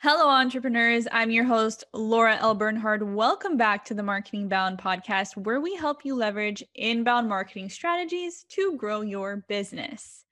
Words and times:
Hello, 0.00 0.28
entrepreneurs. 0.28 1.08
I'm 1.10 1.32
your 1.32 1.42
host, 1.42 1.82
Laura 1.92 2.36
L. 2.36 2.54
Bernhard. 2.54 3.02
Welcome 3.02 3.56
back 3.56 3.84
to 3.86 3.94
the 3.94 4.02
Marketing 4.04 4.48
Bound 4.48 4.78
podcast, 4.78 5.36
where 5.36 5.60
we 5.60 5.74
help 5.74 6.04
you 6.04 6.14
leverage 6.14 6.62
inbound 6.76 7.28
marketing 7.28 7.68
strategies 7.68 8.44
to 8.50 8.76
grow 8.76 9.00
your 9.00 9.44
business. 9.48 10.24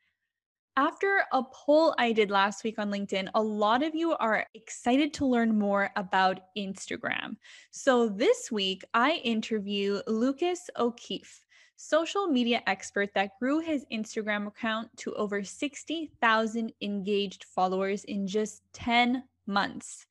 After 0.77 1.25
a 1.33 1.43
poll 1.43 1.97
I 1.99 2.13
did 2.13 2.31
last 2.31 2.63
week 2.63 2.79
on 2.79 2.93
LinkedIn, 2.93 3.29
a 3.35 3.43
lot 3.43 3.83
of 3.83 3.93
you 3.93 4.13
are 4.13 4.47
excited 4.55 5.13
to 5.15 5.27
learn 5.27 5.59
more 5.59 5.91
about 5.97 6.43
Instagram. 6.57 7.37
So 7.73 8.09
this 8.09 8.53
week, 8.53 8.85
I 8.95 9.15
interview 9.25 10.01
Lucas 10.07 10.71
O'Keefe 10.79 11.43
social 11.75 12.29
media 12.29 12.63
expert 12.69 13.11
that 13.15 13.37
grew 13.41 13.59
his 13.59 13.85
Instagram 13.93 14.47
account 14.47 14.97
to 14.99 15.13
over 15.15 15.43
60,000 15.43 16.73
engaged 16.81 17.45
followers 17.45 18.05
in 18.05 18.29
just 18.29 18.63
10 18.73 19.25
months. 19.47 20.07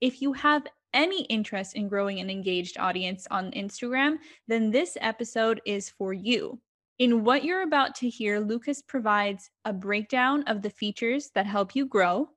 If 0.00 0.20
you 0.20 0.32
have 0.32 0.66
any 0.92 1.24
interest 1.24 1.74
in 1.74 1.88
growing 1.88 2.20
an 2.20 2.30
engaged 2.30 2.78
audience 2.78 3.26
on 3.30 3.50
Instagram, 3.50 4.18
then 4.46 4.70
this 4.70 4.96
episode 5.00 5.60
is 5.66 5.90
for 5.90 6.12
you. 6.12 6.60
In 6.98 7.24
what 7.24 7.44
you're 7.44 7.62
about 7.62 7.96
to 7.96 8.08
hear, 8.08 8.38
Lucas 8.38 8.80
provides 8.80 9.50
a 9.64 9.72
breakdown 9.72 10.44
of 10.44 10.62
the 10.62 10.70
features 10.70 11.30
that 11.34 11.46
help 11.46 11.74
you 11.74 11.86
grow, 11.86 12.28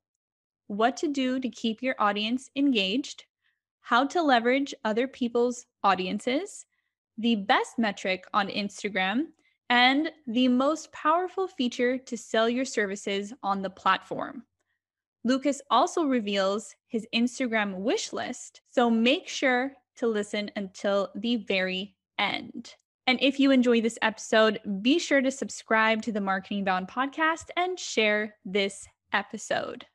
what 0.66 0.98
to 0.98 1.08
do 1.08 1.40
to 1.40 1.50
keep 1.50 1.84
your 1.84 1.96
audience 2.00 2.50
engaged, 2.56 3.26
how 3.82 4.06
to 4.08 4.22
leverage 4.22 4.74
other 4.84 5.08
people's 5.08 5.66
audiences, 5.84 6.66
the 7.18 7.36
best 7.36 7.78
metric 7.78 8.26
on 8.34 8.48
Instagram, 8.50 9.28
and 9.70 10.12
the 10.26 10.48
most 10.48 10.92
powerful 10.92 11.48
feature 11.48 11.98
to 11.98 12.18
sell 12.18 12.50
your 12.50 12.66
services 12.66 13.34
on 13.44 13.62
the 13.62 13.70
platform. 13.70 14.44
Lucas 15.28 15.62
also 15.70 16.06
reveals 16.06 16.74
his 16.88 17.06
Instagram 17.14 17.80
wish 17.80 18.14
list, 18.14 18.62
so 18.70 18.90
make 18.90 19.28
sure 19.28 19.74
to 19.98 20.08
listen 20.08 20.50
until 20.56 21.10
the 21.16 21.36
very 21.36 21.98
end. 22.18 22.76
And 23.08 23.20
if 23.22 23.38
you 23.38 23.52
enjoy 23.52 23.82
this 23.82 24.00
episode, 24.02 24.62
be 24.82 24.98
sure 24.98 25.22
to 25.22 25.30
subscribe 25.30 26.02
to 26.04 26.14
the 26.14 26.22
Marketing 26.22 26.64
Bound 26.64 26.88
podcast 26.88 27.50
and 27.58 27.78
share 27.78 28.36
this 28.46 28.88
episode. 29.12 29.86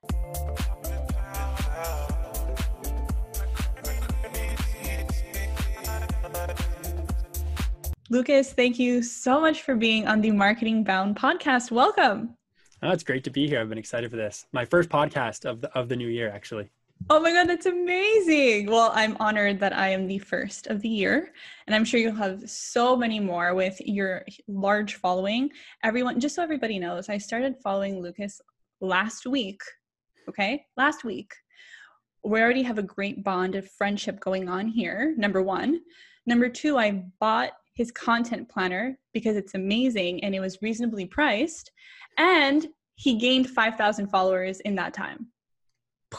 Lucas, 8.10 8.52
thank 8.52 8.78
you 8.78 9.02
so 9.02 9.40
much 9.40 9.62
for 9.62 9.76
being 9.76 10.06
on 10.06 10.20
the 10.20 10.30
Marketing 10.30 10.84
Bound 10.84 11.16
podcast. 11.16 11.70
Welcome. 11.70 12.36
Oh, 12.84 12.90
it's 12.90 13.04
great 13.04 13.22
to 13.24 13.30
be 13.30 13.46
here. 13.46 13.60
I've 13.60 13.68
been 13.68 13.78
excited 13.78 14.10
for 14.10 14.16
this. 14.16 14.44
My 14.50 14.64
first 14.64 14.88
podcast 14.88 15.44
of 15.44 15.60
the 15.60 15.72
of 15.78 15.88
the 15.88 15.94
new 15.94 16.08
year, 16.08 16.28
actually. 16.28 16.68
Oh 17.10 17.20
my 17.20 17.32
god, 17.32 17.48
that's 17.48 17.66
amazing. 17.66 18.66
Well, 18.66 18.90
I'm 18.92 19.16
honored 19.20 19.60
that 19.60 19.72
I 19.72 19.90
am 19.90 20.08
the 20.08 20.18
first 20.18 20.66
of 20.66 20.82
the 20.82 20.88
year, 20.88 21.32
and 21.68 21.76
I'm 21.76 21.84
sure 21.84 22.00
you'll 22.00 22.14
have 22.16 22.50
so 22.50 22.96
many 22.96 23.20
more 23.20 23.54
with 23.54 23.80
your 23.80 24.24
large 24.48 24.96
following. 24.96 25.50
Everyone, 25.84 26.18
just 26.18 26.34
so 26.34 26.42
everybody 26.42 26.80
knows, 26.80 27.08
I 27.08 27.18
started 27.18 27.54
following 27.62 28.02
Lucas 28.02 28.40
last 28.80 29.26
week. 29.26 29.60
Okay? 30.28 30.64
Last 30.76 31.04
week. 31.04 31.32
We 32.24 32.40
already 32.40 32.62
have 32.62 32.78
a 32.78 32.84
great 32.84 33.22
bond 33.22 33.54
of 33.54 33.70
friendship 33.70 34.18
going 34.18 34.48
on 34.48 34.66
here. 34.66 35.14
Number 35.16 35.40
1. 35.40 35.80
Number 36.26 36.48
2, 36.48 36.78
I 36.78 37.04
bought 37.20 37.52
his 37.74 37.90
content 37.90 38.48
planner 38.48 38.98
because 39.12 39.36
it's 39.36 39.54
amazing 39.54 40.22
and 40.22 40.34
it 40.34 40.40
was 40.40 40.62
reasonably 40.62 41.06
priced 41.06 41.70
and 42.18 42.68
he 42.96 43.16
gained 43.16 43.50
5000 43.50 44.06
followers 44.08 44.60
in 44.60 44.74
that 44.76 44.94
time. 44.94 45.28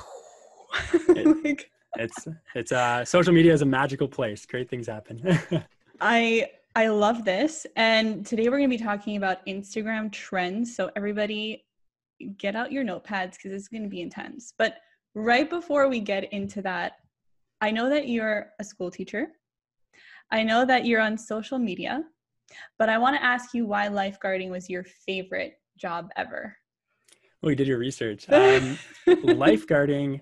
It, 1.10 1.44
like, 1.44 1.70
it's 1.98 2.28
it's 2.56 2.72
uh 2.72 3.06
social 3.06 3.34
media 3.34 3.54
is 3.54 3.62
a 3.62 3.66
magical 3.66 4.08
place. 4.08 4.46
Great 4.46 4.70
things 4.70 4.88
happen. 4.88 5.40
I 6.02 6.50
i 6.76 6.88
love 6.88 7.24
this. 7.24 7.68
And 7.76 8.26
today 8.26 8.50
we're 8.50 8.58
going 8.58 8.70
to 8.70 8.78
be 8.78 8.84
talking 8.84 9.18
about 9.18 9.46
instagram 9.46 10.12
trends. 10.12 10.76
So 10.76 10.90
everybody 10.96 11.66
get 12.38 12.56
out 12.56 12.72
your 12.72 12.84
notepads 12.84 13.34
because 13.34 13.52
it's 13.52 13.68
going 13.68 13.84
to 13.84 13.90
be 13.90 14.02
intense. 14.02 14.54
But 14.58 14.78
right 15.14 15.48
before 15.50 15.88
we 15.88 16.00
get 16.00 16.34
into 16.34 16.62
that 16.64 16.94
i 17.62 17.70
know 17.70 17.90
that 17.90 18.08
you're 18.08 18.48
a 18.60 18.64
school 18.64 18.90
teacher. 18.90 19.28
I 20.32 20.42
know 20.42 20.66
that 20.66 20.86
you're 20.88 21.02
on 21.02 21.18
social 21.18 21.60
media. 21.60 22.04
But 22.80 22.90
i 22.90 22.98
want 22.98 23.16
to 23.16 23.24
ask 23.24 23.54
you 23.54 23.68
why 23.68 23.88
lifeguarding 23.88 24.50
was 24.50 24.70
your 24.70 24.84
favorite 24.84 25.60
job 25.78 26.10
ever? 26.16 26.56
Well, 27.42 27.52
you 27.52 27.56
did 27.56 27.68
your 27.68 27.78
research. 27.78 28.28
Um, 28.30 28.78
lifeguarding, 29.08 30.22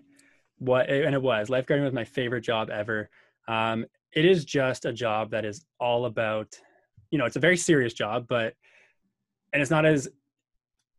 what 0.58 0.90
and 0.90 1.14
it 1.14 1.22
was 1.22 1.50
lifeguarding 1.50 1.84
was 1.84 1.94
my 1.94 2.04
favorite 2.04 2.42
job 2.42 2.70
ever. 2.70 3.10
Um, 3.48 3.86
it 4.14 4.26
is 4.26 4.44
just 4.44 4.86
a 4.86 4.94
job 4.94 5.32
that 5.32 5.46
is 5.46 5.66
all 5.80 6.06
about, 6.06 6.60
you 7.12 7.18
know, 7.18 7.26
it's 7.26 7.36
a 7.36 7.40
very 7.40 7.58
serious 7.58 7.94
job, 7.94 8.26
but 8.28 8.54
and 9.54 9.62
it's 9.62 9.72
not 9.72 9.86
as 9.86 10.10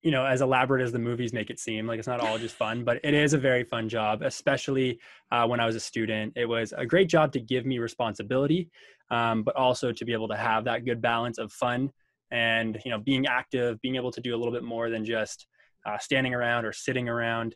you 0.03 0.11
know 0.11 0.27
as 0.27 0.41
elaborate 0.41 0.83
as 0.83 0.93
the 0.93 0.99
movies 0.99 1.33
make 1.33 1.49
it 1.49 1.59
seem 1.59 1.87
like 1.87 1.99
it's 1.99 2.09
not 2.09 2.21
all 2.21 2.37
just 2.39 2.57
fun 2.57 2.85
but 2.85 2.99
it 3.05 3.15
is 3.15 3.35
a 3.35 3.39
very 3.39 3.63
fun 3.65 3.89
job 3.89 4.23
especially 4.23 4.99
uh, 5.31 5.47
when 5.47 5.61
i 5.61 5.67
was 5.67 5.77
a 5.77 5.81
student 5.81 6.33
it 6.37 6.45
was 6.45 6.75
a 6.77 6.85
great 6.85 7.09
job 7.09 7.33
to 7.33 7.41
give 7.41 7.65
me 7.65 7.79
responsibility 7.79 8.69
um, 9.11 9.43
but 9.43 9.55
also 9.57 9.93
to 9.93 10.05
be 10.05 10.13
able 10.13 10.29
to 10.29 10.37
have 10.37 10.65
that 10.65 10.85
good 10.85 11.01
balance 11.01 11.39
of 11.39 11.53
fun 11.53 11.91
and 12.33 12.81
you 12.85 12.91
know 12.91 12.99
being 12.99 13.27
active 13.27 13.81
being 13.83 13.95
able 13.95 14.11
to 14.11 14.21
do 14.21 14.35
a 14.35 14.39
little 14.39 14.53
bit 14.53 14.65
more 14.65 14.91
than 14.91 15.05
just 15.05 15.47
uh, 15.87 15.99
standing 15.99 16.35
around 16.35 16.65
or 16.65 16.73
sitting 16.73 17.09
around. 17.09 17.55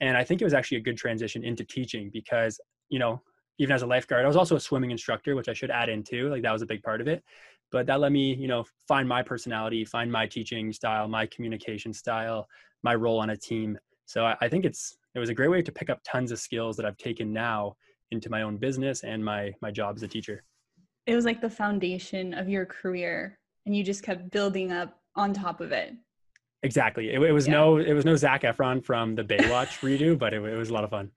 And 0.00 0.14
i 0.16 0.24
think 0.24 0.42
it 0.42 0.44
was 0.44 0.52
actually 0.52 0.78
a 0.78 0.82
good 0.82 0.98
transition 0.98 1.42
into 1.42 1.64
teaching 1.64 2.10
because 2.12 2.60
you 2.90 2.98
know 2.98 3.22
even 3.58 3.74
as 3.74 3.80
a 3.80 3.86
lifeguard 3.86 4.24
i 4.24 4.28
was 4.28 4.36
also 4.36 4.56
a 4.56 4.60
swimming 4.60 4.90
instructor 4.90 5.34
which 5.34 5.48
i 5.48 5.54
should 5.54 5.70
add 5.70 5.88
into 5.88 6.28
like 6.28 6.42
that 6.42 6.52
was 6.52 6.60
a 6.60 6.66
big 6.66 6.82
part 6.82 7.00
of 7.00 7.08
it. 7.08 7.24
But 7.72 7.86
that 7.86 8.00
let 8.00 8.12
me 8.12 8.34
you 8.34 8.48
know 8.48 8.64
find 8.86 9.08
my 9.08 9.22
personality 9.22 9.84
find 9.84 10.12
my 10.12 10.26
teaching 10.26 10.72
style 10.72 11.08
my 11.08 11.24
communication 11.26 11.92
style 11.94 12.46
my 12.82 12.94
role 12.94 13.18
on 13.20 13.30
a 13.30 13.36
team. 13.36 13.78
So 14.04 14.26
I, 14.26 14.36
I 14.42 14.48
think 14.48 14.64
it's 14.64 14.98
it 15.14 15.18
was 15.18 15.30
a 15.30 15.34
great 15.34 15.50
way 15.50 15.62
to 15.62 15.72
pick 15.72 15.88
up 15.88 16.00
tons 16.04 16.30
of 16.30 16.38
skills 16.38 16.76
that 16.76 16.84
i've 16.84 16.98
taken 16.98 17.32
now 17.32 17.76
into 18.10 18.28
my 18.30 18.42
own 18.42 18.56
business 18.56 19.02
and 19.02 19.24
my 19.24 19.52
my 19.62 19.70
job 19.70 19.96
as 19.96 20.02
a 20.02 20.08
teacher. 20.08 20.44
It 21.06 21.14
was 21.14 21.24
like 21.24 21.40
the 21.40 21.50
foundation 21.50 22.34
of 22.34 22.48
your 22.48 22.66
career 22.66 23.38
and 23.66 23.76
you 23.76 23.84
just 23.84 24.02
kept 24.02 24.30
building 24.30 24.72
up 24.72 24.98
on 25.16 25.34
top 25.34 25.60
of 25.60 25.72
it. 25.72 25.94
Exactly. 26.62 27.10
It, 27.10 27.20
it 27.20 27.32
was 27.32 27.46
yeah. 27.46 27.54
no 27.54 27.76
it 27.76 27.92
was 27.92 28.04
no 28.04 28.16
Zac 28.16 28.42
Efron 28.42 28.82
from 28.82 29.14
the 29.14 29.22
Baywatch 29.22 29.80
redo, 29.80 30.18
but 30.18 30.32
it, 30.32 30.42
it, 30.42 30.56
was 30.56 30.70
a 30.70 30.72
lot 30.72 30.84
of 30.84 30.90
fun. 30.90 31.10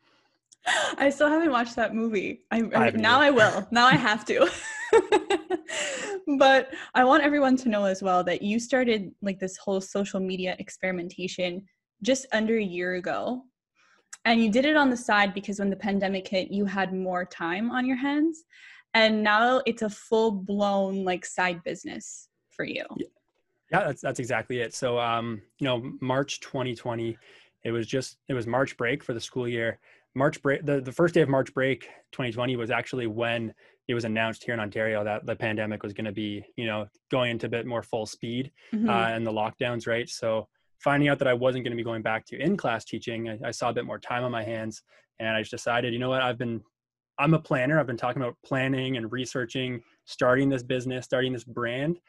I 0.97 1.09
still 1.09 1.29
haven't 1.29 1.51
watched 1.51 1.75
that 1.77 1.95
movie. 1.95 2.41
I, 2.51 2.69
I 2.75 2.89
now 2.91 3.21
I 3.21 3.31
will. 3.31 3.67
Now 3.71 3.85
I 3.85 3.95
have 3.95 4.25
to. 4.25 4.49
but 6.37 6.73
I 6.93 7.03
want 7.03 7.23
everyone 7.23 7.55
to 7.57 7.69
know 7.69 7.85
as 7.85 8.03
well 8.03 8.23
that 8.25 8.41
you 8.41 8.59
started 8.59 9.11
like 9.21 9.39
this 9.39 9.57
whole 9.57 9.79
social 9.79 10.19
media 10.19 10.55
experimentation 10.59 11.65
just 12.03 12.25
under 12.33 12.57
a 12.57 12.63
year 12.63 12.95
ago. 12.95 13.43
And 14.25 14.43
you 14.43 14.51
did 14.51 14.65
it 14.65 14.75
on 14.75 14.89
the 14.89 14.97
side 14.97 15.33
because 15.33 15.59
when 15.59 15.69
the 15.69 15.75
pandemic 15.75 16.27
hit, 16.27 16.51
you 16.51 16.65
had 16.65 16.93
more 16.93 17.23
time 17.23 17.71
on 17.71 17.85
your 17.85 17.97
hands. 17.97 18.43
And 18.93 19.23
now 19.23 19.61
it's 19.65 19.81
a 19.81 19.89
full 19.89 20.31
blown 20.31 21.05
like 21.05 21.25
side 21.25 21.63
business 21.63 22.28
for 22.59 22.65
you? 22.65 22.83
Yeah, 23.71 23.85
that's 23.85 24.01
that's 24.01 24.19
exactly 24.19 24.59
it. 24.59 24.73
So, 24.73 24.99
um, 24.99 25.41
you 25.59 25.65
know, 25.65 25.93
March 26.01 26.41
2020, 26.41 27.17
it 27.63 27.71
was 27.71 27.87
just 27.87 28.17
it 28.27 28.33
was 28.33 28.45
March 28.45 28.75
break 28.75 29.01
for 29.01 29.13
the 29.13 29.21
school 29.21 29.47
year. 29.47 29.79
March 30.13 30.41
break, 30.41 30.65
the, 30.65 30.81
the 30.81 30.91
first 30.91 31.13
day 31.13 31.21
of 31.21 31.29
March 31.29 31.53
break 31.53 31.83
2020 32.11 32.57
was 32.57 32.69
actually 32.69 33.07
when 33.07 33.53
it 33.87 33.93
was 33.93 34.03
announced 34.03 34.43
here 34.43 34.53
in 34.53 34.59
Ontario 34.59 35.05
that 35.05 35.25
the 35.25 35.35
pandemic 35.35 35.83
was 35.83 35.93
going 35.93 36.05
to 36.05 36.11
be, 36.11 36.43
you 36.57 36.65
know, 36.65 36.85
going 37.09 37.31
into 37.31 37.45
a 37.45 37.49
bit 37.49 37.65
more 37.65 37.81
full 37.81 38.05
speed 38.05 38.51
mm-hmm. 38.73 38.89
uh, 38.89 39.07
and 39.07 39.25
the 39.25 39.31
lockdowns, 39.31 39.87
right? 39.87 40.09
So 40.09 40.49
finding 40.79 41.07
out 41.07 41.19
that 41.19 41.27
I 41.29 41.33
wasn't 41.33 41.63
going 41.63 41.71
to 41.71 41.77
be 41.77 41.83
going 41.83 42.01
back 42.01 42.25
to 42.27 42.39
in-class 42.39 42.83
teaching, 42.85 43.29
I, 43.29 43.39
I, 43.45 43.51
saw 43.51 43.69
a 43.69 43.73
bit 43.73 43.85
more 43.85 43.99
time 43.99 44.23
on 44.23 44.31
my 44.31 44.43
hands, 44.43 44.83
and 45.19 45.29
I 45.29 45.41
just 45.41 45.51
decided, 45.51 45.93
you 45.93 45.99
know 45.99 46.09
what, 46.09 46.21
I've 46.21 46.37
been, 46.37 46.61
I'm 47.17 47.33
a 47.33 47.39
planner. 47.39 47.79
I've 47.79 47.87
been 47.87 47.97
talking 47.97 48.21
about 48.21 48.35
planning 48.43 48.97
and 48.97 49.11
researching, 49.11 49.81
starting 50.05 50.49
this 50.49 50.63
business, 50.63 51.05
starting 51.05 51.33
this 51.33 51.43
brand, 51.43 51.99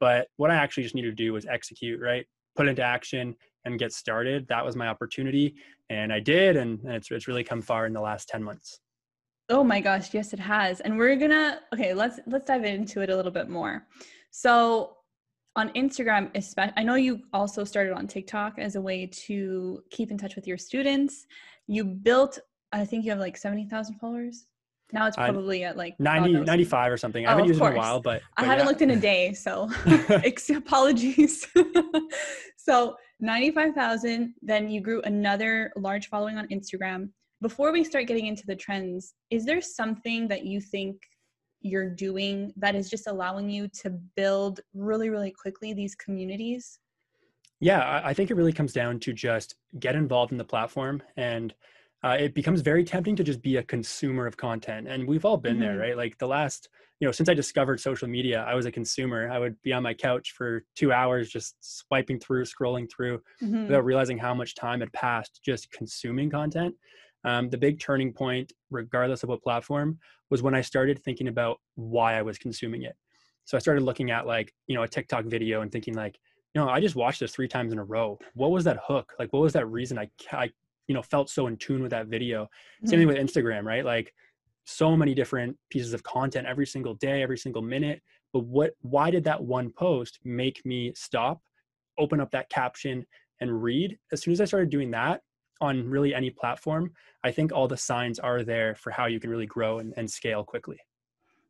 but 0.00 0.28
what 0.36 0.50
I 0.50 0.54
actually 0.54 0.84
just 0.84 0.94
needed 0.94 1.16
to 1.16 1.22
do 1.22 1.32
was 1.32 1.46
execute, 1.46 2.00
right? 2.00 2.26
Put 2.56 2.68
into 2.68 2.82
action 2.82 3.34
and 3.64 3.78
get 3.78 3.92
started. 3.92 4.46
That 4.48 4.64
was 4.64 4.76
my 4.76 4.88
opportunity. 4.88 5.54
And 5.90 6.12
I 6.12 6.20
did. 6.20 6.56
And, 6.56 6.80
it's, 6.84 7.10
it's 7.10 7.28
really 7.28 7.44
come 7.44 7.62
far 7.62 7.86
in 7.86 7.92
the 7.92 8.00
last 8.00 8.28
10 8.28 8.42
months. 8.42 8.80
Oh 9.50 9.64
my 9.64 9.80
gosh, 9.80 10.12
yes, 10.12 10.34
it 10.34 10.38
has. 10.40 10.80
And 10.80 10.98
we're 10.98 11.16
gonna 11.16 11.60
okay, 11.72 11.94
let's 11.94 12.20
let's 12.26 12.44
dive 12.44 12.64
into 12.64 13.00
it 13.00 13.08
a 13.08 13.16
little 13.16 13.32
bit 13.32 13.48
more. 13.48 13.86
So 14.30 14.98
on 15.56 15.70
Instagram, 15.70 16.30
especially, 16.34 16.74
I 16.76 16.82
know 16.82 16.96
you 16.96 17.22
also 17.32 17.64
started 17.64 17.94
on 17.94 18.06
TikTok 18.06 18.58
as 18.58 18.76
a 18.76 18.80
way 18.80 19.06
to 19.06 19.82
keep 19.90 20.10
in 20.10 20.18
touch 20.18 20.36
with 20.36 20.46
your 20.46 20.58
students. 20.58 21.26
You 21.66 21.84
built, 21.84 22.38
I 22.72 22.84
think 22.84 23.06
you 23.06 23.10
have 23.10 23.20
like 23.20 23.38
seventy 23.38 23.64
thousand 23.64 23.98
followers. 23.98 24.46
Now 24.92 25.06
it's 25.06 25.16
probably 25.16 25.64
uh, 25.64 25.70
at 25.70 25.76
like 25.76 25.98
90, 26.00 26.40
95 26.40 26.92
or 26.92 26.96
something. 26.96 27.26
I 27.26 27.30
haven't 27.30 27.44
oh, 27.44 27.48
used 27.48 27.60
course. 27.60 27.70
it 27.70 27.72
in 27.72 27.78
a 27.78 27.80
while, 27.80 28.00
but, 28.00 28.22
but 28.36 28.44
I 28.44 28.46
haven't 28.46 28.64
yeah. 28.64 28.68
looked 28.68 28.82
in 28.82 28.90
a 28.90 28.96
day, 28.96 29.34
so 29.34 29.68
apologies. 30.56 31.46
so 32.56 32.96
95,000. 33.20 34.34
Then 34.40 34.70
you 34.70 34.80
grew 34.80 35.02
another 35.02 35.72
large 35.76 36.08
following 36.08 36.38
on 36.38 36.48
Instagram. 36.48 37.10
before 37.42 37.70
we 37.70 37.84
start 37.84 38.06
getting 38.06 38.26
into 38.26 38.44
the 38.46 38.56
trends, 38.56 39.14
is 39.30 39.44
there 39.44 39.60
something 39.60 40.26
that 40.28 40.44
you 40.44 40.60
think 40.60 40.96
you're 41.60 41.90
doing 41.90 42.52
that 42.56 42.74
is 42.74 42.88
just 42.88 43.06
allowing 43.08 43.50
you 43.50 43.68
to 43.82 43.90
build 44.16 44.60
really, 44.74 45.10
really 45.10 45.30
quickly 45.30 45.72
these 45.72 45.94
communities? 45.94 46.78
Yeah, 47.60 48.00
I 48.04 48.14
think 48.14 48.30
it 48.30 48.36
really 48.36 48.52
comes 48.52 48.72
down 48.72 49.00
to 49.00 49.12
just 49.12 49.56
get 49.80 49.96
involved 49.96 50.30
in 50.30 50.38
the 50.38 50.44
platform 50.44 51.02
and 51.16 51.52
uh, 52.04 52.16
it 52.18 52.34
becomes 52.34 52.60
very 52.60 52.84
tempting 52.84 53.16
to 53.16 53.24
just 53.24 53.42
be 53.42 53.56
a 53.56 53.62
consumer 53.62 54.26
of 54.26 54.36
content. 54.36 54.86
And 54.86 55.06
we've 55.08 55.24
all 55.24 55.36
been 55.36 55.54
mm-hmm. 55.54 55.62
there, 55.62 55.78
right? 55.78 55.96
Like 55.96 56.16
the 56.18 56.28
last, 56.28 56.68
you 57.00 57.08
know, 57.08 57.12
since 57.12 57.28
I 57.28 57.34
discovered 57.34 57.80
social 57.80 58.08
media, 58.08 58.44
I 58.48 58.54
was 58.54 58.66
a 58.66 58.72
consumer. 58.72 59.30
I 59.30 59.38
would 59.38 59.60
be 59.62 59.72
on 59.72 59.82
my 59.82 59.94
couch 59.94 60.32
for 60.36 60.64
two 60.76 60.92
hours 60.92 61.28
just 61.28 61.56
swiping 61.60 62.20
through, 62.20 62.44
scrolling 62.44 62.88
through 62.90 63.20
mm-hmm. 63.42 63.64
without 63.64 63.84
realizing 63.84 64.18
how 64.18 64.32
much 64.32 64.54
time 64.54 64.80
had 64.80 64.92
passed 64.92 65.40
just 65.44 65.70
consuming 65.72 66.30
content. 66.30 66.74
Um, 67.24 67.50
the 67.50 67.58
big 67.58 67.80
turning 67.80 68.12
point, 68.12 68.52
regardless 68.70 69.24
of 69.24 69.28
what 69.28 69.42
platform, 69.42 69.98
was 70.30 70.40
when 70.40 70.54
I 70.54 70.60
started 70.60 71.02
thinking 71.02 71.26
about 71.26 71.58
why 71.74 72.16
I 72.16 72.22
was 72.22 72.38
consuming 72.38 72.82
it. 72.82 72.94
So 73.44 73.56
I 73.56 73.60
started 73.60 73.82
looking 73.82 74.12
at 74.12 74.26
like, 74.26 74.52
you 74.68 74.76
know, 74.76 74.82
a 74.82 74.88
TikTok 74.88 75.24
video 75.24 75.62
and 75.62 75.72
thinking 75.72 75.94
like, 75.94 76.16
you 76.54 76.60
know, 76.60 76.68
I 76.68 76.80
just 76.80 76.94
watched 76.94 77.20
this 77.20 77.32
three 77.32 77.48
times 77.48 77.72
in 77.72 77.78
a 77.78 77.84
row. 77.84 78.18
What 78.34 78.52
was 78.52 78.64
that 78.64 78.78
hook? 78.86 79.14
Like, 79.18 79.32
what 79.32 79.42
was 79.42 79.52
that 79.54 79.66
reason 79.66 79.98
I, 79.98 80.08
I 80.32 80.50
you 80.88 80.94
know, 80.94 81.02
felt 81.02 81.30
so 81.30 81.46
in 81.46 81.56
tune 81.56 81.82
with 81.82 81.92
that 81.92 82.08
video? 82.08 82.44
Mm-hmm. 82.44 82.88
Same 82.88 82.98
thing 82.98 83.08
with 83.08 83.16
Instagram, 83.16 83.62
right? 83.62 83.84
Like, 83.84 84.12
so 84.70 84.94
many 84.94 85.14
different 85.14 85.56
pieces 85.70 85.94
of 85.94 86.02
content 86.02 86.46
every 86.46 86.66
single 86.66 86.92
day, 86.94 87.22
every 87.22 87.38
single 87.38 87.62
minute. 87.62 88.02
But 88.34 88.44
what, 88.44 88.72
why 88.82 89.10
did 89.10 89.24
that 89.24 89.42
one 89.42 89.70
post 89.70 90.18
make 90.24 90.60
me 90.66 90.92
stop, 90.94 91.40
open 91.96 92.20
up 92.20 92.30
that 92.32 92.50
caption, 92.50 93.06
and 93.40 93.62
read? 93.62 93.96
As 94.12 94.20
soon 94.20 94.32
as 94.32 94.42
I 94.42 94.44
started 94.44 94.68
doing 94.68 94.90
that 94.90 95.22
on 95.62 95.88
really 95.88 96.14
any 96.14 96.28
platform, 96.28 96.92
I 97.24 97.30
think 97.30 97.50
all 97.50 97.66
the 97.66 97.78
signs 97.78 98.18
are 98.18 98.42
there 98.42 98.74
for 98.74 98.90
how 98.90 99.06
you 99.06 99.18
can 99.18 99.30
really 99.30 99.46
grow 99.46 99.78
and, 99.78 99.94
and 99.96 100.10
scale 100.10 100.44
quickly. 100.44 100.76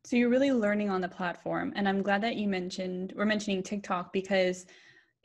So 0.05 0.15
you're 0.15 0.29
really 0.29 0.53
learning 0.53 0.89
on 0.89 1.01
the 1.01 1.09
platform. 1.09 1.73
And 1.75 1.89
I'm 1.89 2.01
glad 2.01 2.21
that 2.21 2.37
you 2.37 2.47
mentioned, 2.47 3.11
we're 3.17 3.25
mentioning 3.25 3.61
TikTok 3.61 4.13
because 4.13 4.65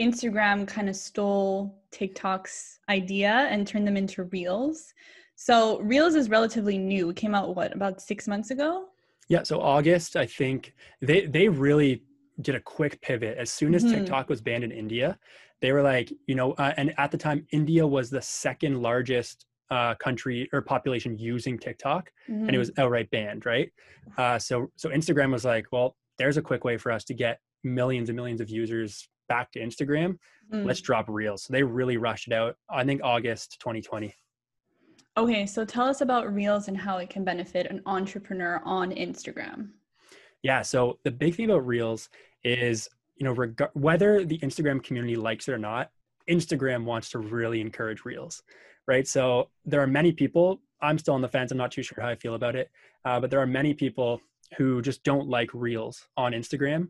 Instagram 0.00 0.66
kind 0.66 0.88
of 0.88 0.96
stole 0.96 1.82
TikTok's 1.90 2.80
idea 2.88 3.46
and 3.50 3.66
turned 3.66 3.86
them 3.86 3.96
into 3.96 4.24
Reels. 4.24 4.92
So 5.36 5.78
Reels 5.80 6.14
is 6.14 6.28
relatively 6.28 6.78
new. 6.78 7.10
It 7.10 7.16
came 7.16 7.34
out 7.34 7.54
what 7.54 7.74
about 7.74 8.00
six 8.00 8.26
months 8.26 8.50
ago? 8.50 8.86
Yeah, 9.28 9.42
so 9.42 9.60
August, 9.60 10.16
I 10.16 10.26
think 10.26 10.74
they 11.00 11.26
they 11.26 11.48
really 11.48 12.02
did 12.40 12.54
a 12.54 12.60
quick 12.60 13.00
pivot 13.00 13.38
as 13.38 13.50
soon 13.50 13.74
as 13.74 13.84
mm-hmm. 13.84 13.94
TikTok 13.94 14.28
was 14.28 14.40
banned 14.40 14.64
in 14.64 14.72
India. 14.72 15.18
They 15.60 15.72
were 15.72 15.82
like, 15.82 16.12
you 16.26 16.34
know, 16.34 16.52
uh, 16.52 16.74
and 16.76 16.92
at 16.98 17.10
the 17.10 17.16
time, 17.16 17.46
India 17.52 17.86
was 17.86 18.10
the 18.10 18.20
second 18.20 18.82
largest 18.82 19.46
uh, 19.70 19.94
country 19.94 20.48
or 20.52 20.60
population 20.60 21.16
using 21.16 21.58
TikTok, 21.58 22.10
mm-hmm. 22.28 22.46
and 22.46 22.54
it 22.54 22.58
was 22.58 22.70
mm-hmm. 22.70 22.82
outright 22.82 23.10
banned, 23.10 23.46
right? 23.46 23.72
Uh, 24.18 24.38
so 24.38 24.70
so 24.76 24.90
Instagram 24.90 25.32
was 25.32 25.44
like, 25.44 25.66
well, 25.72 25.96
there's 26.18 26.36
a 26.36 26.42
quick 26.42 26.64
way 26.64 26.76
for 26.76 26.92
us 26.92 27.04
to 27.04 27.14
get 27.14 27.40
millions 27.62 28.10
and 28.10 28.16
millions 28.16 28.40
of 28.42 28.50
users 28.50 29.08
back 29.28 29.52
to 29.52 29.60
Instagram. 29.60 30.18
Mm. 30.52 30.66
Let's 30.66 30.80
drop 30.80 31.08
Reels. 31.08 31.44
So 31.44 31.52
they 31.52 31.62
really 31.62 31.96
rushed 31.96 32.28
it 32.28 32.34
out. 32.34 32.56
I 32.68 32.84
think 32.84 33.00
August 33.02 33.58
2020. 33.60 34.14
Okay, 35.16 35.46
so 35.46 35.64
tell 35.64 35.86
us 35.86 36.00
about 36.00 36.32
Reels 36.34 36.66
and 36.68 36.76
how 36.76 36.98
it 36.98 37.08
can 37.08 37.24
benefit 37.24 37.66
an 37.66 37.80
entrepreneur 37.86 38.60
on 38.64 38.90
Instagram. 38.90 39.68
Yeah, 40.42 40.62
so 40.62 40.98
the 41.04 41.10
big 41.10 41.36
thing 41.36 41.46
about 41.46 41.66
Reels 41.66 42.08
is, 42.42 42.88
you 43.16 43.24
know, 43.24 43.32
reg- 43.32 43.70
whether 43.74 44.24
the 44.24 44.38
Instagram 44.38 44.82
community 44.82 45.14
likes 45.14 45.48
it 45.48 45.52
or 45.52 45.58
not, 45.58 45.90
Instagram 46.28 46.84
wants 46.84 47.10
to 47.10 47.20
really 47.20 47.60
encourage 47.60 48.04
Reels, 48.04 48.42
right? 48.88 49.06
So 49.06 49.50
there 49.64 49.80
are 49.80 49.86
many 49.86 50.10
people, 50.10 50.60
I'm 50.82 50.98
still 50.98 51.14
on 51.14 51.22
the 51.22 51.28
fence, 51.28 51.52
I'm 51.52 51.58
not 51.58 51.70
too 51.70 51.82
sure 51.82 52.02
how 52.02 52.08
I 52.08 52.16
feel 52.16 52.34
about 52.34 52.56
it, 52.56 52.70
uh, 53.04 53.20
but 53.20 53.30
there 53.30 53.40
are 53.40 53.46
many 53.46 53.72
people 53.72 54.20
who 54.56 54.82
just 54.82 55.04
don't 55.04 55.28
like 55.28 55.50
Reels 55.54 56.06
on 56.16 56.32
Instagram. 56.32 56.88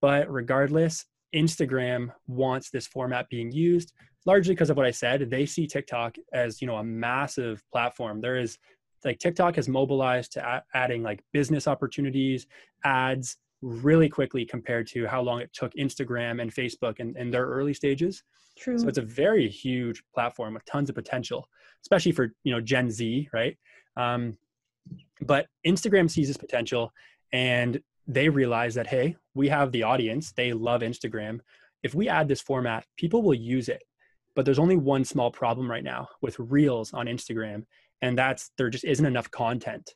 But 0.00 0.30
regardless, 0.30 1.06
Instagram 1.34 2.12
wants 2.26 2.70
this 2.70 2.86
format 2.86 3.28
being 3.28 3.50
used 3.52 3.92
largely 4.24 4.54
because 4.54 4.70
of 4.70 4.76
what 4.76 4.86
I 4.86 4.90
said. 4.90 5.28
They 5.30 5.46
see 5.46 5.66
TikTok 5.66 6.16
as, 6.32 6.60
you 6.60 6.66
know, 6.66 6.76
a 6.76 6.84
massive 6.84 7.62
platform. 7.72 8.20
There 8.20 8.38
is 8.38 8.58
like 9.04 9.18
TikTok 9.18 9.56
has 9.56 9.68
mobilized 9.68 10.32
to 10.32 10.46
a- 10.46 10.64
adding 10.74 11.02
like 11.02 11.22
business 11.32 11.66
opportunities, 11.66 12.46
ads 12.84 13.36
really 13.60 14.08
quickly 14.08 14.44
compared 14.44 14.86
to 14.88 15.06
how 15.06 15.20
long 15.20 15.40
it 15.40 15.50
took 15.52 15.72
Instagram 15.74 16.40
and 16.40 16.52
Facebook 16.52 17.00
in, 17.00 17.16
in 17.16 17.30
their 17.30 17.46
early 17.46 17.74
stages. 17.74 18.22
True. 18.58 18.78
So 18.78 18.86
it's 18.88 18.98
a 18.98 19.02
very 19.02 19.48
huge 19.48 20.02
platform 20.14 20.54
with 20.54 20.64
tons 20.66 20.88
of 20.88 20.94
potential, 20.94 21.48
especially 21.82 22.12
for, 22.12 22.32
you 22.44 22.52
know, 22.52 22.60
Gen 22.60 22.90
Z, 22.90 23.28
right? 23.32 23.56
Um, 23.96 24.36
but 25.20 25.46
Instagram 25.66 26.10
sees 26.10 26.28
this 26.28 26.36
potential 26.36 26.92
and 27.32 27.80
they 28.06 28.28
realize 28.28 28.74
that 28.74 28.86
hey 28.86 29.16
we 29.34 29.48
have 29.48 29.72
the 29.72 29.82
audience 29.82 30.32
they 30.32 30.52
love 30.52 30.82
instagram. 30.82 31.40
If 31.82 31.94
we 31.94 32.08
add 32.08 32.28
this 32.28 32.40
format 32.40 32.84
people 32.96 33.22
will 33.22 33.34
use 33.34 33.68
it. 33.68 33.82
But 34.34 34.46
there's 34.46 34.58
only 34.58 34.76
one 34.76 35.04
small 35.04 35.30
problem 35.30 35.70
right 35.70 35.84
now 35.84 36.08
with 36.20 36.38
reels 36.38 36.92
on 36.92 37.06
instagram 37.06 37.64
and 38.00 38.18
that's 38.18 38.50
there 38.58 38.70
just 38.70 38.84
isn't 38.84 39.06
enough 39.06 39.30
content 39.30 39.94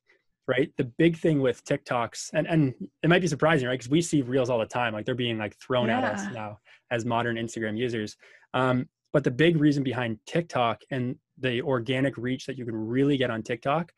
right? 0.48 0.70
The 0.76 0.84
big 0.84 1.16
thing 1.16 1.40
with 1.40 1.64
tiktoks 1.64 2.30
and 2.32 2.46
and 2.46 2.74
it 3.02 3.10
might 3.10 3.22
be 3.22 3.28
surprising 3.28 3.66
right? 3.68 3.74
Because 3.74 3.90
we 3.90 4.00
see 4.00 4.22
reels 4.22 4.50
all 4.50 4.58
the 4.58 4.66
time 4.66 4.92
like 4.92 5.04
they're 5.04 5.14
being 5.14 5.38
like 5.38 5.56
thrown 5.58 5.88
yeah. 5.88 5.98
at 5.98 6.04
us 6.04 6.32
now 6.32 6.58
as 6.90 7.04
modern 7.04 7.36
instagram 7.36 7.76
users. 7.76 8.16
Um, 8.54 8.88
but 9.12 9.24
the 9.24 9.30
big 9.30 9.56
reason 9.56 9.82
behind 9.82 10.18
tiktok 10.26 10.82
and 10.90 11.16
the 11.38 11.62
organic 11.62 12.16
reach 12.16 12.46
that 12.46 12.56
you 12.56 12.64
can 12.64 12.74
really 12.74 13.16
get 13.16 13.30
on 13.30 13.42
tiktok 13.42 13.92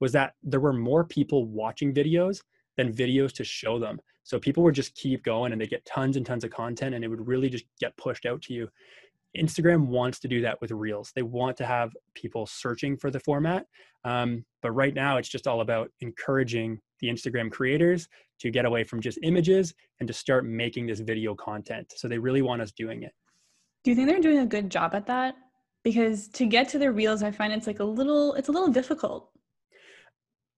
was 0.00 0.12
that 0.12 0.34
there 0.42 0.60
were 0.60 0.72
more 0.72 1.04
people 1.04 1.46
watching 1.46 1.94
videos 1.94 2.40
than 2.76 2.92
videos 2.92 3.32
to 3.34 3.44
show 3.44 3.78
them. 3.78 4.00
So 4.24 4.38
people 4.38 4.62
would 4.62 4.74
just 4.74 4.94
keep 4.94 5.24
going 5.24 5.52
and 5.52 5.60
they 5.60 5.66
get 5.66 5.84
tons 5.84 6.16
and 6.16 6.24
tons 6.24 6.44
of 6.44 6.50
content 6.50 6.94
and 6.94 7.04
it 7.04 7.08
would 7.08 7.26
really 7.26 7.48
just 7.48 7.64
get 7.80 7.96
pushed 7.96 8.26
out 8.26 8.42
to 8.42 8.54
you. 8.54 8.68
Instagram 9.36 9.86
wants 9.86 10.18
to 10.20 10.28
do 10.28 10.42
that 10.42 10.60
with 10.60 10.70
Reels. 10.70 11.12
They 11.14 11.22
want 11.22 11.56
to 11.56 11.66
have 11.66 11.92
people 12.14 12.46
searching 12.46 12.96
for 12.96 13.10
the 13.10 13.20
format. 13.20 13.66
Um, 14.04 14.44
but 14.60 14.72
right 14.72 14.94
now, 14.94 15.16
it's 15.16 15.28
just 15.28 15.46
all 15.46 15.62
about 15.62 15.90
encouraging 16.00 16.78
the 17.00 17.08
Instagram 17.08 17.50
creators 17.50 18.08
to 18.40 18.50
get 18.50 18.64
away 18.64 18.84
from 18.84 19.00
just 19.00 19.18
images 19.22 19.72
and 20.00 20.06
to 20.06 20.12
start 20.12 20.44
making 20.44 20.86
this 20.86 21.00
video 21.00 21.34
content. 21.34 21.92
So 21.96 22.08
they 22.08 22.18
really 22.18 22.42
want 22.42 22.60
us 22.60 22.72
doing 22.72 23.04
it. 23.04 23.12
Do 23.84 23.90
you 23.90 23.96
think 23.96 24.08
they're 24.08 24.20
doing 24.20 24.38
a 24.38 24.46
good 24.46 24.70
job 24.70 24.94
at 24.94 25.06
that? 25.06 25.34
Because 25.82 26.28
to 26.28 26.46
get 26.46 26.68
to 26.70 26.78
the 26.78 26.92
Reels, 26.92 27.22
I 27.22 27.30
find 27.30 27.52
it's 27.52 27.66
like 27.66 27.80
a 27.80 27.84
little, 27.84 28.34
it's 28.34 28.48
a 28.48 28.52
little 28.52 28.68
difficult. 28.68 29.31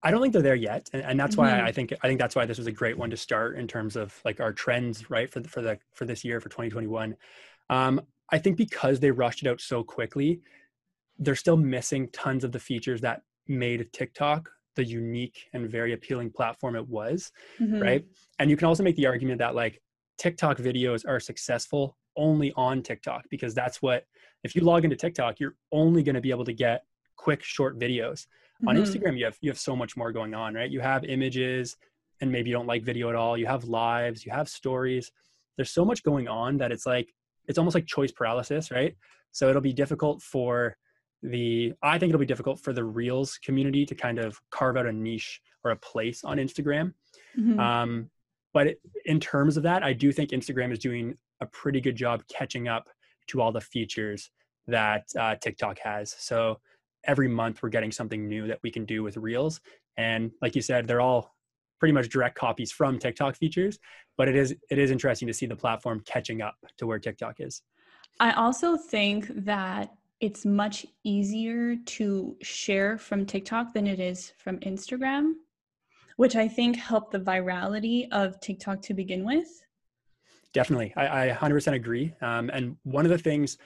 I 0.05 0.11
don't 0.11 0.21
think 0.21 0.33
they're 0.33 0.43
there 0.43 0.55
yet, 0.55 0.89
and, 0.93 1.03
and 1.03 1.19
that's 1.19 1.37
why 1.37 1.51
mm-hmm. 1.51 1.67
I 1.67 1.73
think 1.73 1.93
I 2.03 2.09
think 2.09 2.21
that's 2.21 2.37
why 2.37 2.45
this 2.45 2.59
was 2.59 2.67
a 2.67 2.73
great 2.73 2.97
one 2.97 3.11
to 3.11 3.17
start 3.17 3.59
in 3.59 3.67
terms 3.67 3.97
of 3.97 4.21
like 4.25 4.39
our 4.39 4.53
trends, 4.53 5.11
right 5.11 5.31
for 5.31 5.41
the, 5.41 5.49
for 5.49 5.63
the 5.63 5.79
for 5.95 6.05
this 6.05 6.25
year 6.25 6.41
for 6.41 6.49
2021. 6.51 7.17
Um, 7.71 8.01
I 8.31 8.39
think 8.39 8.57
because 8.57 9.01
they 9.01 9.11
rushed 9.11 9.43
it 9.43 9.49
out 9.49 9.61
so 9.61 9.83
quickly, 9.83 10.41
they're 11.19 11.35
still 11.35 11.57
missing 11.57 12.09
tons 12.13 12.45
of 12.45 12.53
the 12.53 12.61
features 12.61 13.01
that 13.01 13.23
made 13.49 13.91
TikTok 13.93 14.51
the 14.77 14.85
unique 14.85 15.47
and 15.53 15.71
very 15.71 15.93
appealing 15.93 16.31
platform 16.31 16.77
it 16.77 16.89
was, 16.89 17.33
mm-hmm. 17.61 17.81
right? 17.81 18.05
And 18.39 18.51
you 18.51 18.57
can 18.57 18.67
also 18.67 18.83
make 18.83 18.97
the 18.97 19.07
argument 19.07 19.39
that 19.39 19.55
like 19.55 19.81
TikTok 20.19 20.59
videos 20.59 21.07
are 21.07 21.21
successful 21.21 21.97
only 22.17 22.53
on 22.57 22.83
TikTok 22.83 23.25
because 23.31 23.55
that's 23.55 23.83
what 23.83 24.05
if 24.43 24.55
you 24.55 24.63
log 24.63 24.85
into 24.85 24.97
TikTok, 24.97 25.41
you're 25.41 25.55
only 25.73 26.03
going 26.03 26.15
to 26.15 26.21
be 26.21 26.31
able 26.31 26.45
to 26.45 26.53
get 26.53 26.85
quick 27.17 27.43
short 27.43 27.79
videos 27.79 28.27
on 28.67 28.77
mm-hmm. 28.77 28.85
instagram 28.85 29.19
you 29.19 29.25
have 29.25 29.37
you 29.41 29.51
have 29.51 29.59
so 29.59 29.75
much 29.77 29.97
more 29.97 30.13
going 30.13 30.35
on 30.35 30.55
right? 30.55 30.71
You 30.71 30.81
have 30.81 31.05
images 31.05 31.77
and 32.21 32.31
maybe 32.31 32.51
you 32.51 32.57
don't 32.57 32.67
like 32.67 32.83
video 32.83 33.09
at 33.09 33.17
all. 33.17 33.37
You 33.37 33.47
have 33.47 33.65
lives 33.65 34.25
you 34.25 34.33
have 34.33 34.49
stories. 34.49 35.11
There's 35.57 35.71
so 35.71 35.85
much 35.85 36.03
going 36.03 36.29
on 36.29 36.59
that 36.59 36.73
it's 36.73 36.87
like 36.87 37.13
it's 37.47 37.59
almost 37.59 37.75
like 37.75 37.87
choice 37.87 38.13
paralysis 38.13 38.71
right? 38.71 38.97
So 39.33 39.49
it'll 39.49 39.63
be 39.63 39.73
difficult 39.73 40.23
for 40.23 40.77
the 41.23 41.73
i 41.83 41.99
think 41.99 42.11
it'll 42.11 42.21
be 42.21 42.27
difficult 42.27 42.61
for 42.61 42.75
the 42.75 42.85
reels 42.85 43.39
community 43.43 43.87
to 43.87 43.95
kind 43.95 44.19
of 44.19 44.39
carve 44.51 44.77
out 44.77 44.85
a 44.85 44.93
niche 44.93 45.41
or 45.65 45.71
a 45.71 45.77
place 45.77 46.23
on 46.23 46.37
instagram. 46.37 46.93
Mm-hmm. 47.39 47.59
um, 47.59 48.11
but 48.53 48.67
it, 48.67 48.81
in 49.07 49.19
terms 49.21 49.57
of 49.57 49.63
that 49.63 49.83
i 49.83 49.95
do 49.95 50.13
think 50.13 50.31
instagram 50.31 50.71
is 50.71 50.79
doing 50.79 51.17
a 51.41 51.47
pretty 51.47 51.81
good 51.81 51.97
job 51.97 52.23
catching 52.29 52.69
up 52.69 52.91
to 53.29 53.41
all 53.41 53.53
the 53.53 53.61
features 53.61 54.31
that 54.67 55.05
uh, 55.19 55.35
tiktok 55.37 55.79
has. 55.79 56.15
So 56.19 56.61
every 57.07 57.29
month 57.29 57.63
we're 57.63 57.69
getting 57.69 57.93
something 57.93 58.29
new 58.29 58.47
that 58.47 58.59
we 58.63 58.71
can 58.71 58.85
do 58.85 59.03
with 59.03 59.17
reels. 59.17 59.61
And 59.97 60.31
like 60.43 60.55
you 60.55 60.63
said 60.63 60.87
they're 60.87 61.01
all 61.01 61.35
pretty 61.79 61.93
much 61.93 62.09
direct 62.09 62.37
copies 62.37 62.73
from 62.73 62.99
tiktok 62.99 63.37
features 63.37 63.79
but 64.17 64.29
it 64.29 64.37
is 64.37 64.55
it 64.71 64.79
is 64.79 64.91
interesting 64.91 65.27
to 65.29 65.35
see 65.35 65.47
the 65.47 65.57
platform 65.57 66.01
catching 66.07 66.41
up 66.41 66.57
to 66.79 66.87
where 66.87 66.99
tiktok 66.99 67.37
is. 67.41 67.63
I 68.21 68.33
also 68.33 68.77
think 68.77 69.27
that 69.45 69.93
it's 70.21 70.45
much 70.45 70.87
easier 71.03 71.77
to 71.77 72.37
share 72.43 72.97
from 72.97 73.27
tiktok 73.27 73.75
than 73.75 73.87
it 73.87 74.01
is 74.01 74.33
from 74.39 74.59
instagram 74.61 75.33
which 76.17 76.37
i 76.37 76.47
think 76.47 76.77
helped 76.77 77.11
the 77.11 77.19
virality 77.19 78.07
of 78.13 78.41
tiktok 78.41 78.81
to 78.83 78.95
begin 78.95 79.25
with. 79.25 79.65
Definitely. 80.55 80.95
I, 80.97 81.31
I 81.31 81.33
100% 81.33 81.73
agree. 81.73 82.15
Um, 82.23 82.49
and 82.51 82.77
one 82.85 83.05
of 83.05 83.11
the 83.11 83.19
things 83.19 83.59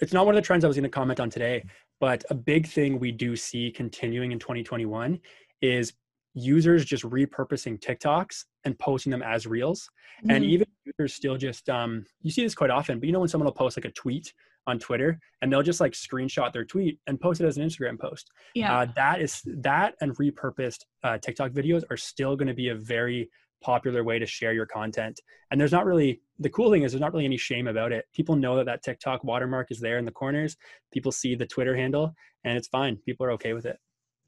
it's 0.00 0.12
not 0.12 0.26
one 0.26 0.34
of 0.34 0.42
the 0.42 0.46
trends 0.46 0.64
I 0.64 0.68
was 0.68 0.76
going 0.76 0.84
to 0.84 0.88
comment 0.90 1.20
on 1.20 1.30
today, 1.30 1.64
But 2.00 2.24
a 2.30 2.34
big 2.34 2.66
thing 2.66 2.98
we 2.98 3.12
do 3.12 3.36
see 3.36 3.70
continuing 3.70 4.32
in 4.32 4.38
2021 4.38 5.18
is 5.62 5.92
users 6.34 6.84
just 6.84 7.04
repurposing 7.04 7.80
TikToks 7.80 8.44
and 8.64 8.78
posting 8.78 9.10
them 9.10 9.22
as 9.22 9.46
reels. 9.46 9.88
Mm-hmm. 10.20 10.30
And 10.30 10.44
even 10.44 10.66
users 10.84 11.14
still 11.14 11.36
just, 11.36 11.68
um, 11.68 12.04
you 12.22 12.30
see 12.30 12.42
this 12.42 12.54
quite 12.54 12.70
often, 12.70 13.00
but 13.00 13.06
you 13.06 13.12
know, 13.12 13.20
when 13.20 13.28
someone 13.28 13.46
will 13.46 13.52
post 13.52 13.76
like 13.76 13.84
a 13.84 13.92
tweet 13.92 14.32
on 14.68 14.78
Twitter 14.78 15.18
and 15.40 15.50
they'll 15.50 15.62
just 15.62 15.80
like 15.80 15.92
screenshot 15.92 16.52
their 16.52 16.64
tweet 16.64 16.98
and 17.06 17.18
post 17.18 17.40
it 17.40 17.46
as 17.46 17.56
an 17.56 17.66
Instagram 17.66 17.98
post. 17.98 18.30
Yeah. 18.54 18.78
Uh, 18.78 18.86
that 18.94 19.20
is 19.20 19.40
that 19.46 19.94
and 20.00 20.16
repurposed 20.18 20.84
uh, 21.02 21.18
TikTok 21.18 21.52
videos 21.52 21.82
are 21.90 21.96
still 21.96 22.36
going 22.36 22.48
to 22.48 22.54
be 22.54 22.68
a 22.68 22.74
very 22.74 23.30
popular 23.60 24.04
way 24.04 24.18
to 24.18 24.26
share 24.26 24.52
your 24.52 24.66
content. 24.66 25.20
And 25.50 25.60
there's 25.60 25.72
not 25.72 25.86
really 25.86 26.20
the 26.38 26.50
cool 26.50 26.70
thing 26.70 26.82
is 26.82 26.92
there's 26.92 27.00
not 27.00 27.12
really 27.12 27.24
any 27.24 27.36
shame 27.36 27.66
about 27.66 27.92
it. 27.92 28.04
People 28.14 28.36
know 28.36 28.56
that 28.56 28.66
that 28.66 28.82
TikTok 28.82 29.24
watermark 29.24 29.70
is 29.70 29.80
there 29.80 29.98
in 29.98 30.04
the 30.04 30.12
corners. 30.12 30.56
People 30.92 31.12
see 31.12 31.34
the 31.34 31.46
Twitter 31.46 31.76
handle 31.76 32.14
and 32.44 32.56
it's 32.56 32.68
fine. 32.68 32.96
People 33.04 33.26
are 33.26 33.32
okay 33.32 33.52
with 33.52 33.66
it. 33.66 33.78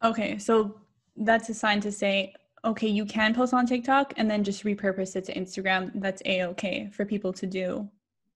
Okay, 0.03 0.39
so 0.39 0.81
that's 1.17 1.49
a 1.49 1.55
sign 1.55 1.81
to 1.81 1.93
say 1.93 2.35
okay, 2.63 2.89
you 2.89 3.07
can 3.07 3.35
post 3.35 3.55
on 3.55 3.65
TikTok 3.67 4.13
and 4.19 4.31
then 4.31 4.45
just 4.45 4.65
repurpose 4.65 5.17
it 5.17 5.25
to 5.25 5.35
Instagram. 5.35 5.91
That's 5.95 6.21
a 6.27 6.45
okay 6.45 6.91
for 6.93 7.07
people 7.07 7.33
to 7.33 7.47
do. 7.47 7.89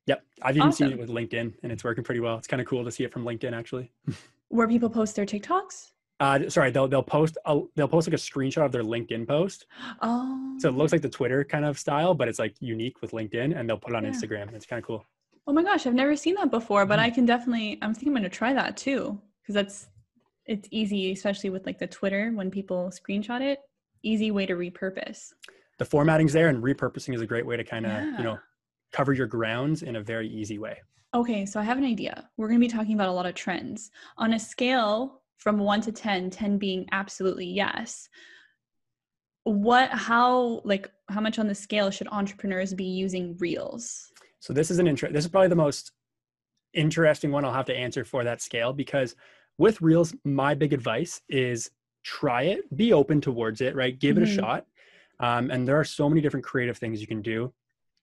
Yep, 0.06 0.22
I've 0.42 0.56
even 0.56 0.68
awesome. 0.68 0.88
seen 0.88 0.98
it 0.98 1.00
with 1.00 1.10
LinkedIn 1.10 1.54
and 1.62 1.72
it's 1.72 1.84
working 1.84 2.04
pretty 2.04 2.20
well. 2.20 2.36
It's 2.38 2.46
kind 2.46 2.60
of 2.60 2.66
cool 2.66 2.84
to 2.84 2.90
see 2.90 3.04
it 3.04 3.12
from 3.12 3.24
LinkedIn 3.24 3.52
actually. 3.52 3.92
Where 4.48 4.68
people 4.68 4.88
post 4.88 5.16
their 5.16 5.26
TikToks? 5.26 5.92
Uh, 6.20 6.48
sorry, 6.48 6.70
they'll 6.70 6.86
they'll 6.86 7.02
post 7.02 7.36
a, 7.44 7.60
they'll 7.74 7.88
post 7.88 8.06
like 8.06 8.14
a 8.14 8.16
screenshot 8.16 8.64
of 8.64 8.72
their 8.72 8.84
LinkedIn 8.84 9.26
post. 9.26 9.66
Oh. 10.00 10.56
So 10.58 10.68
it 10.68 10.74
looks 10.74 10.92
like 10.92 11.02
the 11.02 11.08
Twitter 11.08 11.44
kind 11.44 11.64
of 11.64 11.78
style, 11.78 12.14
but 12.14 12.28
it's 12.28 12.38
like 12.38 12.54
unique 12.60 13.02
with 13.02 13.10
LinkedIn, 13.10 13.58
and 13.58 13.68
they'll 13.68 13.78
put 13.78 13.92
it 13.92 13.96
on 13.96 14.04
yeah. 14.04 14.10
Instagram. 14.10 14.54
It's 14.54 14.66
kind 14.66 14.78
of 14.78 14.86
cool. 14.86 15.04
Oh 15.46 15.52
my 15.52 15.62
gosh, 15.62 15.86
I've 15.86 15.94
never 15.94 16.16
seen 16.16 16.36
that 16.36 16.50
before, 16.50 16.86
but 16.86 16.98
mm-hmm. 16.98 17.06
I 17.06 17.10
can 17.10 17.26
definitely. 17.26 17.78
I'm 17.82 17.94
thinking 17.94 18.10
I'm 18.10 18.14
going 18.14 18.22
to 18.24 18.28
try 18.28 18.52
that 18.52 18.76
too 18.76 19.20
because 19.42 19.54
that's 19.54 19.88
it's 20.46 20.68
easy, 20.70 21.12
especially 21.12 21.50
with 21.50 21.66
like 21.66 21.78
the 21.78 21.86
Twitter 21.86 22.30
when 22.32 22.50
people 22.50 22.90
screenshot 22.90 23.40
it. 23.40 23.58
Easy 24.02 24.30
way 24.30 24.46
to 24.46 24.54
repurpose. 24.54 25.32
The 25.78 25.84
formatting's 25.84 26.32
there, 26.32 26.48
and 26.48 26.62
repurposing 26.62 27.14
is 27.14 27.22
a 27.22 27.26
great 27.26 27.44
way 27.44 27.56
to 27.56 27.64
kind 27.64 27.86
of 27.86 27.92
yeah. 27.92 28.18
you 28.18 28.24
know 28.24 28.38
cover 28.92 29.12
your 29.12 29.26
grounds 29.26 29.82
in 29.82 29.96
a 29.96 30.02
very 30.02 30.28
easy 30.28 30.58
way. 30.58 30.80
Okay, 31.12 31.46
so 31.46 31.60
I 31.60 31.62
have 31.64 31.78
an 31.78 31.84
idea. 31.84 32.28
We're 32.36 32.48
going 32.48 32.60
to 32.60 32.66
be 32.66 32.70
talking 32.70 32.94
about 32.94 33.08
a 33.08 33.12
lot 33.12 33.26
of 33.26 33.34
trends 33.34 33.90
on 34.16 34.32
a 34.32 34.38
scale 34.38 35.22
from 35.38 35.58
1 35.58 35.82
to 35.82 35.92
10 35.92 36.30
10 36.30 36.58
being 36.58 36.86
absolutely 36.92 37.46
yes. 37.46 38.08
What 39.44 39.90
how 39.90 40.62
like 40.64 40.90
how 41.08 41.20
much 41.20 41.38
on 41.38 41.48
the 41.48 41.54
scale 41.54 41.90
should 41.90 42.08
entrepreneurs 42.08 42.72
be 42.72 42.84
using 42.84 43.36
reels? 43.38 44.10
So 44.40 44.52
this 44.52 44.70
is 44.70 44.78
an 44.78 44.86
intro 44.86 45.10
this 45.10 45.24
is 45.24 45.30
probably 45.30 45.48
the 45.48 45.56
most 45.56 45.92
interesting 46.72 47.30
one 47.30 47.44
i'll 47.44 47.52
have 47.52 47.66
to 47.66 47.76
answer 47.76 48.04
for 48.04 48.24
that 48.24 48.42
scale 48.42 48.72
because 48.72 49.14
with 49.58 49.80
reels 49.80 50.12
my 50.24 50.54
big 50.54 50.72
advice 50.72 51.20
is 51.28 51.70
try 52.04 52.42
it 52.42 52.76
be 52.76 52.92
open 52.92 53.20
towards 53.20 53.60
it 53.60 53.74
right? 53.74 53.98
Give 53.98 54.16
mm-hmm. 54.16 54.24
it 54.24 54.28
a 54.28 54.32
mm-hmm. 54.32 54.40
shot. 54.40 54.66
Um, 55.20 55.50
and 55.50 55.66
there 55.66 55.78
are 55.78 55.84
so 55.84 56.08
many 56.08 56.20
different 56.20 56.44
creative 56.44 56.76
things 56.76 57.00
you 57.00 57.06
can 57.06 57.22
do. 57.22 57.52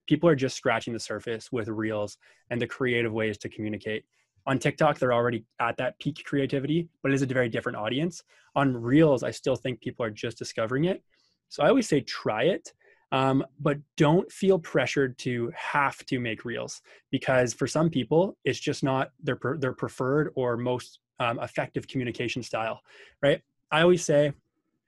People 0.08 0.28
are 0.28 0.36
just 0.36 0.58
scratching 0.58 0.94
the 0.94 1.00
surface 1.00 1.52
with 1.52 1.68
reels 1.68 2.18
and 2.50 2.60
the 2.60 2.68
creative 2.68 3.14
ways 3.14 3.38
to 3.40 3.50
communicate 3.50 4.06
on 4.46 4.60
TikTok, 4.60 4.98
they're 4.98 5.14
already 5.14 5.46
at 5.60 5.78
that 5.78 6.00
peak 6.00 6.24
creativity, 6.26 6.88
but 7.02 7.12
it 7.12 7.16
is 7.16 7.22
a 7.22 7.28
very 7.28 7.50
different 7.50 7.78
audience. 7.78 8.24
On 8.56 8.76
Reels, 8.76 9.24
I 9.24 9.32
still 9.32 9.56
think 9.56 9.82
people 9.82 10.06
are 10.06 10.10
just 10.10 10.38
discovering 10.38 10.86
it. 10.86 11.04
So 11.50 11.64
I 11.64 11.70
always 11.70 11.88
say 11.88 12.02
try 12.02 12.44
it, 12.44 12.74
um, 13.12 13.46
but 13.60 13.78
don't 13.98 14.32
feel 14.32 14.58
pressured 14.58 15.18
to 15.20 15.52
have 15.56 16.06
to 16.06 16.20
make 16.20 16.46
Reels 16.46 16.82
because 17.12 17.54
for 17.54 17.68
some 17.68 17.90
people, 17.90 18.38
it's 18.46 18.60
just 18.60 18.84
not 18.84 19.12
their 19.22 19.38
their 19.60 19.74
preferred 19.74 20.32
or 20.36 20.58
most 20.58 21.00
um, 21.20 21.40
effective 21.40 21.88
communication 21.88 22.42
style, 22.42 22.82
right? 23.22 23.42
I 23.72 23.82
always 23.82 24.04
say 24.04 24.34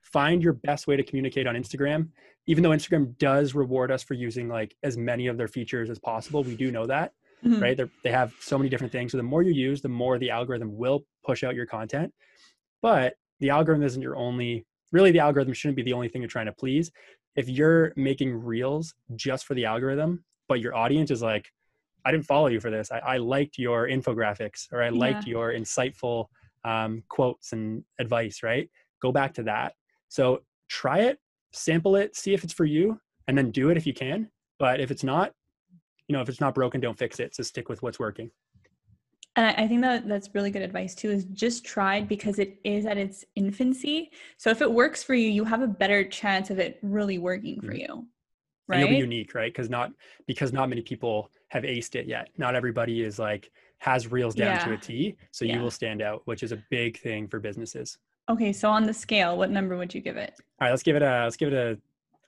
find 0.01 0.41
your 0.41 0.53
best 0.53 0.87
way 0.87 0.95
to 0.95 1.03
communicate 1.03 1.47
on 1.47 1.55
Instagram. 1.55 2.09
Even 2.45 2.63
though 2.63 2.71
Instagram 2.71 3.17
does 3.17 3.55
reward 3.55 3.91
us 3.91 4.03
for 4.03 4.15
using 4.15 4.49
like 4.49 4.75
as 4.83 4.97
many 4.97 5.27
of 5.27 5.37
their 5.37 5.47
features 5.47 5.89
as 5.89 5.99
possible, 5.99 6.43
we 6.43 6.55
do 6.55 6.71
know 6.71 6.85
that 6.85 7.13
mm-hmm. 7.45 7.61
right? 7.61 7.77
They're, 7.77 7.89
they 8.03 8.11
have 8.11 8.33
so 8.39 8.57
many 8.57 8.69
different 8.69 8.91
things. 8.91 9.11
So 9.11 9.17
the 9.17 9.23
more 9.23 9.43
you 9.43 9.53
use, 9.53 9.81
the 9.81 9.89
more 9.89 10.17
the 10.17 10.29
algorithm 10.29 10.77
will 10.77 11.05
push 11.25 11.43
out 11.43 11.55
your 11.55 11.65
content. 11.65 12.13
But 12.81 13.15
the 13.39 13.49
algorithm 13.49 13.83
isn't 13.83 14.01
your 14.01 14.15
only, 14.15 14.65
really, 14.91 15.11
the 15.11 15.19
algorithm 15.19 15.53
shouldn't 15.53 15.77
be 15.77 15.83
the 15.83 15.93
only 15.93 16.07
thing 16.07 16.21
you're 16.21 16.29
trying 16.29 16.45
to 16.47 16.53
please. 16.53 16.91
If 17.35 17.49
you're 17.49 17.93
making 17.95 18.33
reels 18.33 18.93
just 19.15 19.45
for 19.45 19.53
the 19.53 19.65
algorithm, 19.65 20.23
but 20.47 20.59
your 20.59 20.75
audience 20.75 21.11
is 21.11 21.21
like, 21.21 21.49
I 22.05 22.11
didn't 22.11 22.25
follow 22.25 22.47
you 22.47 22.59
for 22.59 22.69
this. 22.69 22.91
I, 22.91 22.99
I 22.99 23.17
liked 23.17 23.57
your 23.57 23.87
infographics 23.87 24.67
or 24.71 24.83
I 24.83 24.89
liked 24.89 25.25
yeah. 25.25 25.31
your 25.31 25.53
insightful 25.53 26.27
um, 26.65 27.03
quotes 27.09 27.53
and 27.53 27.83
advice, 27.99 28.43
right? 28.43 28.69
Go 29.01 29.11
back 29.11 29.33
to 29.35 29.43
that. 29.43 29.73
So 30.09 30.41
try 30.69 30.99
it, 30.99 31.19
sample 31.53 31.95
it, 31.95 32.15
see 32.15 32.33
if 32.33 32.43
it's 32.43 32.53
for 32.53 32.65
you, 32.65 32.99
and 33.27 33.37
then 33.37 33.51
do 33.51 33.69
it 33.69 33.77
if 33.77 33.87
you 33.87 33.93
can. 33.93 34.29
But 34.59 34.79
if 34.79 34.91
it's 34.91 35.03
not, 35.03 35.31
you 36.07 36.13
know 36.13 36.21
if 36.21 36.29
it's 36.29 36.41
not 36.41 36.53
broken 36.53 36.81
don't 36.81 36.97
fix 36.97 37.19
it 37.19 37.35
so 37.35 37.43
stick 37.43 37.69
with 37.69 37.81
what's 37.81 37.99
working 37.99 38.29
and 39.35 39.55
I 39.57 39.67
think 39.67 39.81
that 39.81 40.07
that's 40.07 40.29
really 40.33 40.51
good 40.51 40.61
advice 40.61 40.93
too 40.93 41.09
is 41.09 41.25
just 41.25 41.65
try 41.65 41.97
it 41.97 42.07
because 42.07 42.37
it 42.37 42.59
is 42.63 42.85
at 42.85 42.97
its 42.97 43.25
infancy. 43.35 44.11
So 44.37 44.51
if 44.51 44.61
it 44.61 44.71
works 44.71 45.03
for 45.03 45.15
you, 45.15 45.27
you 45.27 45.43
have 45.43 45.63
a 45.63 45.67
better 45.67 46.03
chance 46.03 46.51
of 46.51 46.59
it 46.59 46.77
really 46.83 47.17
working 47.17 47.59
for 47.59 47.73
mm-hmm. 47.73 47.77
you. 47.77 48.07
Right. 48.67 48.79
And 48.79 48.89
you'll 48.89 48.97
be 48.97 49.01
unique, 49.01 49.33
right? 49.33 49.51
Because 49.51 49.69
not 49.69 49.91
because 50.27 50.53
not 50.53 50.69
many 50.69 50.81
people 50.81 51.31
have 51.49 51.63
aced 51.63 51.95
it 51.95 52.05
yet. 52.05 52.29
Not 52.37 52.55
everybody 52.55 53.01
is 53.01 53.17
like 53.17 53.51
has 53.79 54.11
reels 54.11 54.35
down 54.35 54.55
yeah. 54.55 54.65
to 54.65 54.73
a 54.73 54.77
T. 54.77 55.15
So 55.31 55.45
yeah. 55.45 55.55
you 55.55 55.61
will 55.61 55.71
stand 55.71 56.01
out, 56.01 56.21
which 56.25 56.43
is 56.43 56.51
a 56.51 56.63
big 56.69 56.99
thing 56.99 57.27
for 57.27 57.39
businesses. 57.39 57.97
Okay. 58.29 58.53
So 58.53 58.69
on 58.69 58.85
the 58.85 58.93
scale, 58.93 59.35
what 59.35 59.49
number 59.49 59.77
would 59.77 59.93
you 59.93 59.99
give 59.99 60.15
it? 60.15 60.35
All 60.61 60.67
right, 60.67 60.69
let's 60.69 60.83
give 60.83 60.95
it 60.95 61.01
a 61.01 61.23
let's 61.23 61.35
give 61.37 61.51
it 61.51 61.55
a, 61.55 61.77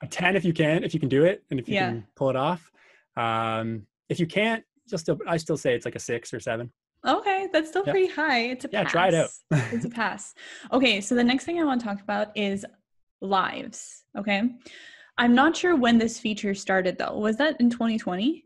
a 0.03 0.07
10 0.07 0.35
if 0.35 0.43
you 0.43 0.53
can, 0.53 0.83
if 0.83 0.93
you 0.93 0.99
can 0.99 1.07
do 1.07 1.23
it 1.23 1.43
and 1.51 1.59
if 1.59 1.69
you 1.69 1.75
yeah. 1.75 1.89
can 1.89 2.07
pull 2.15 2.29
it 2.29 2.35
off. 2.35 2.71
Um, 3.17 3.87
if 4.09 4.19
you 4.19 4.27
can't, 4.27 4.63
just 4.89 5.03
still, 5.03 5.17
I 5.27 5.37
still 5.37 5.57
say 5.57 5.73
it's 5.73 5.85
like 5.85 5.95
a 5.95 5.99
six 5.99 6.33
or 6.33 6.39
seven. 6.39 6.71
Okay, 7.07 7.47
that's 7.53 7.69
still 7.69 7.83
yep. 7.85 7.93
pretty 7.93 8.11
high. 8.11 8.39
It's 8.39 8.65
a 8.65 8.69
yeah. 8.71 8.83
Pass. 8.83 8.91
Try 8.91 9.07
it 9.09 9.13
out. 9.13 9.29
it's 9.71 9.85
a 9.85 9.89
pass. 9.89 10.33
Okay, 10.71 11.01
so 11.01 11.15
the 11.15 11.23
next 11.23 11.45
thing 11.45 11.59
I 11.59 11.63
want 11.63 11.81
to 11.81 11.85
talk 11.85 12.01
about 12.01 12.35
is 12.35 12.65
lives. 13.21 14.03
Okay, 14.17 14.43
I'm 15.17 15.35
not 15.35 15.55
sure 15.55 15.75
when 15.75 15.97
this 15.97 16.19
feature 16.19 16.55
started 16.55 16.97
though. 16.97 17.17
Was 17.17 17.37
that 17.37 17.59
in 17.59 17.69
2020? 17.69 18.43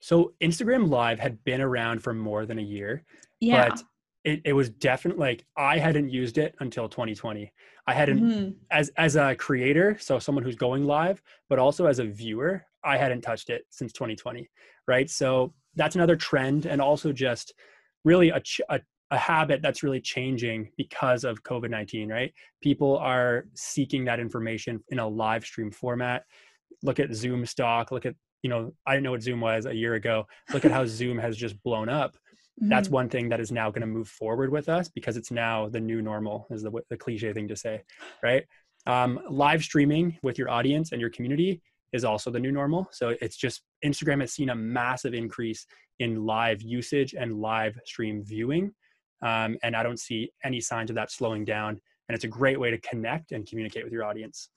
So 0.00 0.34
Instagram 0.40 0.88
Live 0.88 1.18
had 1.18 1.42
been 1.44 1.60
around 1.60 2.02
for 2.02 2.14
more 2.14 2.46
than 2.46 2.58
a 2.58 2.62
year. 2.62 3.04
Yeah. 3.40 3.70
But 3.70 3.82
it, 4.24 4.42
it 4.44 4.52
was 4.52 4.68
definitely 4.70 5.20
like 5.20 5.44
I 5.56 5.78
hadn't 5.78 6.10
used 6.10 6.38
it 6.38 6.54
until 6.60 6.88
2020. 6.88 7.52
I 7.86 7.94
hadn't 7.94 8.20
mm-hmm. 8.20 8.50
as 8.70 8.90
as 8.96 9.16
a 9.16 9.34
creator, 9.34 9.96
so 9.98 10.18
someone 10.18 10.44
who's 10.44 10.56
going 10.56 10.84
live, 10.84 11.22
but 11.48 11.58
also 11.58 11.86
as 11.86 11.98
a 11.98 12.04
viewer, 12.04 12.64
I 12.84 12.96
hadn't 12.96 13.22
touched 13.22 13.50
it 13.50 13.62
since 13.70 13.92
2020, 13.92 14.48
right? 14.86 15.08
So 15.10 15.52
that's 15.74 15.94
another 15.94 16.16
trend, 16.16 16.66
and 16.66 16.80
also 16.80 17.12
just 17.12 17.54
really 18.04 18.30
a, 18.30 18.42
a, 18.68 18.80
a 19.10 19.18
habit 19.18 19.62
that's 19.62 19.82
really 19.82 20.00
changing 20.00 20.70
because 20.76 21.24
of 21.24 21.42
COVID 21.42 21.70
19, 21.70 22.08
right? 22.08 22.32
People 22.62 22.98
are 22.98 23.46
seeking 23.54 24.04
that 24.06 24.20
information 24.20 24.82
in 24.88 24.98
a 24.98 25.08
live 25.08 25.44
stream 25.44 25.70
format. 25.70 26.24
Look 26.82 27.00
at 27.00 27.14
Zoom 27.14 27.46
stock. 27.46 27.90
Look 27.90 28.06
at 28.06 28.14
you 28.42 28.50
know 28.50 28.72
I 28.86 28.92
didn't 28.92 29.04
know 29.04 29.12
what 29.12 29.22
Zoom 29.22 29.40
was 29.40 29.66
a 29.66 29.74
year 29.74 29.94
ago. 29.94 30.26
Look 30.52 30.64
at 30.64 30.70
how 30.70 30.84
Zoom 30.86 31.18
has 31.18 31.36
just 31.36 31.60
blown 31.62 31.88
up. 31.88 32.16
Mm-hmm. 32.60 32.70
That's 32.70 32.88
one 32.88 33.08
thing 33.08 33.28
that 33.28 33.40
is 33.40 33.52
now 33.52 33.70
going 33.70 33.82
to 33.82 33.86
move 33.86 34.08
forward 34.08 34.50
with 34.50 34.68
us 34.68 34.88
because 34.88 35.16
it's 35.16 35.30
now 35.30 35.68
the 35.68 35.80
new 35.80 36.02
normal, 36.02 36.46
is 36.50 36.62
the, 36.62 36.72
the 36.90 36.96
cliche 36.96 37.32
thing 37.32 37.46
to 37.48 37.56
say, 37.56 37.82
right? 38.22 38.44
Um, 38.86 39.20
live 39.28 39.62
streaming 39.62 40.18
with 40.22 40.38
your 40.38 40.50
audience 40.50 40.90
and 40.90 41.00
your 41.00 41.10
community 41.10 41.62
is 41.92 42.04
also 42.04 42.30
the 42.30 42.40
new 42.40 42.52
normal. 42.52 42.88
So 42.92 43.14
it's 43.20 43.36
just 43.36 43.62
Instagram 43.84 44.20
has 44.20 44.32
seen 44.32 44.50
a 44.50 44.54
massive 44.54 45.14
increase 45.14 45.66
in 45.98 46.24
live 46.26 46.62
usage 46.62 47.14
and 47.14 47.40
live 47.40 47.78
stream 47.84 48.22
viewing. 48.22 48.72
Um, 49.22 49.56
and 49.62 49.74
I 49.74 49.82
don't 49.82 49.98
see 49.98 50.30
any 50.44 50.60
signs 50.60 50.90
of 50.90 50.96
that 50.96 51.10
slowing 51.10 51.44
down. 51.44 51.80
And 52.08 52.14
it's 52.14 52.24
a 52.24 52.28
great 52.28 52.58
way 52.58 52.70
to 52.70 52.78
connect 52.78 53.32
and 53.32 53.46
communicate 53.46 53.84
with 53.84 53.92
your 53.92 54.04
audience. 54.04 54.50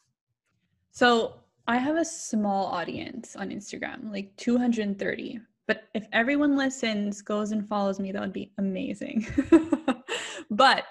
So 0.92 1.36
I 1.68 1.78
have 1.78 1.96
a 1.96 2.06
small 2.06 2.68
audience 2.68 3.36
on 3.36 3.50
Instagram, 3.50 4.12
like 4.12 4.36
230. 4.38 5.40
But 5.68 5.84
if 5.94 6.06
everyone 6.12 6.58
listens, 6.58 7.22
goes 7.22 7.52
and 7.52 7.68
follows 7.68 8.00
me, 8.00 8.12
that 8.12 8.22
would 8.22 8.34
be 8.34 8.52
amazing. 8.58 9.26
but 10.52 10.86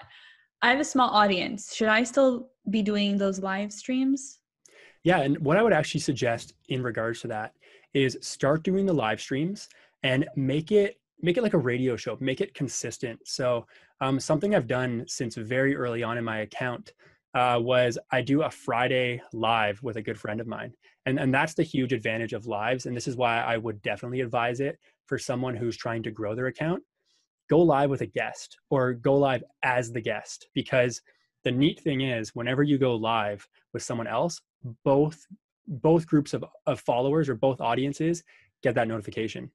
I 0.61 0.69
have 0.69 0.79
a 0.79 0.85
small 0.85 1.09
audience. 1.09 1.75
Should 1.75 1.87
I 1.87 2.03
still 2.03 2.49
be 2.69 2.81
doing 2.81 3.17
those 3.17 3.39
live 3.39 3.71
streams? 3.73 4.39
Yeah, 5.03 5.21
and 5.21 5.37
what 5.39 5.57
I 5.57 5.63
would 5.63 5.73
actually 5.73 6.01
suggest 6.01 6.53
in 6.69 6.83
regards 6.83 7.21
to 7.21 7.27
that 7.29 7.53
is 7.93 8.17
start 8.21 8.63
doing 8.63 8.85
the 8.85 8.93
live 8.93 9.19
streams 9.19 9.67
and 10.03 10.27
make 10.35 10.71
it 10.71 10.97
make 11.23 11.37
it 11.37 11.43
like 11.43 11.53
a 11.53 11.57
radio 11.59 11.95
show 11.95 12.17
make 12.19 12.41
it 12.41 12.53
consistent. 12.53 13.19
So 13.25 13.65
um, 13.99 14.19
something 14.19 14.55
i've 14.55 14.67
done 14.67 15.05
since 15.07 15.35
very 15.35 15.75
early 15.75 16.01
on 16.01 16.17
in 16.17 16.23
my 16.23 16.39
account 16.39 16.93
uh, 17.35 17.59
was 17.61 17.99
i 18.11 18.19
do 18.21 18.41
a 18.41 18.49
friday 18.49 19.21
live 19.31 19.81
with 19.83 19.97
a 19.97 20.01
good 20.01 20.19
friend 20.19 20.41
of 20.41 20.47
mine 20.47 20.73
and, 21.05 21.19
and 21.19 21.31
that's 21.31 21.53
the 21.53 21.61
huge 21.61 21.93
advantage 21.93 22.33
of 22.33 22.47
lives 22.47 22.87
and 22.87 22.97
this 22.97 23.07
is 23.07 23.15
why 23.15 23.41
i 23.41 23.57
would 23.57 23.79
definitely 23.83 24.21
advise 24.21 24.59
it 24.59 24.79
for 25.11 25.17
someone 25.17 25.53
who's 25.53 25.75
trying 25.75 26.01
to 26.01 26.09
grow 26.09 26.33
their 26.33 26.47
account. 26.47 26.81
Go 27.49 27.59
live 27.59 27.89
with 27.89 27.99
a 27.99 28.05
guest 28.05 28.57
or 28.69 28.93
go 28.93 29.17
live 29.17 29.43
as 29.61 29.91
the 29.91 29.99
guest 29.99 30.47
because 30.53 31.01
the 31.43 31.51
neat 31.51 31.81
thing 31.81 31.99
is 31.99 32.33
whenever 32.33 32.63
you 32.63 32.77
go 32.77 32.95
live 32.95 33.45
with 33.73 33.83
someone 33.83 34.07
else 34.07 34.39
both 34.83 35.25
both 35.67 36.07
groups 36.07 36.33
of, 36.33 36.43
of 36.65 36.79
followers 36.81 37.29
or 37.29 37.35
both 37.35 37.61
audiences 37.61 38.23
get 38.63 38.75
that 38.75 38.87
notification 38.87 39.49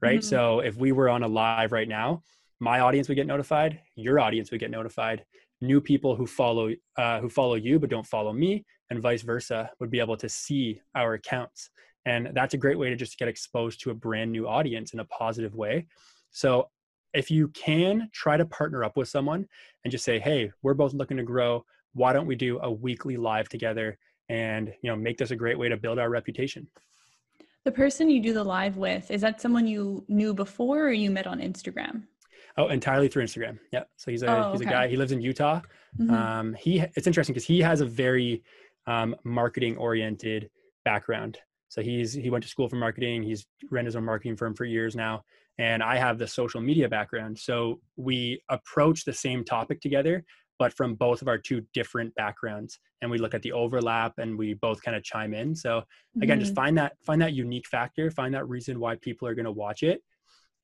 right? 0.00 0.20
Mm-hmm. 0.20 0.28
so 0.28 0.60
if 0.60 0.76
we 0.76 0.92
were 0.92 1.08
on 1.08 1.22
a 1.22 1.28
live 1.28 1.72
right 1.72 1.88
now 1.88 2.22
my 2.58 2.80
audience 2.80 3.08
would 3.08 3.14
get 3.14 3.26
notified 3.26 3.80
your 3.94 4.20
audience 4.20 4.50
would 4.50 4.60
get 4.60 4.70
notified 4.70 5.24
new 5.60 5.80
people 5.80 6.16
who 6.16 6.26
follow 6.26 6.70
uh, 6.96 7.20
who 7.20 7.28
follow 7.28 7.54
you 7.54 7.78
but 7.78 7.90
don't 7.90 8.06
follow 8.06 8.32
me 8.32 8.64
and 8.90 9.00
vice 9.00 9.22
versa 9.22 9.70
would 9.78 9.90
be 9.90 10.00
able 10.00 10.16
to 10.16 10.28
see 10.28 10.80
our 10.94 11.14
accounts. 11.14 11.70
And 12.06 12.30
that's 12.34 12.54
a 12.54 12.58
great 12.58 12.78
way 12.78 12.90
to 12.90 12.96
just 12.96 13.18
get 13.18 13.28
exposed 13.28 13.80
to 13.82 13.90
a 13.90 13.94
brand 13.94 14.32
new 14.32 14.48
audience 14.48 14.92
in 14.92 15.00
a 15.00 15.04
positive 15.06 15.54
way. 15.54 15.86
So 16.32 16.68
if 17.14 17.30
you 17.30 17.48
can 17.48 18.08
try 18.12 18.36
to 18.36 18.46
partner 18.46 18.84
up 18.84 18.96
with 18.96 19.08
someone 19.08 19.46
and 19.84 19.90
just 19.90 20.04
say 20.04 20.18
hey 20.18 20.50
we're 20.62 20.74
both 20.74 20.94
looking 20.94 21.16
to 21.16 21.22
grow. 21.22 21.64
Why 21.92 22.12
don't 22.12 22.26
we 22.26 22.36
do 22.36 22.60
a 22.60 22.70
weekly 22.70 23.16
live 23.16 23.48
together 23.48 23.98
and 24.30 24.72
you 24.82 24.90
know 24.90 24.96
make 24.96 25.18
this 25.18 25.32
a 25.32 25.36
great 25.36 25.58
way 25.58 25.68
to 25.68 25.76
build 25.76 25.98
our 25.98 26.08
reputation. 26.08 26.66
The 27.64 27.72
person 27.72 28.08
you 28.08 28.22
do 28.22 28.32
the 28.32 28.44
live 28.44 28.78
with 28.78 29.10
is 29.10 29.20
that 29.20 29.40
someone 29.40 29.66
you 29.66 30.04
knew 30.08 30.32
before 30.32 30.86
or 30.86 30.92
you 30.92 31.10
met 31.10 31.26
on 31.26 31.40
instagram? 31.40 32.04
Oh 32.56 32.68
entirely 32.68 33.08
through 33.08 33.24
instagram. 33.24 33.58
Yeah 33.72 33.84
so 33.96 34.10
he's 34.10 34.22
a 34.22 34.46
oh, 34.46 34.52
he's 34.52 34.62
a 34.62 34.64
guy 34.64 34.88
he 34.88 34.96
lives 34.96 35.12
in 35.12 35.20
utah. 35.20 35.60
Mm-hmm. 35.98 36.14
um 36.14 36.54
he 36.54 36.80
it's 36.96 37.06
interesting 37.06 37.34
because 37.34 37.46
he 37.46 37.60
has 37.60 37.80
a 37.80 37.86
very 37.86 38.42
um, 38.86 39.14
marketing 39.24 39.76
oriented 39.76 40.50
background. 40.84 41.38
So 41.68 41.82
he's 41.82 42.12
he 42.12 42.30
went 42.30 42.42
to 42.44 42.50
school 42.50 42.68
for 42.68 42.76
marketing. 42.76 43.22
He's 43.22 43.46
ran 43.70 43.84
his 43.84 43.96
own 43.96 44.04
marketing 44.04 44.36
firm 44.36 44.54
for 44.54 44.64
years 44.64 44.96
now. 44.96 45.22
And 45.58 45.82
I 45.82 45.96
have 45.96 46.18
the 46.18 46.26
social 46.26 46.60
media 46.60 46.88
background. 46.88 47.38
So 47.38 47.80
we 47.96 48.42
approach 48.48 49.04
the 49.04 49.12
same 49.12 49.44
topic 49.44 49.80
together, 49.80 50.24
but 50.60 50.74
from 50.74 50.94
both 50.94 51.22
of 51.22 51.28
our 51.28 51.38
two 51.38 51.62
different 51.72 52.14
backgrounds. 52.16 52.78
And 53.00 53.10
we 53.10 53.16
look 53.16 53.32
at 53.32 53.40
the 53.40 53.52
overlap 53.52 54.18
and 54.18 54.38
we 54.38 54.52
both 54.52 54.82
kind 54.82 54.94
of 54.94 55.02
chime 55.02 55.32
in. 55.32 55.56
So 55.56 55.82
again, 56.20 56.36
mm-hmm. 56.36 56.44
just 56.44 56.54
find 56.54 56.76
that 56.76 56.92
find 57.02 57.20
that 57.22 57.32
unique 57.32 57.66
factor, 57.66 58.10
find 58.10 58.34
that 58.34 58.46
reason 58.46 58.78
why 58.78 58.96
people 58.96 59.26
are 59.26 59.34
going 59.34 59.46
to 59.46 59.52
watch 59.52 59.82
it. 59.82 60.02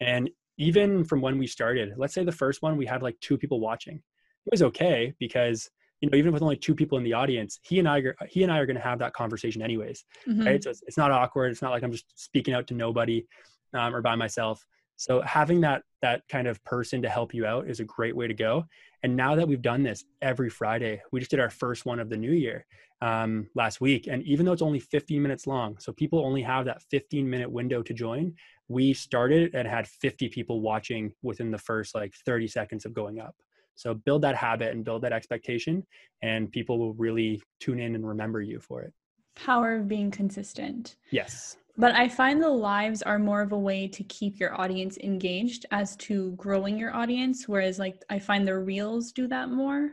And 0.00 0.28
even 0.58 1.02
from 1.02 1.22
when 1.22 1.38
we 1.38 1.46
started, 1.46 1.94
let's 1.96 2.12
say 2.12 2.24
the 2.24 2.30
first 2.30 2.60
one 2.60 2.76
we 2.76 2.84
had 2.84 3.02
like 3.02 3.18
two 3.20 3.38
people 3.38 3.58
watching. 3.58 3.96
It 3.96 4.52
was 4.52 4.62
okay 4.62 5.14
because 5.18 5.68
you 6.02 6.10
know 6.10 6.18
even 6.18 6.30
with 6.30 6.42
only 6.42 6.56
two 6.56 6.74
people 6.74 6.98
in 6.98 7.04
the 7.04 7.14
audience 7.14 7.58
he 7.62 7.78
and 7.78 7.88
i 7.88 7.98
are 8.00 8.14
he 8.28 8.42
and 8.42 8.52
i 8.52 8.58
are 8.58 8.66
going 8.66 8.76
to 8.76 8.82
have 8.82 8.98
that 8.98 9.14
conversation 9.14 9.62
anyways 9.62 10.04
mm-hmm. 10.28 10.46
right 10.46 10.62
so 10.62 10.68
it's, 10.68 10.82
it's, 10.86 10.98
not 10.98 11.10
awkward 11.10 11.50
it's 11.50 11.62
not 11.62 11.70
like 11.70 11.82
i'm 11.82 11.90
just 11.90 12.04
speaking 12.14 12.52
out 12.52 12.66
to 12.66 12.74
nobody 12.74 13.26
um, 13.72 13.94
or 13.96 14.02
by 14.02 14.14
myself 14.14 14.62
so 14.96 15.20
having 15.20 15.60
that 15.60 15.82
that 16.02 16.22
kind 16.28 16.46
of 16.46 16.62
person 16.64 17.02
to 17.02 17.08
help 17.08 17.34
you 17.34 17.46
out 17.46 17.68
is 17.68 17.80
a 17.80 17.84
great 17.84 18.16
way 18.16 18.26
to 18.26 18.34
go. 18.34 18.64
And 19.02 19.16
now 19.16 19.34
that 19.34 19.46
we've 19.46 19.62
done 19.62 19.82
this 19.82 20.04
every 20.22 20.50
Friday, 20.50 21.00
we 21.12 21.20
just 21.20 21.30
did 21.30 21.40
our 21.40 21.50
first 21.50 21.86
one 21.86 21.98
of 21.98 22.08
the 22.08 22.16
new 22.16 22.32
year 22.32 22.66
um, 23.02 23.48
last 23.54 23.80
week. 23.80 24.06
And 24.06 24.22
even 24.22 24.46
though 24.46 24.52
it's 24.52 24.62
only 24.62 24.80
15 24.80 25.20
minutes 25.20 25.46
long, 25.46 25.78
so 25.78 25.92
people 25.92 26.24
only 26.24 26.42
have 26.42 26.64
that 26.66 26.82
15 26.90 27.28
minute 27.28 27.50
window 27.50 27.82
to 27.82 27.94
join, 27.94 28.34
we 28.68 28.92
started 28.94 29.54
and 29.54 29.68
had 29.68 29.86
50 29.86 30.28
people 30.28 30.60
watching 30.60 31.12
within 31.22 31.50
the 31.50 31.58
first 31.58 31.94
like 31.94 32.14
30 32.24 32.48
seconds 32.48 32.84
of 32.84 32.94
going 32.94 33.20
up. 33.20 33.34
So 33.74 33.92
build 33.92 34.22
that 34.22 34.36
habit 34.36 34.72
and 34.72 34.84
build 34.84 35.02
that 35.02 35.12
expectation, 35.12 35.86
and 36.22 36.50
people 36.50 36.78
will 36.78 36.94
really 36.94 37.42
tune 37.60 37.78
in 37.78 37.94
and 37.94 38.08
remember 38.08 38.40
you 38.40 38.58
for 38.58 38.80
it. 38.82 38.92
Power 39.34 39.76
of 39.76 39.86
being 39.86 40.10
consistent. 40.10 40.96
Yes. 41.10 41.58
But 41.78 41.94
I 41.94 42.08
find 42.08 42.42
the 42.42 42.48
lives 42.48 43.02
are 43.02 43.18
more 43.18 43.42
of 43.42 43.52
a 43.52 43.58
way 43.58 43.86
to 43.88 44.02
keep 44.04 44.40
your 44.40 44.58
audience 44.58 44.96
engaged 44.98 45.66
as 45.70 45.94
to 45.96 46.32
growing 46.32 46.78
your 46.78 46.94
audience, 46.94 47.46
whereas 47.46 47.78
like 47.78 48.02
I 48.08 48.18
find 48.18 48.46
the 48.46 48.58
reels 48.58 49.12
do 49.12 49.26
that 49.28 49.50
more. 49.50 49.90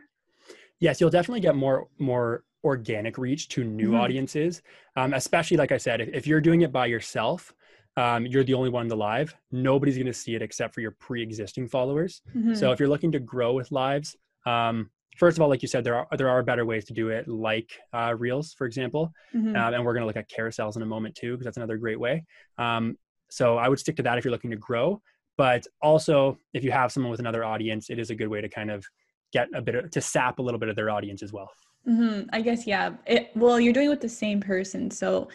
Yes, 0.79 1.01
you'll 1.01 1.09
definitely 1.09 1.41
get 1.41 1.55
more 1.55 1.87
more 1.99 2.43
organic 2.63 3.17
reach 3.17 3.49
to 3.49 3.63
new 3.63 3.87
mm-hmm. 3.87 3.95
audiences, 3.95 4.61
um, 4.95 5.13
especially 5.13 5.57
like 5.57 5.71
I 5.71 5.77
said, 5.77 5.99
if, 5.99 6.09
if, 6.13 6.27
you're 6.27 6.39
doing 6.39 6.61
it 6.61 6.71
by 6.71 6.85
yourself, 6.85 7.53
um, 7.97 8.25
you're 8.25 8.45
the 8.45 8.53
only 8.53 8.69
one 8.69 8.83
in 8.83 8.87
the 8.87 8.95
live. 8.95 9.35
Nobody's 9.51 9.95
going 9.95 10.07
to 10.07 10.13
see 10.13 10.35
it 10.35 10.41
except 10.41 10.73
for 10.73 10.79
your 10.79 10.91
pre-existing 10.91 11.67
followers. 11.67 12.21
Mm-hmm. 12.33 12.53
So 12.53 12.71
if 12.71 12.79
you're 12.79 12.89
looking 12.89 13.11
to 13.11 13.19
grow 13.19 13.53
with 13.53 13.71
lives, 13.71 14.15
um, 14.45 14.89
first 15.17 15.37
of 15.37 15.41
all, 15.41 15.49
like 15.49 15.61
you 15.61 15.67
said, 15.67 15.83
there 15.83 15.95
are 15.95 16.07
there 16.17 16.29
are 16.29 16.43
better 16.43 16.65
ways 16.65 16.85
to 16.85 16.93
do 16.93 17.09
it, 17.09 17.27
like 17.27 17.69
uh, 17.93 18.15
Reels, 18.17 18.53
for 18.53 18.65
example, 18.65 19.11
mm-hmm. 19.33 19.55
um, 19.55 19.73
and 19.73 19.85
we're 19.85 19.93
going 19.93 20.01
to 20.01 20.07
look 20.07 20.17
at 20.17 20.29
carousels 20.29 20.75
in 20.75 20.81
a 20.81 20.85
moment 20.85 21.15
too, 21.15 21.31
because 21.31 21.45
that's 21.45 21.57
another 21.57 21.77
great 21.77 21.99
way. 21.99 22.23
Um, 22.57 22.97
so 23.29 23.57
I 23.57 23.69
would 23.69 23.79
stick 23.79 23.95
to 23.97 24.03
that 24.03 24.17
if 24.17 24.25
you're 24.25 24.31
looking 24.31 24.51
to 24.51 24.57
grow, 24.57 25.01
but 25.37 25.65
also 25.81 26.37
if 26.53 26.63
you 26.63 26.71
have 26.71 26.91
someone 26.91 27.09
with 27.09 27.19
another 27.19 27.43
audience, 27.43 27.89
it 27.89 27.99
is 27.99 28.09
a 28.09 28.15
good 28.15 28.27
way 28.27 28.41
to 28.41 28.49
kind 28.49 28.69
of 28.69 28.85
get 29.31 29.47
a 29.55 29.61
bit 29.61 29.75
of, 29.75 29.91
to 29.91 30.01
sap 30.01 30.39
a 30.39 30.41
little 30.41 30.59
bit 30.59 30.69
of 30.69 30.75
their 30.75 30.89
audience 30.89 31.23
as 31.23 31.33
well. 31.33 31.49
Mm-hmm. 31.89 32.29
I 32.31 32.41
guess 32.41 32.65
yeah. 32.67 32.93
It, 33.05 33.31
well, 33.35 33.59
you're 33.59 33.73
doing 33.73 33.87
it 33.87 33.89
with 33.89 34.01
the 34.01 34.09
same 34.09 34.39
person, 34.39 34.91
so 34.91 35.29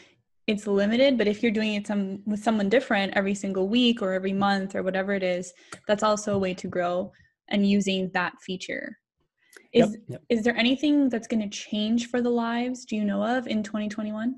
it's 0.46 0.66
limited. 0.66 1.18
But 1.18 1.26
if 1.26 1.42
you're 1.42 1.52
doing 1.52 1.74
it 1.74 1.86
some 1.86 2.22
with 2.24 2.42
someone 2.42 2.68
different 2.68 3.12
every 3.16 3.34
single 3.34 3.68
week 3.68 4.00
or 4.00 4.12
every 4.12 4.32
month 4.32 4.74
or 4.74 4.82
whatever 4.82 5.12
it 5.12 5.22
is, 5.22 5.52
that's 5.86 6.02
also 6.02 6.34
a 6.34 6.38
way 6.38 6.54
to 6.54 6.68
grow 6.68 7.12
and 7.48 7.68
using 7.68 8.10
that 8.14 8.32
feature. 8.40 8.96
Is 9.72 9.98
yep, 10.08 10.22
is 10.28 10.44
there 10.44 10.56
anything 10.56 11.08
that's 11.08 11.28
going 11.28 11.42
to 11.42 11.48
change 11.48 12.08
for 12.08 12.22
the 12.22 12.30
lives? 12.30 12.84
Do 12.84 12.96
you 12.96 13.04
know 13.04 13.22
of 13.22 13.46
in 13.46 13.62
2021? 13.62 14.36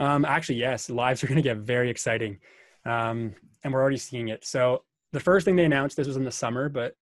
Um, 0.00 0.24
actually, 0.24 0.56
yes. 0.56 0.88
Lives 0.88 1.22
are 1.22 1.26
going 1.26 1.36
to 1.36 1.42
get 1.42 1.58
very 1.58 1.90
exciting, 1.90 2.38
um, 2.86 3.34
and 3.62 3.72
we're 3.72 3.80
already 3.80 3.98
seeing 3.98 4.28
it. 4.28 4.44
So 4.44 4.84
the 5.12 5.20
first 5.20 5.44
thing 5.44 5.56
they 5.56 5.64
announced 5.64 5.96
this 5.96 6.06
was 6.06 6.16
in 6.16 6.24
the 6.24 6.32
summer, 6.32 6.68
but 6.68 6.94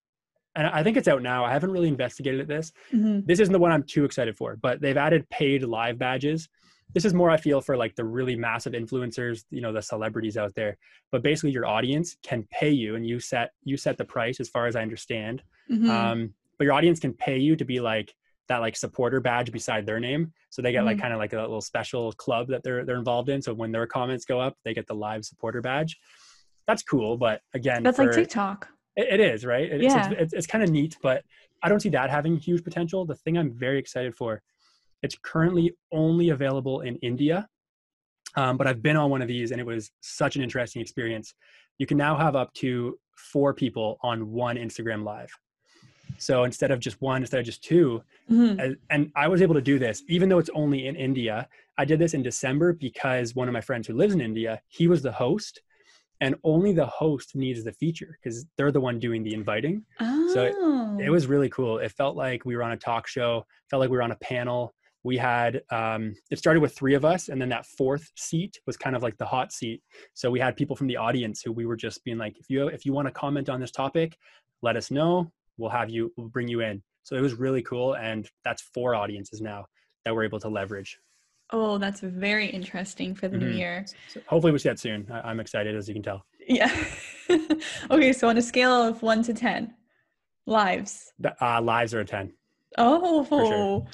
and 0.57 0.67
I 0.67 0.83
think 0.83 0.97
it's 0.97 1.09
out 1.09 1.23
now. 1.23 1.45
I 1.45 1.53
haven't 1.53 1.71
really 1.71 1.89
investigated 1.89 2.49
this. 2.49 2.73
Mm-hmm. 2.93 3.21
This 3.25 3.39
isn't 3.39 3.53
the 3.53 3.59
one 3.59 3.71
I'm 3.71 3.85
too 3.85 4.05
excited 4.05 4.37
for, 4.37 4.57
but 4.57 4.81
they've 4.81 4.97
added 4.97 5.29
paid 5.31 5.63
live 5.63 5.97
badges. 5.97 6.49
This 6.93 7.05
is 7.05 7.15
more 7.15 7.31
I 7.31 7.37
feel 7.37 7.61
for 7.61 7.77
like 7.77 7.95
the 7.95 8.05
really 8.05 8.35
massive 8.35 8.73
influencers, 8.73 9.45
you 9.51 9.61
know, 9.61 9.73
the 9.73 9.81
celebrities 9.81 10.37
out 10.37 10.53
there. 10.57 10.77
But 11.13 11.23
basically, 11.23 11.53
your 11.53 11.67
audience 11.67 12.17
can 12.25 12.49
pay 12.51 12.71
you, 12.71 12.97
and 12.97 13.07
you 13.07 13.21
set 13.21 13.53
you 13.63 13.77
set 13.77 13.97
the 13.97 14.05
price, 14.05 14.41
as 14.41 14.49
far 14.49 14.67
as 14.67 14.75
I 14.75 14.83
understand. 14.83 15.43
Mm-hmm. 15.71 15.89
Um, 15.89 16.35
but 16.61 16.65
your 16.67 16.75
audience 16.75 17.01
can 17.01 17.15
pay 17.15 17.39
you 17.39 17.57
to 17.57 17.65
be 17.65 17.81
like 17.81 18.15
that 18.49 18.59
like 18.59 18.77
supporter 18.77 19.19
badge 19.19 19.51
beside 19.51 19.87
their 19.87 19.99
name. 19.99 20.31
So 20.51 20.61
they 20.61 20.73
get 20.73 20.81
mm-hmm. 20.81 20.89
like 20.89 21.01
kind 21.01 21.15
of 21.15 21.19
like 21.19 21.33
a 21.33 21.41
little 21.41 21.63
special 21.63 22.13
club 22.13 22.49
that 22.49 22.63
they're 22.63 22.85
they're 22.85 22.99
involved 22.99 23.31
in. 23.31 23.41
So 23.41 23.55
when 23.55 23.73
their 23.73 23.87
comments 23.87 24.27
go 24.27 24.39
up 24.39 24.59
they 24.63 24.75
get 24.75 24.87
the 24.87 24.95
live 24.95 25.25
supporter 25.25 25.63
badge. 25.63 25.97
That's 26.67 26.83
cool 26.83 27.17
but 27.17 27.41
again 27.55 27.83
that's 27.83 27.97
for, 27.97 28.05
like 28.05 28.15
tiktok. 28.15 28.69
It, 28.95 29.09
it 29.15 29.21
is 29.21 29.47
right? 29.47 29.73
It, 29.73 29.81
yeah. 29.81 30.11
it's, 30.11 30.21
it's, 30.21 30.33
it's 30.35 30.47
kind 30.47 30.63
of 30.63 30.71
neat 30.71 30.99
but 31.03 31.25
i 31.63 31.69
don't 31.71 31.81
see 31.81 31.89
that 31.89 32.11
having 32.11 32.37
huge 32.37 32.63
potential. 32.63 33.07
The 33.07 33.15
thing 33.15 33.39
i'm 33.39 33.53
very 33.53 33.79
excited 33.79 34.15
for 34.15 34.43
it's 35.03 35.17
currently 35.23 35.73
only 35.93 36.29
available 36.29 36.83
in 36.83 36.97
india 36.97 37.49
um, 38.37 38.59
but 38.59 38.67
i've 38.67 38.83
been 38.83 38.99
on 38.99 39.09
one 39.09 39.23
of 39.23 39.29
these 39.29 39.51
and 39.51 39.61
it 39.61 39.67
was 39.67 39.91
such 40.03 40.37
an 40.37 40.43
interesting 40.43 40.83
experience. 40.83 41.33
You 41.79 41.87
can 41.87 41.97
now 41.97 42.15
have 42.19 42.37
up 42.37 42.53
to 42.55 42.99
four 43.17 43.55
people 43.55 43.97
on 44.03 44.31
one 44.31 44.57
instagram 44.57 45.05
live 45.05 45.31
so 46.21 46.45
instead 46.45 46.71
of 46.71 46.81
just 46.81 47.01
one, 47.01 47.23
instead 47.23 47.41
of 47.41 47.47
just 47.47 47.65
2 47.65 48.03
mm-hmm. 48.31 48.73
and 48.91 49.11
I 49.17 49.27
was 49.27 49.41
able 49.41 49.55
to 49.55 49.63
do 49.63 49.79
this, 49.79 50.03
even 50.07 50.29
though 50.29 50.39
it's 50.39 50.51
only 50.55 50.87
in 50.87 50.95
India. 50.95 51.49
I 51.79 51.87
did 51.87 51.99
this 51.99 52.13
in 52.13 52.23
December 52.23 52.75
because 52.75 53.35
one 53.35 53.49
of 53.49 53.55
my 53.55 53.63
friends 53.63 53.87
who 53.87 53.95
lives 53.95 54.13
in 54.13 54.21
India, 54.21 54.61
he 54.69 54.87
was 54.87 55.01
the 55.01 55.13
host, 55.13 55.63
and 56.21 56.35
only 56.45 56.75
the 56.75 56.85
host 56.85 57.35
needs 57.35 57.65
the 57.65 57.73
feature 57.73 58.19
because 58.23 58.45
they're 58.59 58.71
the 58.71 58.81
one 58.81 58.99
doing 58.99 59.23
the 59.23 59.33
inviting. 59.33 59.87
Oh. 59.99 60.31
So 60.35 60.45
it, 60.45 60.51
it, 61.03 61.09
oh. 61.09 61.13
was 61.13 61.27
really 61.27 61.49
cool. 61.49 61.79
It 61.79 61.93
felt 61.93 62.17
like 62.17 62.45
we 62.45 62.55
were 62.55 62.63
on 62.63 62.73
a 62.73 62.77
talk 62.77 63.07
show. 63.07 63.47
Felt 63.71 63.81
like 63.81 63.89
we 63.89 63.97
were 63.97 64.03
on 64.03 64.13
a 64.13 64.17
panel. 64.17 64.75
We 65.03 65.17
had 65.17 65.63
um, 65.71 66.15
it 66.31 66.39
started 66.39 66.61
with 66.61 66.77
three 66.77 66.93
of 66.93 67.07
us, 67.07 67.31
and 67.31 67.41
then 67.41 67.49
that 67.49 67.65
fourth 67.65 68.11
seat 68.15 68.61
was 68.67 68.77
kind 68.77 68.95
of 68.95 69.03
like 69.03 69.17
the 69.17 69.25
hot 69.25 69.51
seat. 69.51 69.83
So 70.13 70.31
we 70.31 70.39
had 70.39 70.57
people 70.57 70.77
from 70.77 70.89
the 70.89 70.99
audience 70.99 71.41
who 71.43 71.53
we 71.53 71.65
were 71.65 71.77
just 71.77 72.05
being 72.05 72.19
like, 72.19 72.39
if 72.39 72.51
you 72.51 72.69
if 72.69 72.85
you 72.85 72.93
want 72.93 73.09
to 73.09 73.13
comment 73.13 73.49
on 73.49 73.59
this 73.59 73.71
topic, 73.71 74.19
let 74.61 74.77
us 74.77 74.91
know 74.91 75.33
we'll 75.61 75.71
have 75.71 75.91
you 75.91 76.13
we'll 76.17 76.29
bring 76.29 76.49
you 76.49 76.61
in. 76.61 76.83
So 77.03 77.17
it 77.17 77.21
was 77.21 77.35
really 77.35 77.63
cool 77.63 77.95
and 77.95 78.29
that's 78.45 78.63
four 78.63 78.95
audiences 78.95 79.41
now 79.41 79.67
that 80.05 80.15
we're 80.15 80.25
able 80.25 80.41
to 80.41 80.49
leverage. 80.49 80.99
Oh 81.53 81.79
that's 81.79 82.01
very 82.01 82.47
interesting 82.47 83.15
for 83.15 83.29
the 83.29 83.37
mm-hmm. 83.37 83.51
new 83.51 83.57
year. 83.57 83.87
So 84.09 84.21
hopefully 84.27 84.53
we 84.53 84.59
see 84.59 84.69
that 84.69 84.79
soon. 84.79 85.07
I, 85.11 85.31
am 85.31 85.41
excited 85.41 85.77
as 85.77 85.89
you 85.89 85.95
can 85.95 86.03
tell. 86.03 86.25
Yeah. 86.49 86.75
Okay 87.93 88.13
so 88.13 88.29
on 88.29 88.37
a 88.39 88.43
scale 88.43 88.73
of 88.73 89.03
one 89.03 89.23
to 89.23 89.33
ten 89.33 89.73
lives. 90.47 91.13
Uh, 91.41 91.63
lives 91.63 91.95
are 91.95 92.01
a 92.01 92.05
10 92.05 92.33
oh 92.79 93.25
sure. 93.25 93.87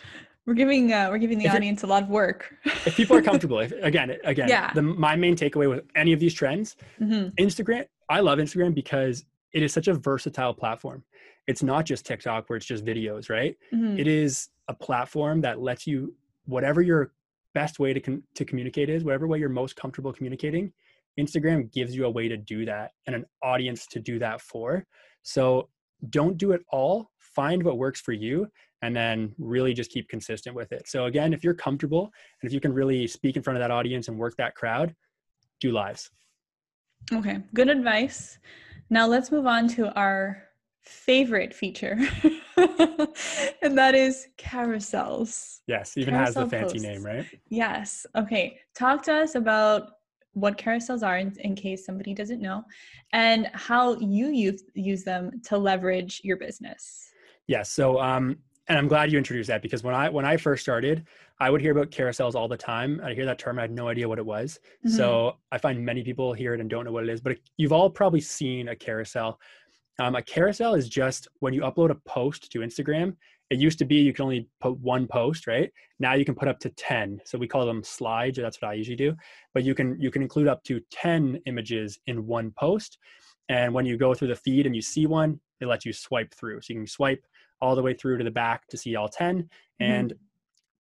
we're 0.47 0.55
giving 0.55 0.93
uh, 0.93 1.09
we're 1.11 1.19
giving 1.19 1.39
the 1.39 1.47
if 1.47 1.55
audience 1.55 1.83
a 1.83 1.87
lot 1.87 2.03
of 2.03 2.09
work. 2.09 2.55
If 2.65 2.97
people 2.97 3.17
are 3.17 3.23
comfortable 3.31 3.61
if, 3.61 3.73
again 3.73 4.17
again 4.25 4.49
yeah. 4.49 4.73
the, 4.73 4.83
my 4.83 5.17
main 5.17 5.37
takeaway 5.37 5.69
with 5.69 5.85
any 5.95 6.13
of 6.13 6.21
these 6.21 6.35
trends 6.35 6.77
mm-hmm. 7.01 7.29
instagram 7.43 7.87
i 8.09 8.21
love 8.21 8.39
instagram 8.39 8.75
because 8.75 9.25
it 9.57 9.63
is 9.63 9.73
such 9.73 9.89
a 9.89 9.95
versatile 9.95 10.55
platform 10.55 11.03
it's 11.47 11.63
not 11.63 11.85
just 11.85 12.05
TikTok 12.05 12.49
where 12.49 12.57
it's 12.57 12.67
just 12.67 12.85
videos, 12.85 13.31
right? 13.31 13.57
Mm-hmm. 13.73 13.99
It 13.99 14.07
is 14.07 14.49
a 14.69 14.75
platform 14.75 15.41
that 15.43 15.61
lets 15.61 15.87
you 15.87 16.15
whatever 16.47 16.83
your 16.83 17.13
best 17.55 17.79
way 17.79 17.93
to 17.93 18.01
con- 18.01 18.23
to 18.35 18.45
communicate 18.45 18.89
is, 18.89 19.05
whatever 19.05 19.27
way 19.27 19.39
you're 19.39 19.49
most 19.49 19.77
comfortable 19.77 20.13
communicating. 20.13 20.73
Instagram 21.19 21.73
gives 21.73 21.97
you 21.97 22.05
a 22.05 22.11
way 22.11 22.29
to 22.29 22.37
do 22.37 22.65
that 22.67 22.91
and 23.07 23.17
an 23.17 23.25
audience 23.43 23.87
to 23.87 24.01
do 24.01 24.19
that 24.19 24.41
for. 24.41 24.85
So 25.23 25.69
don't 26.11 26.37
do 26.37 26.53
it 26.53 26.63
all. 26.71 27.11
Find 27.19 27.63
what 27.63 27.79
works 27.79 28.01
for 28.01 28.13
you 28.13 28.49
and 28.83 28.95
then 28.95 29.35
really 29.39 29.73
just 29.73 29.91
keep 29.91 30.09
consistent 30.09 30.55
with 30.55 30.73
it. 30.73 30.87
So 30.87 31.07
again, 31.07 31.33
if 31.33 31.43
you're 31.43 31.55
comfortable 31.55 32.11
and 32.43 32.49
if 32.49 32.53
you 32.53 32.61
can 32.61 32.75
really 32.75 33.07
speak 33.07 33.37
in 33.37 33.43
front 33.43 33.57
of 33.57 33.63
that 33.63 33.71
audience 33.71 34.09
and 34.09 34.19
work 34.19 34.37
that 34.37 34.55
crowd, 34.55 34.95
do 35.61 35.73
lives. 35.73 36.11
Okay, 37.13 37.39
good 37.55 37.71
advice. 37.71 38.39
Now 38.91 39.07
let's 39.07 39.33
move 39.33 39.47
on 39.47 39.69
to 39.69 39.93
our 39.95 40.43
favorite 40.83 41.53
feature. 41.53 41.99
and 42.57 43.77
that 43.77 43.95
is 43.95 44.29
carousels. 44.39 45.61
Yes, 45.67 45.97
even 45.97 46.15
Carousel 46.15 46.43
has 46.43 46.51
the 46.51 46.57
fancy 46.57 46.75
posts. 46.75 46.83
name, 46.83 47.05
right? 47.05 47.27
Yes. 47.49 48.07
Okay. 48.17 48.61
Talk 48.75 49.03
to 49.05 49.15
us 49.15 49.35
about 49.35 49.91
what 50.33 50.59
carousels 50.59 51.05
are 51.05 51.19
in, 51.19 51.35
in, 51.41 51.55
case 51.55 51.85
somebody 51.85 52.13
doesn't 52.13 52.43
know 52.43 52.63
and 53.13 53.49
how 53.55 53.97
you 54.01 54.29
use 54.29 54.65
use 54.75 55.03
them 55.03 55.41
to 55.45 55.57
leverage 55.57 56.21
your 56.23 56.37
business. 56.37 57.11
Yes. 57.47 57.71
So 57.71 57.99
um 57.99 58.37
and 58.69 58.79
I'm 58.79 58.89
glad 58.89 59.11
you 59.11 59.19
introduced 59.19 59.49
that 59.49 59.63
because 59.63 59.83
when 59.83 59.95
I 59.95 60.09
when 60.11 60.25
I 60.25 60.37
first 60.37 60.63
started, 60.63 61.07
I 61.39 61.51
would 61.51 61.61
hear 61.61 61.73
about 61.73 61.91
carousels 61.91 62.35
all 62.35 62.49
the 62.49 62.57
time. 62.57 63.01
I 63.05 63.13
hear 63.13 63.27
that 63.27 63.39
term, 63.39 63.59
I 63.59 63.63
had 63.63 63.71
no 63.71 63.89
idea 63.89 64.09
what 64.09 64.19
it 64.19 64.25
was. 64.25 64.59
Mm-hmm. 64.87 64.97
So 64.97 65.37
I 65.53 65.59
find 65.59 65.85
many 65.85 66.03
people 66.03 66.33
hear 66.33 66.55
it 66.55 66.61
and 66.61 66.71
don't 66.71 66.85
know 66.85 66.93
what 66.93 67.05
it 67.05 67.11
is. 67.11 67.21
But 67.21 67.39
you've 67.57 67.73
all 67.73 67.91
probably 67.91 68.21
seen 68.21 68.69
a 68.69 68.77
carousel. 68.77 69.39
Um, 69.99 70.15
a 70.15 70.23
carousel 70.23 70.75
is 70.75 70.89
just 70.89 71.29
when 71.41 71.53
you 71.53 71.63
upload 71.63 71.91
a 71.91 71.95
post 72.07 72.51
to 72.53 72.61
Instagram. 72.61 73.17
It 73.49 73.59
used 73.59 73.79
to 73.79 73.85
be 73.85 73.97
you 73.97 74.13
can 74.13 74.25
only 74.25 74.49
put 74.61 74.79
one 74.79 75.07
post, 75.07 75.47
right? 75.47 75.71
Now 76.01 76.15
you 76.15 76.25
can 76.25 76.35
put 76.35 76.49
up 76.49 76.59
to 76.61 76.71
ten. 76.71 77.21
So 77.25 77.39
we 77.39 77.47
call 77.47 77.65
them 77.65 77.85
slides, 77.85 78.39
or 78.39 78.43
that's 78.43 78.61
what 78.61 78.71
I 78.71 78.75
usually 78.75 78.97
do. 78.97 79.15
But 79.55 79.63
you 79.63 79.75
can 79.75 80.01
you 80.01 80.11
can 80.11 80.23
include 80.23 80.49
up 80.49 80.65
to 80.65 80.81
ten 80.91 81.41
images 81.47 81.99
in 82.07 82.27
one 82.27 82.51
post. 82.59 82.99
And 83.49 83.73
when 83.73 83.87
you 83.87 83.97
go 83.97 84.15
through 84.15 84.29
the 84.29 84.37
feed 84.37 84.67
and 84.67 84.75
you 84.75 84.83
see 84.83 85.07
one, 85.07 85.39
it 85.61 85.67
lets 85.67 85.87
you 85.87 85.93
swipe 85.93 86.35
through. 86.35 86.61
So 86.63 86.73
you 86.73 86.81
can 86.81 86.87
swipe 86.87 87.25
all 87.61 87.77
the 87.77 87.83
way 87.83 87.95
through 87.95 88.19
to 88.19 88.25
the 88.25 88.31
back 88.31 88.67
to 88.69 88.77
see 88.77 88.97
all 88.97 89.09
10. 89.09 89.49
Mm-hmm. 89.81 90.17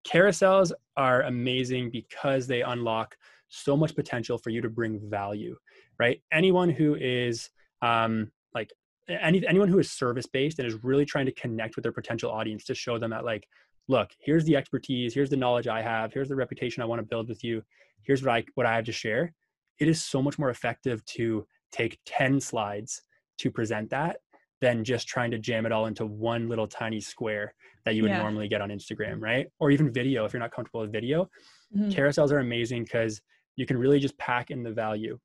Carousels 0.06 0.72
are 0.96 1.22
amazing 1.22 1.90
because 1.90 2.46
they 2.46 2.62
unlock 2.62 3.16
so 3.48 3.76
much 3.76 3.94
potential 3.94 4.38
for 4.38 4.50
you 4.50 4.60
to 4.60 4.68
bring 4.68 5.00
value, 5.08 5.56
right? 5.98 6.20
Anyone 6.32 6.70
who 6.70 6.94
is 6.94 7.50
um, 7.82 8.30
like 8.54 8.70
any 9.08 9.46
anyone 9.46 9.68
who 9.68 9.78
is 9.78 9.90
service 9.90 10.26
based 10.26 10.58
and 10.58 10.66
is 10.66 10.82
really 10.84 11.04
trying 11.04 11.26
to 11.26 11.32
connect 11.32 11.76
with 11.76 11.82
their 11.82 11.92
potential 11.92 12.30
audience 12.30 12.64
to 12.64 12.74
show 12.74 12.98
them 12.98 13.10
that 13.10 13.24
like, 13.24 13.46
look, 13.88 14.10
here's 14.18 14.44
the 14.44 14.56
expertise, 14.56 15.14
here's 15.14 15.30
the 15.30 15.36
knowledge 15.36 15.68
I 15.68 15.82
have, 15.82 16.12
here's 16.12 16.28
the 16.28 16.36
reputation 16.36 16.82
I 16.82 16.86
want 16.86 17.00
to 17.00 17.06
build 17.06 17.28
with 17.28 17.44
you, 17.44 17.62
here's 18.02 18.22
what 18.22 18.32
I 18.32 18.44
what 18.54 18.66
I 18.66 18.74
have 18.74 18.84
to 18.86 18.92
share. 18.92 19.32
It 19.78 19.88
is 19.88 20.02
so 20.02 20.22
much 20.22 20.38
more 20.38 20.50
effective 20.50 21.04
to 21.04 21.46
take 21.70 21.98
10 22.06 22.40
slides 22.40 23.02
to 23.38 23.50
present 23.50 23.90
that 23.90 24.20
than 24.60 24.84
just 24.84 25.06
trying 25.06 25.30
to 25.30 25.38
jam 25.38 25.66
it 25.66 25.72
all 25.72 25.86
into 25.86 26.06
one 26.06 26.48
little 26.48 26.66
tiny 26.66 27.00
square 27.00 27.54
that 27.84 27.94
you 27.94 28.02
would 28.02 28.10
yeah. 28.10 28.18
normally 28.18 28.48
get 28.48 28.60
on 28.60 28.70
Instagram, 28.70 29.20
right? 29.20 29.46
Or 29.60 29.70
even 29.70 29.92
video 29.92 30.24
if 30.24 30.32
you're 30.32 30.40
not 30.40 30.52
comfortable 30.52 30.80
with 30.80 30.92
video. 30.92 31.28
Mm-hmm. 31.76 31.90
Carousels 31.90 32.32
are 32.32 32.38
amazing 32.38 32.84
because 32.84 33.20
you 33.56 33.66
can 33.66 33.78
really 33.78 33.98
just 33.98 34.16
pack 34.18 34.50
in 34.50 34.62
the 34.62 34.72
value 34.72 35.18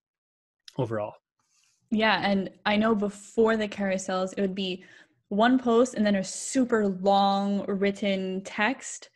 overall. 0.78 1.14
Yeah, 1.92 2.22
and 2.24 2.50
I 2.66 2.78
know 2.78 2.96
before 2.96 3.58
the 3.58 3.68
carousels, 3.68 4.34
it 4.38 4.42
would 4.42 4.56
be 4.56 4.84
one 5.28 5.58
post 5.60 5.94
and 5.94 6.06
then 6.06 6.16
a 6.16 6.24
super 6.24 6.88
long 6.88 7.66
written 7.68 8.42
text. 8.44 9.10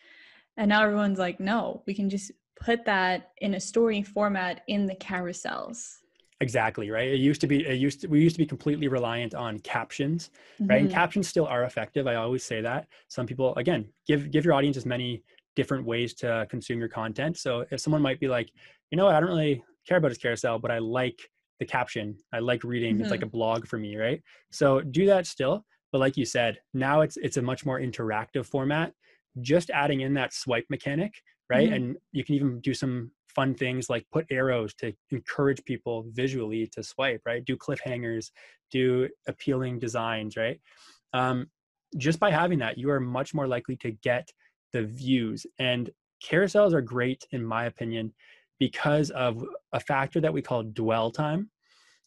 And 0.57 0.69
now 0.69 0.83
everyone's 0.83 1.19
like, 1.19 1.39
no, 1.39 1.83
we 1.87 1.93
can 1.93 2.09
just 2.09 2.31
put 2.59 2.85
that 2.85 3.31
in 3.37 3.55
a 3.55 3.59
story 3.59 4.01
format 4.01 4.61
in 4.67 4.87
the 4.87 4.95
carousels. 4.95 5.97
Exactly 6.41 6.91
right. 6.91 7.07
It 7.07 7.19
used 7.19 7.39
to 7.41 7.47
be. 7.47 7.65
It 7.65 7.75
used 7.75 8.01
to, 8.01 8.07
we 8.07 8.19
used 8.19 8.35
to 8.35 8.41
be 8.41 8.45
completely 8.45 8.89
reliant 8.89 9.33
on 9.33 9.59
captions, 9.59 10.31
mm-hmm. 10.55 10.67
right? 10.67 10.79
And 10.79 10.89
mm-hmm. 10.89 10.95
captions 10.95 11.29
still 11.29 11.45
are 11.45 11.63
effective. 11.63 12.07
I 12.07 12.15
always 12.15 12.43
say 12.43 12.59
that. 12.61 12.87
Some 13.07 13.25
people, 13.25 13.55
again, 13.55 13.87
give 14.05 14.31
give 14.31 14.43
your 14.43 14.53
audience 14.53 14.75
as 14.75 14.85
many 14.85 15.23
different 15.55 15.85
ways 15.85 16.13
to 16.15 16.45
consume 16.49 16.79
your 16.79 16.89
content. 16.89 17.37
So 17.37 17.65
if 17.71 17.79
someone 17.79 18.01
might 18.01 18.19
be 18.19 18.27
like, 18.27 18.51
you 18.91 18.97
know 18.97 19.05
what, 19.05 19.15
I 19.15 19.21
don't 19.21 19.29
really 19.29 19.63
care 19.87 19.97
about 19.97 20.11
his 20.11 20.17
carousel, 20.17 20.59
but 20.59 20.71
I 20.71 20.79
like 20.79 21.17
the 21.59 21.65
caption. 21.65 22.17
I 22.33 22.39
like 22.39 22.65
reading. 22.65 22.95
Mm-hmm. 22.95 23.03
It's 23.03 23.11
like 23.11 23.21
mm-hmm. 23.21 23.27
a 23.27 23.31
blog 23.31 23.67
for 23.67 23.77
me, 23.77 23.95
right? 23.95 24.21
So 24.51 24.81
do 24.81 25.05
that 25.05 25.27
still. 25.27 25.65
But 25.93 25.99
like 25.99 26.17
you 26.17 26.25
said, 26.25 26.59
now 26.73 26.99
it's 26.99 27.15
it's 27.15 27.37
a 27.37 27.41
much 27.41 27.65
more 27.65 27.79
interactive 27.79 28.45
format. 28.45 28.91
Just 29.39 29.69
adding 29.69 30.01
in 30.01 30.13
that 30.15 30.33
swipe 30.33 30.65
mechanic, 30.69 31.13
right? 31.49 31.65
Mm-hmm. 31.65 31.73
And 31.73 31.97
you 32.11 32.23
can 32.23 32.35
even 32.35 32.59
do 32.61 32.73
some 32.73 33.11
fun 33.35 33.53
things 33.53 33.89
like 33.89 34.05
put 34.11 34.25
arrows 34.31 34.73
to 34.75 34.93
encourage 35.11 35.63
people 35.65 36.05
visually 36.11 36.67
to 36.67 36.81
swipe, 36.81 37.21
right? 37.25 37.43
Do 37.43 37.57
cliffhangers, 37.57 38.31
do 38.71 39.09
appealing 39.27 39.79
designs, 39.79 40.37
right? 40.37 40.59
Um, 41.13 41.47
just 41.97 42.19
by 42.19 42.31
having 42.31 42.59
that, 42.59 42.77
you 42.77 42.89
are 42.89 42.99
much 42.99 43.33
more 43.33 43.47
likely 43.47 43.75
to 43.77 43.91
get 43.91 44.31
the 44.73 44.83
views. 44.83 45.45
And 45.59 45.89
carousels 46.23 46.73
are 46.73 46.81
great, 46.81 47.25
in 47.31 47.43
my 47.43 47.65
opinion, 47.65 48.13
because 48.59 49.11
of 49.11 49.43
a 49.73 49.79
factor 49.79 50.21
that 50.21 50.33
we 50.33 50.41
call 50.41 50.63
dwell 50.63 51.11
time. 51.11 51.49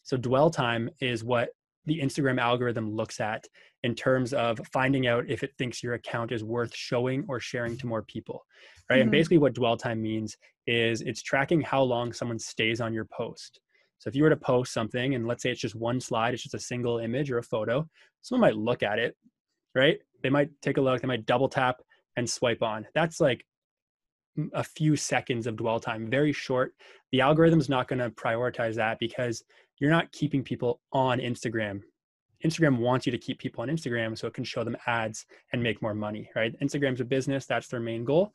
So, 0.03 0.17
dwell 0.17 0.49
time 0.49 0.89
is 0.99 1.23
what 1.23 1.49
the 1.89 1.99
Instagram 1.99 2.39
algorithm 2.39 2.95
looks 2.95 3.19
at 3.19 3.45
in 3.83 3.95
terms 3.95 4.33
of 4.33 4.59
finding 4.71 5.07
out 5.07 5.25
if 5.27 5.43
it 5.43 5.51
thinks 5.57 5.83
your 5.83 5.95
account 5.95 6.31
is 6.31 6.43
worth 6.43 6.73
showing 6.75 7.25
or 7.27 7.39
sharing 7.39 7.75
to 7.77 7.87
more 7.87 8.03
people, 8.03 8.45
right? 8.89 8.97
Mm-hmm. 8.97 9.01
And 9.01 9.11
basically, 9.11 9.39
what 9.39 9.53
dwell 9.53 9.75
time 9.75 10.01
means 10.01 10.37
is 10.67 11.01
it's 11.01 11.23
tracking 11.23 11.61
how 11.61 11.81
long 11.81 12.13
someone 12.13 12.39
stays 12.39 12.79
on 12.79 12.93
your 12.93 13.05
post. 13.05 13.59
So 13.97 14.07
if 14.07 14.15
you 14.15 14.23
were 14.23 14.29
to 14.29 14.37
post 14.37 14.71
something 14.71 15.15
and 15.15 15.27
let's 15.27 15.43
say 15.43 15.49
it's 15.51 15.59
just 15.59 15.75
one 15.75 15.99
slide, 15.99 16.33
it's 16.33 16.43
just 16.43 16.55
a 16.55 16.59
single 16.59 16.99
image 16.99 17.31
or 17.31 17.39
a 17.39 17.43
photo, 17.43 17.85
someone 18.21 18.47
might 18.47 18.55
look 18.55 18.83
at 18.83 18.99
it, 18.99 19.17
right? 19.75 19.97
They 20.23 20.29
might 20.29 20.49
take 20.61 20.77
a 20.77 20.81
look, 20.81 21.01
they 21.01 21.07
might 21.07 21.25
double 21.25 21.49
tap 21.49 21.81
and 22.15 22.29
swipe 22.29 22.61
on. 22.61 22.87
That's 22.93 23.19
like 23.19 23.43
a 24.53 24.63
few 24.63 24.95
seconds 24.95 25.47
of 25.47 25.57
dwell 25.57 25.79
time, 25.79 26.09
very 26.09 26.31
short. 26.31 26.73
The 27.11 27.21
algorithm's 27.21 27.67
not 27.67 27.87
going 27.87 27.99
to 27.99 28.09
prioritize 28.11 28.75
that 28.75 28.99
because 28.99 29.43
you're 29.79 29.89
not 29.89 30.11
keeping 30.11 30.43
people 30.43 30.81
on 30.91 31.19
Instagram. 31.19 31.81
Instagram 32.45 32.77
wants 32.77 33.05
you 33.05 33.11
to 33.11 33.17
keep 33.17 33.39
people 33.39 33.61
on 33.61 33.69
Instagram 33.69 34.17
so 34.17 34.27
it 34.27 34.33
can 34.33 34.43
show 34.43 34.63
them 34.63 34.77
ads 34.87 35.25
and 35.51 35.61
make 35.61 35.81
more 35.81 35.93
money, 35.93 36.29
right? 36.35 36.57
Instagram's 36.61 37.01
a 37.01 37.05
business, 37.05 37.45
that's 37.45 37.67
their 37.67 37.79
main 37.79 38.05
goal. 38.05 38.33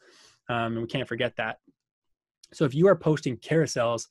Um, 0.48 0.72
and 0.72 0.82
we 0.82 0.86
can't 0.86 1.08
forget 1.08 1.34
that. 1.36 1.58
So 2.52 2.64
if 2.64 2.74
you 2.74 2.86
are 2.88 2.96
posting 2.96 3.36
carousels, 3.38 4.08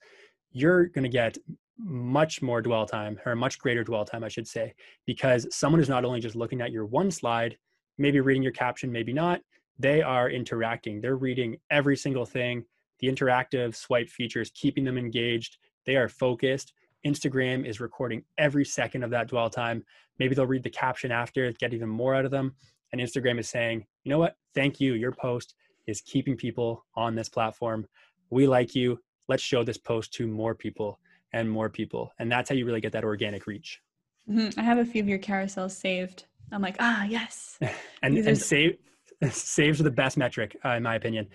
you're 0.51 0.85
going 0.87 1.03
to 1.03 1.09
get 1.09 1.37
much 1.77 2.41
more 2.41 2.61
dwell 2.61 2.85
time 2.85 3.19
or 3.25 3.35
much 3.35 3.59
greater 3.59 3.83
dwell 3.83 4.05
time, 4.05 4.23
I 4.23 4.29
should 4.29 4.47
say, 4.47 4.73
because 5.05 5.47
someone 5.55 5.81
is 5.81 5.89
not 5.89 6.05
only 6.05 6.19
just 6.19 6.35
looking 6.35 6.61
at 6.61 6.71
your 6.71 6.85
one 6.85 7.11
slide, 7.11 7.57
maybe 7.97 8.19
reading 8.19 8.43
your 8.43 8.51
caption, 8.51 8.91
maybe 8.91 9.13
not, 9.13 9.41
they 9.79 10.01
are 10.01 10.29
interacting. 10.29 11.01
They're 11.01 11.15
reading 11.15 11.57
every 11.69 11.97
single 11.97 12.25
thing. 12.25 12.63
The 12.99 13.07
interactive 13.07 13.75
swipe 13.75 14.09
features 14.09 14.51
keeping 14.53 14.83
them 14.83 14.97
engaged. 14.97 15.57
They 15.85 15.95
are 15.95 16.09
focused. 16.09 16.73
Instagram 17.05 17.65
is 17.65 17.79
recording 17.79 18.23
every 18.37 18.65
second 18.65 19.03
of 19.03 19.09
that 19.11 19.27
dwell 19.27 19.49
time. 19.49 19.83
Maybe 20.19 20.35
they'll 20.35 20.45
read 20.45 20.63
the 20.63 20.69
caption 20.69 21.11
after, 21.11 21.51
get 21.53 21.73
even 21.73 21.89
more 21.89 22.15
out 22.15 22.25
of 22.25 22.31
them. 22.31 22.55
And 22.91 23.01
Instagram 23.01 23.39
is 23.39 23.49
saying, 23.49 23.85
you 24.03 24.09
know 24.09 24.19
what? 24.19 24.35
Thank 24.53 24.79
you. 24.79 24.93
Your 24.93 25.11
post 25.11 25.55
is 25.87 26.01
keeping 26.01 26.37
people 26.37 26.85
on 26.95 27.15
this 27.15 27.29
platform. 27.29 27.87
We 28.29 28.47
like 28.47 28.75
you. 28.75 28.99
Let's 29.27 29.43
show 29.43 29.63
this 29.63 29.77
post 29.77 30.13
to 30.13 30.27
more 30.27 30.55
people 30.55 30.99
and 31.33 31.49
more 31.49 31.69
people. 31.69 32.11
And 32.19 32.31
that's 32.31 32.49
how 32.49 32.55
you 32.55 32.65
really 32.65 32.81
get 32.81 32.91
that 32.93 33.03
organic 33.03 33.47
reach. 33.47 33.81
Mm-hmm. 34.29 34.59
I 34.59 34.63
have 34.63 34.77
a 34.77 34.85
few 34.85 35.01
of 35.01 35.09
your 35.09 35.19
carousels 35.19 35.71
saved. 35.71 36.25
I'm 36.51 36.61
like, 36.61 36.77
ah, 36.79 37.03
yes. 37.03 37.57
and 38.03 38.17
and 38.17 38.37
save 38.37 38.77
saves 39.31 39.79
are 39.79 39.83
the 39.83 39.91
best 39.91 40.17
metric, 40.17 40.55
uh, 40.63 40.69
in 40.69 40.83
my 40.83 40.95
opinion. 40.95 41.27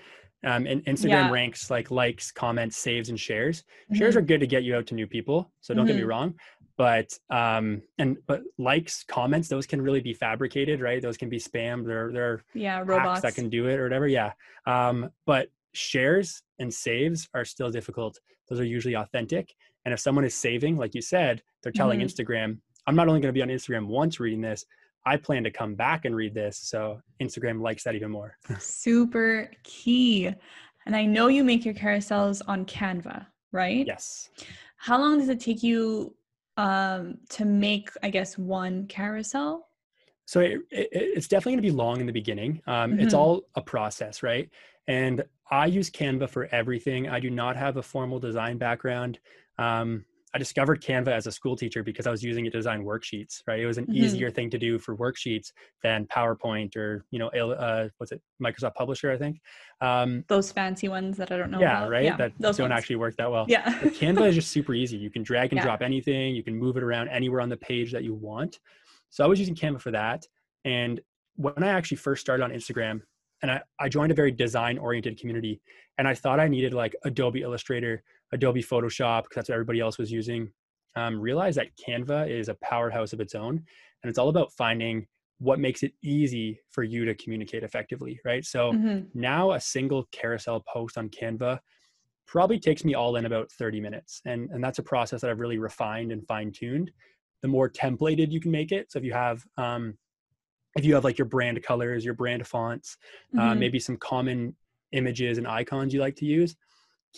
Um, 0.45 0.67
and 0.67 0.85
Instagram 0.85 1.09
yeah. 1.09 1.31
ranks 1.31 1.69
like 1.69 1.91
likes, 1.91 2.31
comments, 2.31 2.77
saves, 2.77 3.09
and 3.09 3.19
shares. 3.19 3.61
Mm-hmm. 3.61 3.97
Shares 3.97 4.17
are 4.17 4.21
good 4.21 4.39
to 4.41 4.47
get 4.47 4.63
you 4.63 4.77
out 4.77 4.87
to 4.87 4.95
new 4.95 5.07
people. 5.07 5.51
So 5.61 5.75
don't 5.75 5.83
mm-hmm. 5.83 5.89
get 5.89 5.95
me 5.97 6.01
mm-hmm. 6.03 6.11
wrong. 6.11 6.35
But 6.77 7.19
um, 7.29 7.83
and 7.99 8.19
but 8.29 8.43
likes, 8.57 9.03
comments, 9.03 9.49
those 9.49 9.67
can 9.67 9.83
really 9.83 10.01
be 10.01 10.15
fabricated, 10.15 10.81
right? 10.81 11.03
Those 11.03 11.17
can 11.17 11.29
be 11.29 11.39
spam. 11.39 11.85
There, 11.85 12.13
there 12.13 12.33
are 12.33 12.45
yeah 12.55 12.83
robots 12.85 13.23
that 13.23 13.35
can 13.35 13.51
do 13.51 13.67
it 13.67 13.81
or 13.81 13.83
whatever. 13.83 14.07
Yeah. 14.07 14.33
Um, 14.65 15.11
but 15.27 15.49
shares 15.73 16.43
and 16.61 16.73
saves 16.73 17.29
are 17.35 17.45
still 17.45 17.71
difficult. 17.71 18.21
Those 18.49 18.61
are 18.61 18.65
usually 18.65 18.95
authentic. 18.95 19.53
And 19.85 19.93
if 19.93 20.01
someone 20.01 20.25
is 20.25 20.35
saving, 20.35 20.77
like 20.77 20.95
you 20.95 21.03
said, 21.03 21.43
they're 21.63 21.73
telling 21.73 22.01
mm-hmm. 22.01 22.07
Instagram, 22.07 22.59
I'm 22.87 22.97
not 22.97 23.09
only 23.09 23.21
going 23.21 23.35
to 23.35 23.39
be 23.39 23.43
on 23.43 23.49
Instagram 23.49 23.87
once 23.87 24.21
reading 24.21 24.41
this, 24.41 24.65
I 25.07 25.17
plan 25.17 25.45
to 25.45 25.51
come 25.51 25.75
back 25.75 26.05
and 26.05 26.15
read 26.15 26.35
this. 26.35 26.59
So 26.59 27.01
Instagram 27.23 27.61
likes 27.61 27.85
that 27.85 27.95
even 27.95 28.11
more. 28.11 28.37
Super 28.59 29.51
key. 29.65 30.33
And 30.87 30.97
I 30.97 31.05
know 31.05 31.29
you 31.29 31.45
make 31.45 31.65
your 31.65 31.75
carousels 31.75 32.43
on 32.47 32.65
Canva, 32.65 33.27
right? 33.53 33.87
Yes. 33.87 34.31
How 34.77 34.99
long 34.99 35.19
does 35.19 35.29
it 35.29 35.41
take 35.41 35.63
you 35.63 36.15
um, 36.57 37.19
to 37.31 37.45
make, 37.45 37.91
I 38.03 38.11
guess, 38.11 38.39
one 38.39 38.87
carousel? 38.87 39.69
So 40.27 40.41
it, 40.41 40.61
it, 40.71 40.89
it's 40.93 41.29
definitely 41.29 41.53
going 41.53 41.63
to 41.63 41.71
be 41.71 41.77
long 41.77 42.01
in 42.01 42.07
the 42.07 42.13
beginning. 42.13 42.61
Um, 42.67 42.93
mm-hmm. 42.93 43.01
It's 43.01 43.15
all 43.15 43.43
a 43.55 43.63
process, 43.63 44.23
right? 44.23 44.49
And 44.87 45.25
I 45.51 45.67
use 45.67 45.91
Canva 45.91 46.29
for 46.29 46.47
everything. 46.53 47.09
I 47.09 47.21
do 47.21 47.31
not 47.31 47.57
have 47.57 47.77
a 47.77 47.83
formal 47.83 48.19
design 48.19 48.59
background. 48.59 49.19
Um, 49.59 50.05
I 50.35 50.39
discovered 50.39 50.83
Canva 50.83 51.09
as 51.09 51.27
a 51.27 51.33
school 51.33 51.57
teacher 51.57 51.83
because 51.83 52.07
I 52.07 52.11
was 52.11 52.23
using 52.23 52.45
it 52.47 52.51
to 52.53 52.59
design 52.59 52.85
worksheets. 52.85 53.43
Right, 53.47 53.61
it 53.61 53.67
was 53.67 53.79
an 53.79 53.87
Mhm. 53.87 53.95
easier 53.95 54.31
thing 54.31 54.51
to 54.51 54.59
do 54.59 54.79
for 54.79 54.97
worksheets 54.97 55.53
than 55.83 56.07
PowerPoint 56.07 56.77
or 56.77 57.05
you 57.11 57.19
know, 57.19 57.29
uh, 57.29 57.89
what's 57.97 58.13
it, 58.13 58.21
Microsoft 58.43 58.75
Publisher, 58.75 59.11
I 59.11 59.17
think. 59.17 59.41
Um, 59.81 60.25
Those 60.29 60.53
fancy 60.53 60.89
ones 60.89 61.17
that 61.17 61.33
I 61.33 61.37
don't 61.39 61.51
know. 61.51 61.61
yeah, 61.61 61.79
about. 61.79 61.91
right. 61.91 62.19
that 62.19 62.33
those 62.39 62.59
don't 62.59 62.71
ones. 62.71 62.79
actually 62.79 62.97
work 62.97 63.17
that 63.17 63.31
well. 63.31 63.47
Yeah. 63.49 63.73
Canva 63.81 64.29
is 64.29 64.35
just 64.41 64.51
super 64.51 64.75
easy. 64.75 64.97
You 64.99 65.11
can 65.11 65.23
drag 65.23 65.51
and 65.53 65.59
Yeah. 65.59 65.65
drop 65.65 65.83
anything. 65.83 66.35
You 66.35 66.43
can 66.43 66.55
move 66.57 66.77
it 66.77 66.83
around 66.83 67.09
anywhere 67.09 67.41
on 67.41 67.49
the 67.49 67.57
page 67.57 67.93
that 67.93 68.05
you 68.05 68.15
want. 68.15 68.61
So 69.11 69.25
I 69.25 69.27
was 69.27 69.39
using 69.39 69.55
Canva 69.55 69.81
for 69.81 69.91
that. 69.93 70.27
And 70.65 71.01
when 71.37 71.63
I 71.63 71.69
actually 71.69 71.97
first 71.99 72.21
started 72.21 72.43
on 72.45 72.51
Instagram, 72.51 73.01
and 73.41 73.51
I, 73.53 73.63
I 73.79 73.89
joined 73.89 74.11
a 74.11 74.15
very 74.17 74.33
design 74.33 74.77
oriented 74.79 75.19
community, 75.19 75.61
and 75.97 76.07
I 76.09 76.15
thought 76.15 76.41
I 76.41 76.49
needed 76.49 76.75
like 76.75 76.95
Adobe 77.05 77.43
Illustrator, 77.43 78.03
Adobe 78.33 78.63
Photoshop, 78.63 79.25
because 79.25 79.37
that's 79.37 79.49
what 79.49 79.55
everybody 79.55 79.81
else 79.81 79.99
was 79.99 80.11
using. 80.13 80.53
Um, 80.97 81.21
realized 81.21 81.59
that 81.59 81.77
Canva 81.77 82.29
is 82.29 82.49
a 82.49 82.55
powerhouse 82.57 83.13
of 83.13 83.21
its 83.21 83.35
own, 83.35 83.57
and 84.03 84.11
it's 84.11 84.19
all 84.19 84.29
about 84.29 84.53
finding 84.53 85.07
what 85.39 85.61
makes 85.61 85.83
it 85.85 85.93
easy 86.03 86.61
for 86.71 86.83
you 86.83 87.05
to 87.05 87.15
communicate 87.15 87.63
effectively, 87.63 88.19
right? 88.25 88.45
So 88.45 88.73
Mhm. 88.73 89.11
now 89.15 89.53
a 89.53 89.61
single 89.61 90.05
carousel 90.11 90.61
post 90.61 90.99
on 90.99 91.09
Canva 91.11 91.61
probably 92.27 92.59
takes 92.59 92.85
me 92.85 92.95
all 92.95 93.17
in 93.17 93.25
about 93.27 93.51
30 93.53 93.81
minutes. 93.81 94.21
And, 94.25 94.51
and 94.51 94.63
that's 94.63 94.79
a 94.81 94.83
process 94.83 95.21
that 95.23 95.31
I've 95.31 95.41
really 95.41 95.59
refined 95.59 96.13
and 96.13 96.27
fine 96.27 96.53
tuned. 96.53 96.93
The 97.43 97.49
more 97.49 97.71
templated 97.71 98.31
you 98.33 98.41
can 98.41 98.51
make 98.51 98.73
it. 98.73 98.91
So 98.93 98.99
if 98.99 99.05
you 99.05 99.13
have, 99.13 99.47
um, 99.57 99.97
if 100.77 100.85
you 100.85 100.95
have 100.95 101.05
like 101.05 101.19
your 101.19 101.27
brand 101.27 101.63
colors, 101.63 102.05
your 102.05 102.15
brand 102.15 102.47
fonts, 102.47 102.97
uh, 103.37 103.55
Mhm. 103.55 103.59
maybe 103.59 103.79
some 103.81 103.97
common 103.97 104.57
images 104.93 105.39
and 105.39 105.47
icons 105.47 105.95
you 105.95 106.01
like 106.01 106.17
to 106.17 106.27
use, 106.27 106.57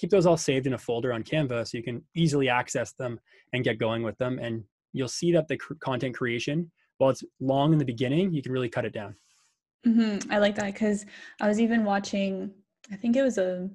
keep 0.01 0.11
those 0.11 0.25
all 0.25 0.37
saved 0.37 0.67
in 0.67 0.73
a 0.73 0.79
folder 0.79 1.13
on 1.13 1.23
Canva 1.23 1.69
so 1.69 1.77
you 1.77 1.85
can 1.85 2.03
easily 2.17 2.49
access 2.49 2.93
them 2.93 3.21
and 3.53 3.63
get 3.63 3.79
going 3.79 4.03
with 4.03 4.17
them. 4.17 4.39
And 4.39 4.65
you'll 4.93 5.09
see 5.09 5.31
that 5.33 5.47
the 5.47 5.59
cr- 5.59 5.75
content 5.75 6.17
creation, 6.17 6.71
while 6.97 7.11
it's 7.11 7.23
long 7.39 7.73
in 7.75 7.79
the 7.79 7.85
beginning, 7.85 8.33
you 8.33 8.43
can 8.43 8.53
really 8.53 8.69
cut 8.69 8.87
it 8.87 8.95
down. 8.95 9.15
Mhm. 9.87 10.27
I 10.31 10.39
like 10.39 10.57
that 10.57 10.73
because 10.73 11.05
I 11.41 11.49
was 11.49 11.61
even 11.61 11.85
watching. 11.85 12.53
I 12.91 12.97
think 12.97 13.17
it 13.17 13.23
was 13.23 13.39
a 13.39 13.69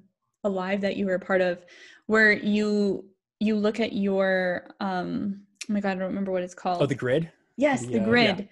a 0.44 0.48
live 0.48 0.80
that 0.82 0.96
you 0.96 1.06
were 1.06 1.14
a 1.14 1.20
part 1.20 1.40
of, 1.40 1.64
where 2.06 2.32
you 2.32 3.08
you 3.40 3.56
look 3.56 3.80
at 3.80 3.92
your 3.92 4.68
um. 4.80 5.42
Oh 5.68 5.72
my 5.72 5.80
god, 5.80 5.90
I 5.90 5.94
don't 5.94 6.08
remember 6.08 6.32
what 6.32 6.42
it's 6.42 6.54
called. 6.54 6.82
Oh, 6.82 6.86
the 6.86 6.94
grid? 6.94 7.30
yes, 7.56 7.80
the, 7.86 7.86
the 7.86 7.94
uh, 7.94 8.00
yeah. 8.00 8.08
grid, 8.08 8.48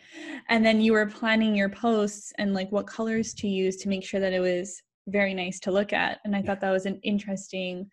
and 0.48 0.64
then 0.66 0.80
you 0.80 0.92
were 0.92 1.06
planning 1.06 1.54
your 1.54 1.68
posts 1.68 2.32
and 2.38 2.54
like 2.54 2.72
what 2.72 2.86
colors 2.86 3.34
to 3.34 3.46
use 3.46 3.76
to 3.76 3.88
make 3.88 4.02
sure 4.02 4.18
that 4.20 4.32
it 4.32 4.40
was 4.40 4.82
very 5.06 5.34
nice 5.34 5.60
to 5.60 5.70
look 5.70 5.92
at. 5.92 6.20
And 6.24 6.34
I 6.34 6.42
thought 6.42 6.60
that 6.60 6.70
was 6.70 6.86
an 6.86 6.98
interesting, 7.02 7.88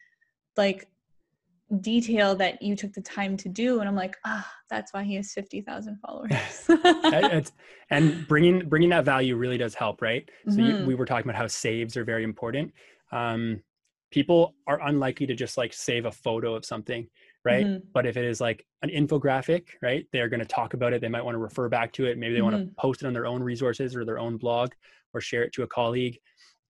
like 0.58 0.88
detail 1.80 2.36
that 2.36 2.62
you 2.62 2.76
took 2.76 2.92
the 2.94 3.02
time 3.02 3.38
to 3.38 3.48
do. 3.48 3.80
And 3.80 3.88
i'm 3.88 3.96
like 3.96 4.18
ah 4.26 4.46
that's 4.70 4.94
why 4.94 5.04
he 5.04 5.16
has 5.16 5.32
50000 5.34 5.98
followers. 6.06 6.68
And 7.90 8.28
bringing 8.28 8.68
bringing 8.68 8.90
that 8.90 9.06
value 9.06 9.36
really 9.38 9.58
does 9.58 9.74
help 9.74 10.02
right? 10.02 10.30
So 10.50 10.62
you, 10.62 10.76
Mhm. 10.76 10.86
we 10.86 10.96
were 10.96 11.06
talking 11.06 11.30
about 11.30 11.38
how 11.40 11.48
saves 11.48 11.96
are 11.96 12.04
very 12.04 12.24
important. 12.26 12.74
Um, 13.14 13.64
people 14.12 14.54
are 14.68 14.82
unlikely 14.86 15.26
to 15.28 15.34
just 15.36 15.58
like 15.58 15.72
save 15.74 16.06
a 16.06 16.12
photo 16.12 16.56
of 16.56 16.66
something 16.66 17.08
right? 17.46 17.66
Mhm. 17.66 17.82
but 17.94 18.06
if 18.06 18.18
it 18.18 18.26
is 18.26 18.42
like 18.42 18.66
an 18.84 18.90
infographic 18.90 19.70
right 19.82 20.06
they're 20.12 20.28
going 20.30 20.42
to 20.42 20.46
talk 20.46 20.74
about 20.74 20.92
it. 20.94 21.00
They 21.02 21.08
might 21.10 21.24
want 21.24 21.36
to 21.36 21.40
refer 21.40 21.70
back 21.70 21.94
to 21.94 22.06
it. 22.06 22.18
Maybe 22.18 22.34
they 22.34 22.42
want 22.42 22.56
to 22.58 22.74
post 22.78 23.02
it 23.04 23.08
on 23.08 23.14
their 23.14 23.26
own 23.26 23.42
resources 23.42 23.96
or 23.96 24.04
their 24.04 24.20
own 24.20 24.36
blog 24.38 24.74
or 25.14 25.22
share 25.22 25.44
it 25.44 25.54
to 25.54 25.64
a 25.64 25.68
colleague 25.68 26.20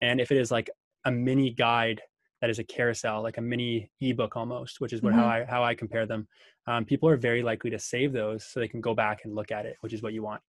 and 0.02 0.20
if 0.20 0.32
it 0.32 0.38
is 0.38 0.52
like 0.52 0.70
a 1.06 1.12
mini 1.12 1.52
guide 1.52 2.02
that 2.42 2.50
is 2.50 2.60
a 2.60 2.64
carousel 2.64 3.22
like 3.22 3.38
a 3.38 3.42
mini 3.42 3.90
ebook 4.02 4.36
almost 4.36 4.82
which 4.82 4.94
is 4.94 5.02
what 5.02 5.14
how 5.14 5.26
i 5.26 5.46
how 5.46 5.64
i 5.64 5.74
compare 5.74 6.06
them 6.06 6.28
um, 6.68 6.86
people 6.86 7.10
are 7.10 7.18
very 7.18 7.42
likely 7.42 7.70
to 7.70 7.80
save 7.80 8.14
those 8.14 8.46
so 8.46 8.60
they 8.60 8.68
can 8.68 8.82
go 8.82 8.94
back 8.94 9.22
and 9.24 9.36
look 9.36 9.52
at 9.52 9.66
it 9.66 9.78
which 9.82 9.94
is 9.94 10.02
what 10.02 10.14
you 10.14 10.24
want. 10.24 10.42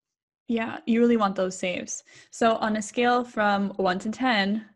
Yeah, 0.49 0.79
you 0.87 1.01
really 1.01 1.17
want 1.17 1.37
those 1.37 1.57
saves. 1.57 2.03
So 2.31 2.57
on 2.57 2.77
a 2.77 2.83
scale 2.83 3.25
from 3.25 3.71
one 3.77 3.99
to 4.01 4.11
ten, 4.11 4.67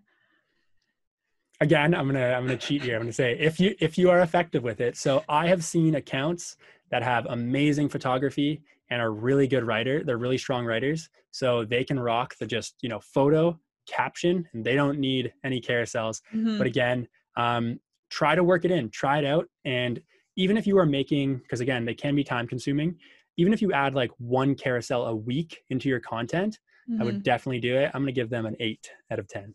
again 1.61 1.95
i'm 1.95 2.07
gonna 2.07 2.33
i'm 2.33 2.45
gonna 2.45 2.57
cheat 2.57 2.83
here. 2.83 2.97
I'm 2.97 3.03
gonna 3.03 3.13
say 3.13 3.37
if 3.39 3.59
you 3.59 3.75
if 3.81 3.97
you 3.97 4.11
are 4.11 4.21
effective 4.21 4.63
with 4.63 4.81
it 4.81 4.97
so 4.97 5.25
i 5.29 5.47
have 5.47 5.65
seen 5.65 5.95
accounts 5.95 6.57
that 6.91 7.03
have 7.03 7.27
amazing 7.31 7.89
photography 7.89 8.63
and 8.91 9.01
are 9.01 9.13
really 9.13 9.47
good 9.47 9.65
writer 9.65 10.05
they're 10.05 10.19
really 10.19 10.37
strong 10.37 10.67
writers 10.67 11.09
so 11.31 11.65
they 11.65 11.83
can 11.83 11.99
rock 11.99 12.35
the 12.39 12.47
just 12.47 12.75
you 12.83 12.91
know 12.91 13.01
photo 13.01 13.59
caption 13.87 14.47
and 14.53 14.65
they 14.65 14.75
don't 14.75 14.99
need 14.99 15.33
any 15.45 15.61
carousels 15.61 16.21
mhm, 16.35 16.59
but 16.59 16.67
again 16.67 17.07
um, 17.37 17.79
try 18.11 18.35
to 18.35 18.45
work 18.45 18.65
it 18.65 18.71
in 18.71 18.91
try 18.91 19.19
it 19.19 19.25
out 19.25 19.47
and 19.65 20.01
even 20.37 20.57
if 20.57 20.67
you 20.67 20.79
are 20.79 20.87
making 20.87 21.37
because 21.39 21.61
again 21.61 21.85
they 21.85 21.95
can 21.95 22.15
be 22.15 22.25
time 22.25 22.47
consuming 22.47 22.95
even 23.37 23.53
if 23.53 23.61
you 23.61 23.73
add 23.73 23.95
like 23.95 24.11
one 24.19 24.55
carousel 24.55 25.07
a 25.07 25.15
week 25.15 25.63
into 25.71 25.89
your 25.89 26.01
content 26.01 26.59
i 26.89 27.03
mhm. 27.03 27.05
would 27.07 27.23
definitely 27.23 27.61
do 27.61 27.77
it 27.77 27.91
i'm 27.95 28.03
going 28.03 28.07
to 28.15 28.21
give 28.21 28.31
them 28.31 28.47
an 28.47 28.57
8 28.61 28.91
out 29.11 29.19
of 29.19 29.29
10 29.29 29.55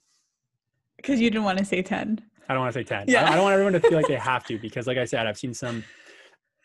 because 0.97 1.19
you 1.19 1.29
didn't 1.29 1.45
want 1.45 1.57
to 1.57 1.65
say 1.65 1.81
10 1.81 2.21
I 2.49 2.53
don't 2.53 2.63
want 2.63 2.73
to 2.73 2.79
say 2.79 2.83
10. 2.83 3.05
Yeah. 3.07 3.23
I, 3.23 3.31
I 3.31 3.35
don't 3.35 3.43
want 3.43 3.53
everyone 3.53 3.73
to 3.73 3.79
feel 3.79 3.93
like 3.93 4.07
they 4.07 4.15
have 4.31 4.45
to 4.47 4.57
because, 4.59 4.85
like 4.85 4.97
I 4.97 5.05
said, 5.05 5.25
I've 5.25 5.37
seen 5.37 5.53
some. 5.53 5.85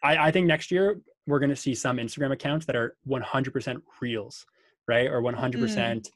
I, 0.03 0.17
I 0.17 0.31
think 0.33 0.49
next 0.49 0.73
year 0.73 1.01
we're 1.27 1.39
going 1.39 1.51
to 1.51 1.57
see 1.57 1.75
some 1.75 1.99
Instagram 1.99 2.33
accounts 2.33 2.67
that 2.67 2.75
are 2.77 2.97
100% 3.09 3.83
reels, 4.01 4.47
right? 4.89 5.07
Or 5.07 5.23
100% 5.23 5.37
Mm. 5.37 6.07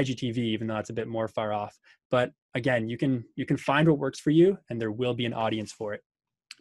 IGTV, 0.00 0.38
even 0.38 0.66
though 0.66 0.74
that's 0.74 0.90
a 0.90 0.94
bit 1.00 1.08
more 1.08 1.28
far 1.28 1.52
off. 1.52 1.78
But 2.10 2.32
again, 2.54 2.88
you 2.88 2.96
can 3.02 3.24
you 3.36 3.46
can 3.46 3.56
find 3.56 3.88
what 3.88 3.98
works 3.98 4.20
for 4.20 4.30
you, 4.30 4.58
and 4.68 4.80
there 4.80 4.92
will 4.92 5.14
be 5.14 5.26
an 5.26 5.34
audience 5.34 5.72
for 5.72 5.92
it. 5.94 6.02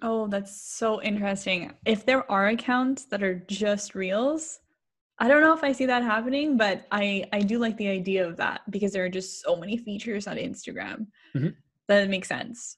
oh 0.09 0.23
that's 0.33 0.53
so 0.79 0.89
interesting 1.11 1.59
if 1.85 1.99
there 2.09 2.23
are 2.35 2.47
accounts 2.57 3.01
that 3.11 3.21
are 3.27 3.37
just 3.63 3.87
reels 4.03 4.43
i 5.23 5.25
don't 5.29 5.43
know 5.45 5.53
if 5.59 5.63
i 5.69 5.71
see 5.79 5.87
that 5.91 6.01
happening 6.13 6.47
but 6.63 6.77
i 7.01 7.05
i 7.37 7.39
do 7.51 7.55
like 7.65 7.77
the 7.77 7.87
idea 7.99 8.21
of 8.29 8.33
that 8.43 8.59
because 8.75 8.91
there 8.93 9.05
are 9.07 9.15
just 9.19 9.31
so 9.45 9.51
many 9.63 9.75
features 9.87 10.23
on 10.31 10.37
instagram 10.49 10.97
Mhm. 11.35 11.51
that 11.89 12.09
makes 12.15 12.29
sense 12.35 12.77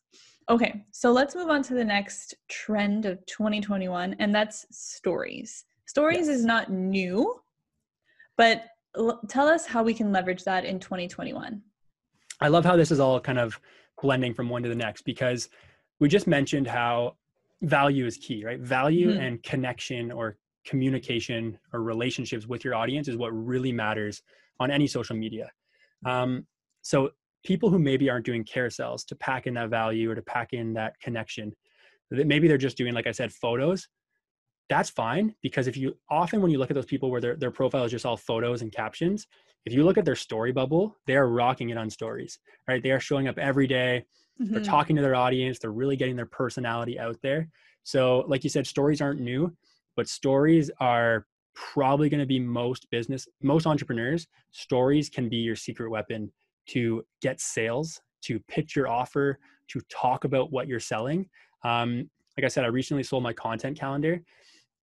okay 0.55 0.71
so 0.91 1.07
let's 1.19 1.35
move 1.39 1.49
on 1.55 1.61
to 1.69 1.73
the 1.79 1.87
next 1.95 2.35
trend 2.49 3.05
of 3.11 3.15
2021 3.27 4.15
and 4.21 4.29
that's 4.37 4.65
stories 4.71 5.51
stories 5.95 6.27
Yes. 6.27 6.37
is 6.39 6.43
not 6.53 6.71
new 6.71 7.17
but 8.41 8.57
l- 8.97 9.21
tell 9.27 9.47
us 9.47 9.65
how 9.65 9.83
we 9.83 9.93
can 9.93 10.11
leverage 10.11 10.43
that 10.43 10.65
in 10.65 10.79
2021 10.79 11.61
I 12.41 12.47
love 12.47 12.65
how 12.65 12.75
this 12.75 12.91
is 12.91 12.99
all 12.99 13.19
kind 13.19 13.39
of 13.39 13.59
blending 14.01 14.33
from 14.33 14.49
one 14.49 14.63
to 14.63 14.69
the 14.69 14.75
next 14.75 15.03
because 15.03 15.49
we 15.99 16.09
just 16.09 16.27
mentioned 16.27 16.67
how 16.67 17.15
value 17.61 18.05
is 18.05 18.17
key, 18.17 18.43
right? 18.43 18.59
Value 18.59 19.13
Mhm. 19.13 19.19
and 19.19 19.43
connection 19.43 20.11
or 20.11 20.37
communication 20.65 21.57
or 21.71 21.81
relationships 21.81 22.45
with 22.45 22.65
your 22.65 22.75
audience 22.75 23.07
is 23.07 23.15
what 23.15 23.29
really 23.29 23.71
matters 23.71 24.21
on 24.59 24.71
any 24.71 24.87
social 24.87 25.15
media. 25.15 25.49
Um, 26.05 26.45
so 26.81 27.11
people 27.45 27.69
who 27.69 27.79
maybe 27.79 28.09
aren't 28.09 28.25
doing 28.25 28.43
carousels 28.43 29.05
to 29.05 29.15
pack 29.15 29.47
in 29.47 29.53
that 29.53 29.69
value 29.69 30.09
or 30.11 30.15
to 30.15 30.21
pack 30.21 30.51
in 30.51 30.73
that 30.73 30.99
connection, 30.99 31.53
that 32.11 32.27
maybe 32.27 32.47
they're 32.49 32.57
just 32.57 32.75
doing, 32.77 32.93
like 32.93 33.07
I 33.07 33.11
said, 33.11 33.31
photos. 33.31 33.87
That's 34.69 34.89
fine 34.89 35.35
because 35.41 35.67
if 35.67 35.75
you 35.77 35.97
often 36.09 36.41
when 36.41 36.49
you 36.49 36.57
look 36.57 36.71
at 36.71 36.73
those 36.75 36.85
people 36.85 37.11
where 37.11 37.21
their 37.21 37.35
their 37.35 37.51
profile 37.51 37.83
is 37.83 37.91
just 37.91 38.05
all 38.05 38.17
photos 38.17 38.61
and 38.61 38.71
captions, 38.71 39.27
if 39.65 39.73
you 39.73 39.83
look 39.83 39.97
at 39.97 40.05
their 40.05 40.15
story 40.15 40.51
bubble, 40.51 40.97
they 41.05 41.15
are 41.15 41.27
rocking 41.27 41.69
it 41.69 41.77
on 41.77 41.89
stories, 41.89 42.39
right? 42.67 42.81
They 42.81 42.91
are 42.91 42.99
showing 42.99 43.27
up 43.27 43.37
every 43.37 43.67
day. 43.67 44.05
They're 44.51 44.61
Mhm. 44.61 44.61
talking 44.61 44.95
to 44.95 45.01
their 45.01 45.15
audience. 45.15 45.59
They're 45.59 45.71
really 45.71 45.95
getting 45.97 46.15
their 46.15 46.25
personality 46.25 46.97
out 46.99 47.21
there. 47.21 47.49
So, 47.83 48.19
like 48.27 48.43
you 48.43 48.49
said, 48.49 48.65
stories 48.65 49.01
aren't 49.01 49.19
new, 49.19 49.55
but 49.95 50.07
stories 50.07 50.71
are 50.79 51.27
probably 51.53 52.09
going 52.09 52.19
to 52.21 52.25
be 52.25 52.39
most 52.39 52.89
business, 52.89 53.27
most 53.41 53.67
entrepreneurs. 53.67 54.27
Stories 54.51 55.09
can 55.09 55.27
be 55.29 55.37
your 55.37 55.55
secret 55.55 55.89
weapon 55.89 56.31
to 56.67 57.05
get 57.21 57.39
sales, 57.41 58.01
to 58.21 58.39
pitch 58.41 58.75
your 58.75 58.87
offer, 58.87 59.39
to 59.67 59.81
talk 59.89 60.23
about 60.23 60.51
what 60.51 60.67
you're 60.67 60.79
selling. 60.79 61.29
Um, 61.63 62.09
like 62.37 62.45
I 62.45 62.47
said, 62.47 62.63
I 62.63 62.67
recently 62.67 63.03
sold 63.03 63.21
my 63.23 63.33
content 63.33 63.77
calendar. 63.77 64.23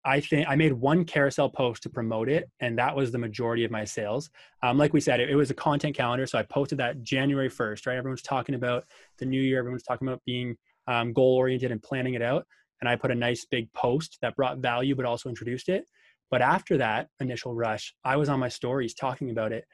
I 0.05 0.21
think 0.21 0.49
I 0.49 0.57
made 0.57 0.73
one 0.73 1.05
carousel 1.05 1.51
post 1.51 1.83
to 1.83 1.91
promote 1.91 2.29
it, 2.29 2.49
and 2.61 2.79
that 2.79 2.95
was 2.95 3.11
the 3.11 3.19
majority 3.19 3.65
of 3.65 3.71
my 3.71 3.85
sales. 3.85 4.31
Um, 4.63 4.79
like 4.79 4.93
we 4.93 5.01
said, 5.01 5.21
it, 5.21 5.31
it 5.31 5.37
was 5.37 5.51
a 5.51 5.55
content 5.55 5.97
calendar, 5.97 6.27
so 6.27 6.39
I 6.39 6.43
posted 6.45 6.79
that 6.79 7.03
January 7.03 7.51
1st, 7.51 7.87
right? 7.87 7.97
Everyone's 7.97 8.23
talking 8.23 8.55
about 8.55 8.85
the 9.19 9.27
new 9.27 9.41
year, 9.41 9.59
everyone's 9.59 9.83
talking 9.83 10.07
about 10.07 10.23
being 10.25 10.57
um, 10.87 11.13
goal 11.13 11.37
oriented 11.37 11.71
and 11.71 11.83
planning 11.83 12.15
it 12.15 12.23
out. 12.23 12.47
And 12.81 12.89
I 12.89 12.97
put 12.97 13.11
a 13.11 13.15
nice 13.15 13.45
big 13.45 13.73
post 13.73 14.19
that 14.23 14.37
brought 14.37 14.59
value, 14.59 14.95
but 14.95 15.05
also 15.05 15.29
introduced 15.29 15.69
it. 15.69 15.85
But 16.31 16.43
after 16.43 16.77
that 16.79 17.09
initial 17.21 17.55
rush, 17.55 17.95
I 18.05 18.17
was 18.17 18.29
on 18.29 18.39
my 18.39 18.49
stories 18.49 18.95
talking 18.95 19.31
about 19.31 19.53
it. 19.53 19.65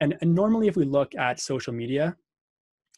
And, 0.00 0.16
and 0.20 0.34
normally, 0.34 0.66
if 0.66 0.76
we 0.76 0.84
look 0.84 1.14
at 1.14 1.38
social 1.38 1.72
media, 1.72 2.16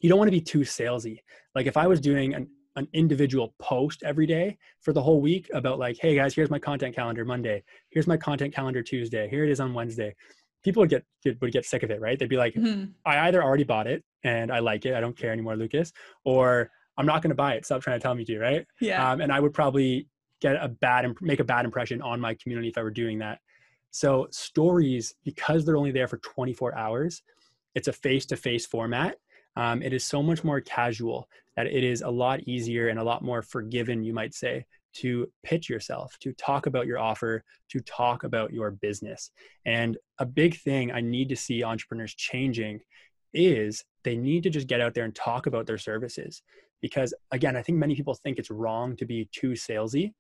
you 0.00 0.08
don't 0.08 0.18
want 0.18 0.28
to 0.28 0.32
be 0.32 0.40
too 0.40 0.60
salesy. 0.60 1.18
Like 1.54 1.66
if 1.66 1.76
I 1.76 1.86
was 1.86 2.00
doing 2.00 2.34
an, 2.34 2.48
an 2.76 2.88
individual 2.92 3.54
post 3.58 4.02
every 4.02 4.26
day 4.26 4.58
for 4.80 4.92
the 4.92 5.02
whole 5.02 5.20
week 5.20 5.48
about 5.54 5.78
like, 5.78 5.96
hey 6.00 6.14
guys, 6.14 6.34
here's 6.34 6.50
my 6.50 6.58
content 6.58 6.94
calendar 6.94 7.24
Monday. 7.24 7.62
Here's 7.90 8.06
my 8.06 8.16
content 8.16 8.54
calendar 8.54 8.82
Tuesday. 8.82 9.28
Here 9.28 9.44
it 9.44 9.50
is 9.50 9.60
on 9.60 9.74
Wednesday. 9.74 10.14
People 10.62 10.80
would 10.80 10.90
get, 10.90 11.04
would 11.40 11.52
get 11.52 11.64
sick 11.64 11.82
of 11.82 11.90
it, 11.90 12.00
right? 12.00 12.18
They'd 12.18 12.28
be 12.28 12.36
like, 12.36 12.54
Mhm. 12.54 12.92
I 13.04 13.28
either 13.28 13.42
already 13.42 13.64
bought 13.64 13.86
it 13.86 14.02
and 14.24 14.50
I 14.50 14.58
like 14.58 14.86
it, 14.86 14.94
I 14.94 15.00
don't 15.00 15.16
care 15.16 15.30
anymore, 15.32 15.56
Lucas, 15.56 15.92
or 16.24 16.70
I'm 16.96 17.06
not 17.06 17.22
going 17.22 17.30
to 17.30 17.34
buy 17.36 17.54
it. 17.54 17.64
Stop 17.64 17.82
trying 17.82 17.98
to 17.98 18.02
tell 18.02 18.14
me 18.14 18.24
to, 18.24 18.38
right? 18.38 18.66
yeah 18.80 19.12
Um, 19.12 19.20
and 19.20 19.30
I 19.32 19.40
would 19.40 19.52
probably 19.52 20.08
get 20.40 20.56
a 20.62 20.68
bad 20.68 21.06
make 21.20 21.40
a 21.40 21.44
bad 21.44 21.64
impression 21.64 22.02
on 22.02 22.20
my 22.20 22.34
community 22.34 22.68
if 22.68 22.78
I 22.78 22.82
were 22.82 22.90
doing 22.90 23.18
that. 23.18 23.40
So 23.90 24.26
stories, 24.30 25.14
because 25.24 25.64
they're 25.64 25.76
only 25.76 25.92
there 25.92 26.08
for 26.08 26.18
24 26.18 26.76
hours, 26.76 27.22
it's 27.74 27.86
a 27.88 27.92
face-to-face 27.92 28.66
format. 28.66 29.18
Um, 29.56 29.82
it 29.82 29.92
is 29.92 30.04
so 30.04 30.22
much 30.22 30.42
more 30.44 30.60
casual 30.60 31.28
that 31.56 31.66
it 31.66 31.84
is 31.84 32.02
a 32.02 32.10
lot 32.10 32.40
easier 32.48 32.88
and 32.88 32.98
a 32.98 33.04
lot 33.04 33.22
more 33.22 33.42
forgiven, 33.42 34.04
you 34.04 34.12
might 34.12 34.34
say, 34.34 34.66
to 34.94 35.30
pitch 35.42 35.68
yourself, 35.68 36.16
to 36.20 36.32
talk 36.34 36.66
about 36.66 36.86
your 36.86 36.98
offer, 36.98 37.44
to 37.68 37.80
talk 37.80 38.24
about 38.24 38.52
your 38.52 38.70
business. 38.70 39.30
And 39.64 39.96
a 40.18 40.26
big 40.26 40.56
thing 40.58 40.92
I 40.92 41.00
need 41.00 41.28
to 41.30 41.36
see 41.36 41.64
entrepreneurs 41.64 42.14
changing 42.14 42.80
is 43.32 43.84
they 44.04 44.16
need 44.16 44.44
to 44.44 44.50
just 44.50 44.68
get 44.68 44.80
out 44.80 44.94
there 44.94 45.04
and 45.04 45.14
talk 45.14 45.46
about 45.46 45.66
their 45.66 45.78
services. 45.78 46.42
Because 46.80 47.14
again, 47.32 47.56
I 47.56 47.62
think 47.62 47.78
many 47.78 47.94
people 47.96 48.14
think 48.14 48.38
it's 48.38 48.50
wrong 48.50 48.96
to 48.96 49.04
be 49.04 49.28
too 49.32 49.52
salesy. 49.52 50.12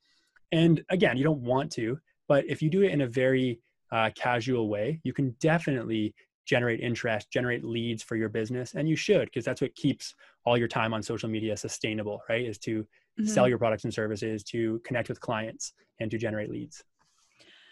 And 0.50 0.84
again, 0.90 1.16
you 1.16 1.24
don't 1.24 1.42
want 1.42 1.70
to, 1.72 1.98
but 2.28 2.44
if 2.48 2.62
you 2.62 2.70
do 2.70 2.82
it 2.82 2.92
in 2.92 3.02
a 3.02 3.06
very 3.06 3.60
uh, 3.92 4.10
casual 4.16 4.68
way, 4.68 5.00
you 5.04 5.12
can 5.12 5.36
definitely 5.40 6.14
generate 6.44 6.80
interest, 6.80 7.30
generate 7.30 7.64
leads 7.64 8.02
for 8.02 8.16
your 8.16 8.28
business. 8.28 8.74
And 8.74 8.88
you 8.88 8.96
should, 8.96 9.26
because 9.26 9.44
that's 9.44 9.60
what 9.60 9.74
keeps 9.74 10.14
all 10.44 10.56
your 10.56 10.68
time 10.68 10.92
on 10.92 11.02
social 11.02 11.28
media 11.28 11.56
sustainable, 11.56 12.22
right? 12.28 12.44
Is 12.44 12.58
to 12.58 12.82
mm-hmm. 12.82 13.26
sell 13.26 13.48
your 13.48 13.58
products 13.58 13.84
and 13.84 13.94
services, 13.94 14.42
to 14.44 14.80
connect 14.84 15.08
with 15.08 15.20
clients, 15.20 15.72
and 16.00 16.10
to 16.10 16.18
generate 16.18 16.50
leads. 16.50 16.84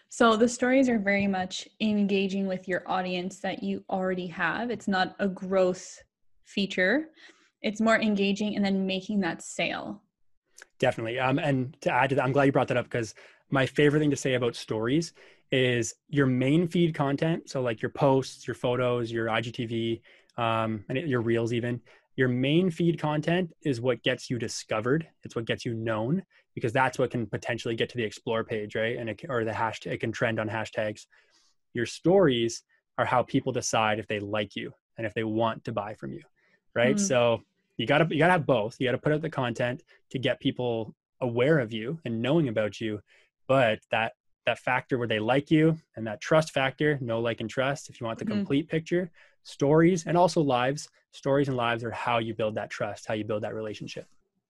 So 0.09 0.35
the 0.35 0.47
stories 0.47 0.89
are 0.89 0.99
very 0.99 1.25
much 1.27 1.67
engaging 1.81 2.45
with 2.45 2.67
your 2.67 2.83
audience 2.85 3.39
that 3.39 3.63
you 3.63 3.83
already 3.89 4.27
have. 4.27 4.69
It's 4.69 4.87
not 4.87 5.15
a 5.19 5.27
growth 5.27 5.99
feature. 6.45 7.07
It's 7.61 7.81
more 7.81 7.99
engaging 7.99 8.55
and 8.55 8.63
then 8.63 8.85
making 8.85 9.21
that 9.21 9.41
sale. 9.41 10.03
Definitely. 10.77 11.19
Um, 11.19 11.39
and 11.39 11.75
to 11.81 11.91
add 11.91 12.09
to 12.09 12.15
that, 12.15 12.23
I'm 12.23 12.31
glad 12.31 12.43
you 12.43 12.51
brought 12.51 12.67
that 12.67 12.77
up 12.77 12.85
because 12.85 13.15
my 13.49 13.65
favorite 13.65 14.01
thing 14.01 14.11
to 14.11 14.15
say 14.15 14.35
about 14.35 14.55
stories 14.55 15.13
is 15.53 15.93
your 16.09 16.25
main 16.25 16.67
feed 16.67 16.95
content. 16.95 17.47
So 17.47 17.61
like 17.61 17.79
your 17.79 17.91
posts, 17.91 18.47
your 18.47 18.55
photos, 18.55 19.11
your 19.11 19.27
IGTV, 19.27 20.01
um, 20.35 20.83
and 20.89 20.97
your 20.97 21.21
reels 21.21 21.53
even. 21.53 21.79
Your 22.15 22.27
main 22.27 22.71
feed 22.71 22.99
content 22.99 23.53
is 23.61 23.79
what 23.79 24.01
gets 24.01 24.31
you 24.31 24.39
discovered. 24.39 25.07
It's 25.21 25.35
what 25.35 25.45
gets 25.45 25.63
you 25.63 25.75
known 25.75 26.23
because 26.55 26.73
that's 26.73 26.97
what 26.97 27.11
can 27.11 27.27
potentially 27.27 27.75
get 27.75 27.87
to 27.89 27.97
the 27.97 28.03
explore 28.03 28.43
page, 28.43 28.73
right? 28.73 28.97
And 28.97 29.11
it, 29.11 29.21
or 29.29 29.45
the 29.45 29.51
hashtag, 29.51 29.93
it 29.93 29.99
can 29.99 30.11
trend 30.11 30.39
on 30.39 30.49
hashtags. 30.49 31.05
Your 31.75 31.85
stories 31.85 32.63
are 32.97 33.05
how 33.05 33.21
people 33.21 33.51
decide 33.51 33.99
if 33.99 34.07
they 34.07 34.19
like 34.19 34.55
you 34.55 34.73
and 34.97 35.05
if 35.05 35.13
they 35.13 35.23
want 35.23 35.65
to 35.65 35.71
buy 35.71 35.93
from 35.93 36.13
you, 36.13 36.23
right? 36.73 36.95
Mm-hmm. 36.95 37.05
So 37.05 37.41
you 37.77 37.85
gotta 37.85 38.07
you 38.09 38.17
gotta 38.17 38.33
have 38.33 38.47
both. 38.47 38.77
You 38.79 38.87
gotta 38.87 38.97
put 38.97 39.13
out 39.13 39.21
the 39.21 39.29
content 39.29 39.83
to 40.09 40.17
get 40.17 40.39
people 40.39 40.95
aware 41.21 41.59
of 41.59 41.71
you 41.71 41.99
and 42.05 42.23
knowing 42.23 42.47
about 42.47 42.81
you, 42.81 43.01
but 43.47 43.79
that 43.91 44.13
that 44.45 44.59
factor 44.59 44.97
where 44.97 45.07
they 45.07 45.19
like 45.19 45.49
you 45.49 45.77
and 45.95 46.05
that 46.07 46.21
trust 46.21 46.51
factor, 46.51 46.97
know 47.01 47.19
like, 47.19 47.41
and 47.41 47.49
trust. 47.49 47.89
If 47.89 47.99
you 47.99 48.07
want 48.07 48.19
the 48.19 48.25
mm-hmm. 48.25 48.33
complete 48.33 48.69
picture, 48.69 49.11
stories 49.43 50.05
and 50.05 50.17
also 50.17 50.41
lives. 50.41 50.89
Stories 51.11 51.47
and 51.47 51.57
lives 51.57 51.83
are 51.83 51.91
how 51.91 52.17
you 52.17 52.33
build 52.33 52.55
that 52.55 52.69
trust, 52.69 53.07
how 53.07 53.13
you 53.13 53.23
build 53.23 53.43
that 53.43 53.53
relationship. 53.53 54.07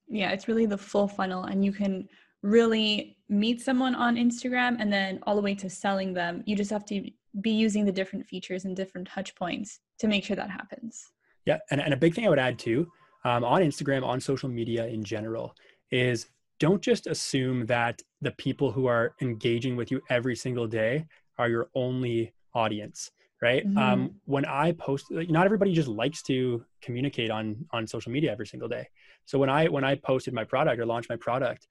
Yeah, 0.08 0.32
it's 0.32 0.48
really 0.48 0.66
the 0.66 0.78
full 0.78 1.08
funnel, 1.08 1.46
and 1.46 1.64
you 1.64 1.72
can 1.72 2.08
really 2.42 3.18
meet 3.30 3.62
someone 3.62 3.96
on 3.96 4.16
Instagram 4.16 4.78
and 4.80 4.92
then 4.92 5.20
all 5.24 5.36
the 5.36 5.42
way 5.42 5.56
to 5.56 5.70
selling 5.70 6.14
them. 6.14 6.44
You 6.46 6.56
just 6.56 6.72
have 6.72 6.86
to 6.86 7.10
be 7.42 7.52
using 7.52 7.86
the 7.86 7.92
different 7.92 8.26
features 8.26 8.66
and 8.66 8.76
different 8.76 9.08
touch 9.08 9.34
points 9.36 9.80
to 10.00 10.08
make 10.08 10.24
sure 10.24 10.36
that 10.36 10.50
happens. 10.50 11.12
Yeah, 11.46 11.60
and, 11.72 11.82
and 11.82 11.94
a 11.94 11.98
big 11.98 12.14
thing 12.14 12.26
I 12.26 12.30
would 12.30 12.40
add 12.40 12.60
too 12.60 12.88
um, 13.26 13.44
on 13.44 13.62
Instagram, 13.62 14.06
on 14.06 14.20
social 14.20 14.50
media 14.50 14.86
in 14.88 15.04
general, 15.04 15.56
is 15.92 16.28
don't 16.60 16.82
just 16.82 17.08
assume 17.08 17.66
that 17.66 18.02
the 18.24 18.32
people 18.32 18.72
who 18.72 18.86
are 18.88 19.16
engaging 19.22 19.76
with 19.76 19.92
you 19.92 20.02
every 20.10 20.36
single 20.36 20.68
day 20.68 21.06
are 21.38 21.50
your 21.50 21.68
only 21.76 22.34
audience 22.54 23.12
right? 23.42 23.68
Mm-hmm. 23.68 23.78
um, 23.78 24.16
when 24.26 24.46
i 24.46 24.72
post 24.72 25.08
not 25.12 25.46
everybody 25.46 25.74
just 25.74 25.90
likes 25.90 26.24
to 26.24 26.64
communicate 26.82 27.30
on 27.30 27.66
on 27.72 27.86
social 27.86 28.12
media 28.12 28.32
every 28.32 28.48
single 28.48 28.70
day. 28.70 28.88
So 29.26 29.38
when 29.38 29.50
i 29.50 29.68
when 29.68 29.84
i 29.84 29.96
posted 29.96 30.34
my 30.34 30.46
product 30.46 30.80
or 30.80 30.86
launched 30.86 31.10
my 31.10 31.18
product 31.18 31.68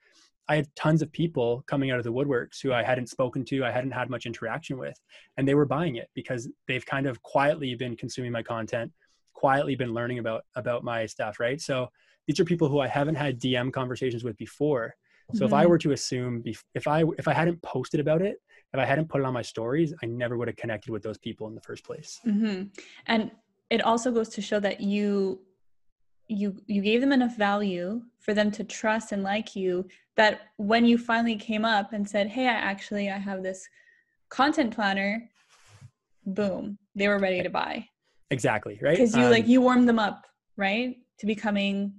i 0.49 0.57
had 0.57 0.67
tons 0.77 1.01
of 1.03 1.11
people 1.13 1.65
coming 1.67 1.91
out 1.91 1.99
of 1.99 2.05
the 2.05 2.13
woodworks 2.13 2.61
who 2.63 2.73
i 2.73 2.83
hadn't 2.83 3.09
spoken 3.09 3.45
to 3.47 3.65
i 3.65 3.71
hadn't 3.71 3.93
had 3.93 4.11
much 4.11 4.27
interaction 4.27 4.77
with 4.77 4.99
and 5.37 5.49
they 5.49 5.55
were 5.55 5.65
buying 5.65 5.97
it 5.97 6.09
because 6.15 6.49
they've 6.69 6.85
kind 6.85 7.07
of 7.07 7.23
quietly 7.23 7.75
been 7.75 7.97
consuming 7.97 8.33
my 8.33 8.43
content 8.43 8.93
quietly 9.33 9.75
been 9.75 9.95
learning 9.95 10.19
about 10.19 10.43
about 10.57 10.85
my 10.85 11.07
stuff 11.07 11.41
right? 11.41 11.61
So 11.61 11.89
these 12.27 12.39
are 12.39 12.45
people 12.45 12.69
who 12.69 12.81
i 12.81 12.89
haven't 12.99 13.17
had 13.25 13.41
dm 13.41 13.73
conversations 13.73 14.25
with 14.25 14.37
before 14.37 14.95
so 15.33 15.39
mm-hmm. 15.39 15.45
if 15.45 15.53
i 15.53 15.63
mm-hmm. 15.63 15.71
were 15.71 15.79
to 15.79 15.93
assume 15.93 16.43
if 16.75 16.87
i 16.87 17.03
if 17.19 17.29
i 17.29 17.33
hadn't 17.33 17.61
posted 17.63 18.01
about 18.01 18.23
it 18.23 18.37
if 18.73 18.81
I 18.81 18.87
hadn't 18.87 19.09
put 19.09 19.21
it 19.21 19.27
on 19.27 19.35
my 19.35 19.43
stories, 19.43 19.93
I 20.03 20.07
never 20.07 20.37
would 20.37 20.49
have 20.49 20.57
connected 20.57 20.91
with 20.91 21.03
those 21.03 21.19
people 21.19 21.47
in 21.47 21.55
the 21.55 21.61
first 21.61 21.85
place. 21.85 22.21
Mm-hmm. 22.27 22.65
And 23.07 23.31
it 23.71 23.83
also 23.83 24.11
goes 24.11 24.29
to 24.31 24.43
show 24.43 24.61
that 24.61 24.81
you 24.81 25.41
you 26.29 26.57
you 26.67 26.81
gave 26.81 27.01
them 27.01 27.13
enough 27.13 27.37
value 27.37 28.01
for 28.21 28.33
them 28.33 28.51
to 28.53 28.65
trust 28.65 29.13
and 29.13 29.23
like 29.23 29.55
you 29.55 29.87
that 30.17 30.43
when 30.57 30.87
you 30.87 30.97
finally 30.97 31.37
came 31.37 31.65
up 31.65 31.93
and 31.93 32.09
said, 32.09 32.29
"Hey, 32.29 32.47
I 32.47 32.53
actually 32.53 33.11
I 33.11 33.19
have 33.19 33.43
this 33.43 33.69
content 34.31 34.75
planner," 34.75 35.29
boom, 36.25 36.79
they 36.95 37.09
were 37.09 37.19
ready 37.19 37.43
to 37.43 37.51
buy. 37.51 37.87
Exactly, 38.31 38.79
right? 38.81 38.97
Because 38.97 39.15
you 39.15 39.25
um, 39.25 39.31
like 39.31 39.47
you 39.47 39.61
warmed 39.61 39.89
them 39.89 39.99
up, 39.99 40.27
right, 40.57 40.97
to 41.19 41.27
becoming 41.27 41.93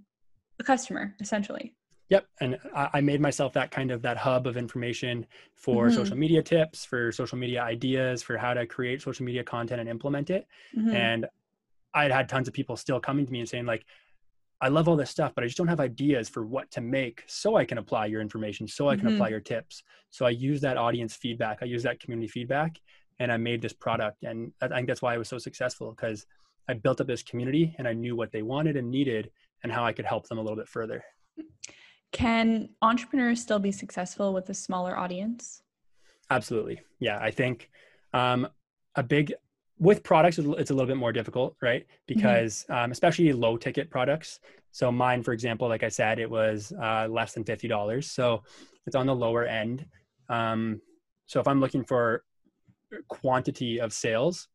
a 0.60 0.63
customer 0.63 1.13
essentially. 1.19 1.76
Yep. 2.10 2.28
And 2.42 2.60
I 2.76 3.02
made 3.02 3.22
myself 3.22 3.54
that 3.54 3.72
kind 3.72 3.89
of 3.89 4.02
that 4.04 4.18
hub 4.18 4.46
of 4.46 4.58
information 4.58 5.26
for 5.56 5.88
mm-hmm. 5.88 5.96
social 5.96 6.18
media 6.18 6.44
tips, 6.44 6.86
for 6.86 7.12
social 7.12 7.38
media 7.38 7.63
ideas, 7.63 8.22
for 8.22 8.38
how 8.38 8.54
to 8.54 8.68
create 8.68 9.02
social 9.02 9.26
media 9.26 9.44
content 9.44 9.80
and 9.80 9.89
implement 9.89 10.30
it. 10.30 10.46
Mm-hmm. 10.78 10.96
And 10.96 11.26
I 11.94 12.04
had 12.04 12.12
had 12.12 12.30
tons 12.30 12.48
of 12.48 12.54
people 12.54 12.76
still 12.76 13.00
coming 13.00 13.26
to 13.26 13.32
me 13.32 13.39
and 13.39 13.50
saying 13.50 13.66
like, 13.66 13.86
I 14.62 14.68
love 14.68 14.88
all 14.88 14.96
this 14.96 15.10
stuff, 15.10 15.34
but 15.36 15.44
I 15.44 15.48
just 15.48 15.58
don't 15.58 15.68
have 15.68 15.80
ideas 15.80 16.30
for 16.30 16.46
what 16.46 16.72
to 16.72 16.82
make 16.82 17.24
so 17.28 17.56
I 17.56 17.66
can 17.66 17.80
apply 17.80 18.06
your 18.06 18.22
information, 18.22 18.68
so 18.68 18.89
I 18.89 18.96
can 18.96 19.06
mm-hmm. 19.06 19.16
apply 19.16 19.30
your 19.30 19.42
tips. 19.42 19.84
So 20.10 20.26
I 20.26 20.30
use 20.30 20.62
that 20.62 20.78
audience 20.78 21.16
feedback. 21.16 21.60
I 21.62 21.66
use 21.66 21.84
that 21.84 22.00
community 22.00 22.28
feedback 22.28 22.80
and 23.20 23.32
I 23.32 23.38
made 23.38 23.62
this 23.62 23.74
product. 23.74 24.24
And 24.24 24.52
I 24.62 24.68
think 24.68 24.88
that's 24.88 25.02
why 25.02 25.13
I 25.13 25.18
was 25.18 25.28
so 25.28 25.38
successful 25.38 25.92
because 25.92 26.26
I 26.70 26.74
built 26.74 27.02
up 27.02 27.08
this 27.08 27.24
community 27.24 27.76
and 27.78 27.88
I 27.88 27.94
knew 27.94 28.16
what 28.16 28.32
they 28.32 28.42
wanted 28.42 28.78
and 28.78 28.89
needed 28.89 29.32
and 29.63 29.72
how 29.72 29.84
I 29.84 29.94
could 29.94 30.06
help 30.06 30.28
them 30.28 30.38
a 30.38 30.42
little 30.42 30.58
bit 30.58 30.68
further. 30.68 31.04
Can 32.13 32.69
entrepreneurs 32.82 33.41
still 33.41 33.60
be 33.60 33.71
successful 33.71 34.34
with 34.34 34.47
a 34.49 34.54
smaller 34.54 34.95
audience? 34.97 35.63
Absolutely. 36.30 36.80
Yeah, 36.99 37.17
I 37.19 37.32
think 37.32 37.69
um, 38.13 38.47
a 38.95 39.04
big 39.04 39.34
with 39.80 40.04
products 40.04 40.38
it's 40.38 40.69
a 40.69 40.73
little 40.73 40.88
bit 40.88 40.97
more 40.97 41.12
difficult, 41.12 41.56
right? 41.62 41.82
Mm-hmm. 41.82 41.97
Because 42.08 42.65
mm-hmm. 42.69 42.86
um, 42.86 42.91
especially 42.91 43.34
low 43.34 43.58
ticket 43.58 43.89
products. 43.89 44.39
So 44.71 44.91
mine, 44.91 45.23
for 45.23 45.34
example, 45.34 45.67
like 45.67 45.84
I 45.84 45.89
said, 45.89 46.19
it 46.19 46.30
was 46.30 46.71
uh, 46.82 47.08
less 47.10 47.34
than 47.34 47.43
fifty 47.43 47.67
dollars, 47.67 48.10
so 48.10 48.43
it's 48.86 48.95
on 48.95 49.08
the 49.08 49.15
lower 49.15 49.45
end. 49.45 49.86
Um, 50.30 50.82
so 51.26 51.39
if 51.39 51.47
I'm 51.47 51.60
looking 51.60 51.84
for 51.84 52.23
quantity 53.08 53.80
of 53.80 53.91
sales, 53.91 54.47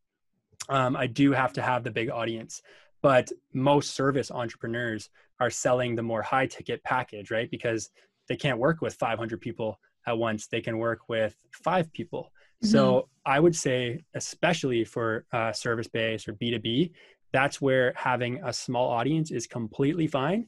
um, 0.69 0.97
I 0.97 1.09
do 1.09 1.33
have 1.33 1.53
to 1.55 1.63
have 1.63 1.83
the 1.83 1.91
big 1.91 2.09
audience. 2.09 2.63
But 3.03 3.31
most 3.53 3.95
service 3.95 4.31
entrepreneurs 4.31 5.11
are 5.41 5.51
selling 5.51 5.95
the 5.95 6.03
more 6.03 6.23
high 6.23 6.47
ticket 6.47 6.83
package, 6.85 7.31
right? 7.31 7.51
Because 7.51 7.91
they 8.29 8.37
can't 8.37 8.59
work 8.59 8.81
with 8.81 8.95
500 8.95 9.41
people 9.41 9.79
at 10.07 10.17
once. 10.17 10.47
They 10.47 10.61
can 10.61 10.79
work 10.79 11.09
with 11.09 11.37
five 11.53 11.93
people. 11.93 12.33
Mm-hmm. 12.63 12.69
So 12.69 13.09
I 13.25 13.41
would 13.41 13.55
say, 13.55 14.05
especially 14.15 14.85
for 14.85 15.25
uh, 15.33 15.53
service 15.53 15.89
based 15.89 16.29
or 16.29 16.35
B2B, 16.35 16.93
that's 17.33 17.61
where 17.61 17.93
having 17.97 18.43
a 18.45 18.53
small 18.53 18.89
audience 18.89 19.31
is 19.31 19.47
completely 19.47 20.07
fine. 20.07 20.47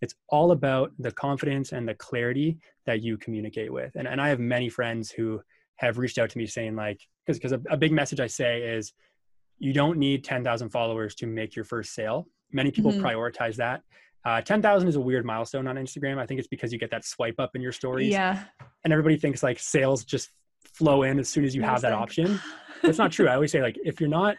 It's 0.00 0.14
all 0.28 0.52
about 0.52 0.92
the 0.98 1.12
confidence 1.12 1.72
and 1.72 1.88
the 1.88 1.94
clarity 1.94 2.58
that 2.86 3.02
you 3.02 3.18
communicate 3.18 3.72
with. 3.72 3.94
And, 3.96 4.06
and 4.06 4.20
I 4.20 4.28
have 4.28 4.38
many 4.38 4.68
friends 4.68 5.10
who 5.10 5.40
have 5.76 5.98
reached 5.98 6.18
out 6.18 6.30
to 6.30 6.38
me 6.38 6.46
saying, 6.46 6.76
like, 6.76 7.00
because 7.24 7.38
because 7.38 7.52
a, 7.52 7.60
a 7.70 7.76
big 7.76 7.92
message 7.92 8.20
I 8.20 8.26
say 8.26 8.62
is, 8.62 8.92
you 9.58 9.74
don't 9.74 9.98
need 9.98 10.24
10,000 10.24 10.70
followers 10.70 11.14
to 11.16 11.26
make 11.26 11.54
your 11.54 11.66
first 11.66 11.94
sale. 11.94 12.26
Many 12.50 12.70
people 12.70 12.92
mm-hmm. 12.92 13.04
prioritize 13.04 13.56
that. 13.56 13.82
Uh, 14.24 14.40
10,000 14.40 14.88
is 14.88 14.96
a 14.96 15.00
weird 15.00 15.24
milestone 15.24 15.66
on 15.66 15.76
Instagram. 15.76 16.18
I 16.18 16.26
think 16.26 16.38
it's 16.38 16.48
because 16.48 16.72
you 16.72 16.78
get 16.78 16.90
that 16.90 17.04
swipe 17.04 17.36
up 17.38 17.52
in 17.54 17.62
your 17.62 17.72
stories. 17.72 18.12
Yeah. 18.12 18.44
And 18.84 18.92
everybody 18.92 19.16
thinks 19.16 19.42
like 19.42 19.58
sales 19.58 20.04
just 20.04 20.30
flow 20.64 21.02
in 21.02 21.18
as 21.18 21.28
soon 21.28 21.44
as 21.44 21.54
you 21.54 21.62
have 21.62 21.80
that 21.82 21.92
option. 21.92 22.40
That's 22.82 22.98
not 22.98 23.12
true. 23.12 23.28
I 23.28 23.34
always 23.34 23.52
say 23.52 23.62
like 23.62 23.78
if 23.84 24.00
you're 24.00 24.10
not 24.10 24.36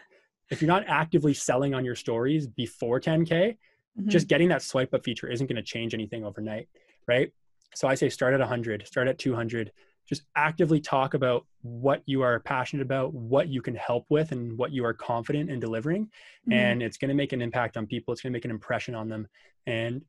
if 0.50 0.60
you're 0.60 0.68
not 0.68 0.84
actively 0.86 1.32
selling 1.32 1.74
on 1.74 1.84
your 1.84 1.94
stories 1.94 2.46
before 2.46 3.00
10k, 3.00 3.26
mm-hmm. 3.28 4.08
just 4.08 4.28
getting 4.28 4.48
that 4.48 4.62
swipe 4.62 4.92
up 4.92 5.02
feature 5.02 5.28
isn't 5.28 5.46
going 5.46 5.56
to 5.56 5.62
change 5.62 5.94
anything 5.94 6.24
overnight, 6.24 6.68
right? 7.08 7.32
So 7.74 7.88
I 7.88 7.94
say 7.94 8.10
start 8.10 8.34
at 8.34 8.40
100, 8.40 8.86
start 8.86 9.08
at 9.08 9.18
200, 9.18 9.72
just 10.08 10.22
actively 10.36 10.80
talk 10.80 11.14
about 11.14 11.46
what 11.62 12.02
you 12.06 12.22
are 12.22 12.40
passionate 12.40 12.82
about, 12.82 13.14
what 13.14 13.48
you 13.48 13.62
can 13.62 13.74
help 13.74 14.06
with, 14.10 14.32
and 14.32 14.56
what 14.58 14.72
you 14.72 14.84
are 14.84 14.94
confident 14.94 15.50
in 15.50 15.60
delivering. 15.60 16.04
Mm-hmm. 16.04 16.52
And 16.52 16.82
it's 16.82 16.96
going 16.96 17.08
to 17.08 17.14
make 17.14 17.32
an 17.32 17.40
impact 17.40 17.76
on 17.76 17.86
people. 17.86 18.12
It's 18.12 18.20
going 18.20 18.32
to 18.32 18.36
make 18.36 18.44
an 18.44 18.50
impression 18.50 18.94
on 18.94 19.08
them. 19.08 19.28
And 19.66 20.02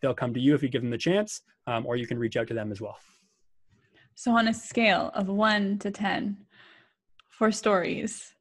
they'll 0.00 0.14
come 0.14 0.34
to 0.34 0.40
you 0.40 0.54
if 0.54 0.62
you 0.62 0.68
give 0.68 0.82
them 0.82 0.90
the 0.90 0.98
chance, 0.98 1.42
um, 1.66 1.86
or 1.86 1.96
you 1.96 2.06
can 2.06 2.18
reach 2.18 2.36
out 2.36 2.46
to 2.48 2.54
them 2.54 2.70
as 2.70 2.80
well. 2.80 2.98
So, 4.14 4.32
on 4.32 4.48
a 4.48 4.54
scale 4.54 5.10
of 5.14 5.28
one 5.28 5.78
to 5.78 5.90
10 5.90 6.36
for 7.30 7.52
stories, 7.52 8.34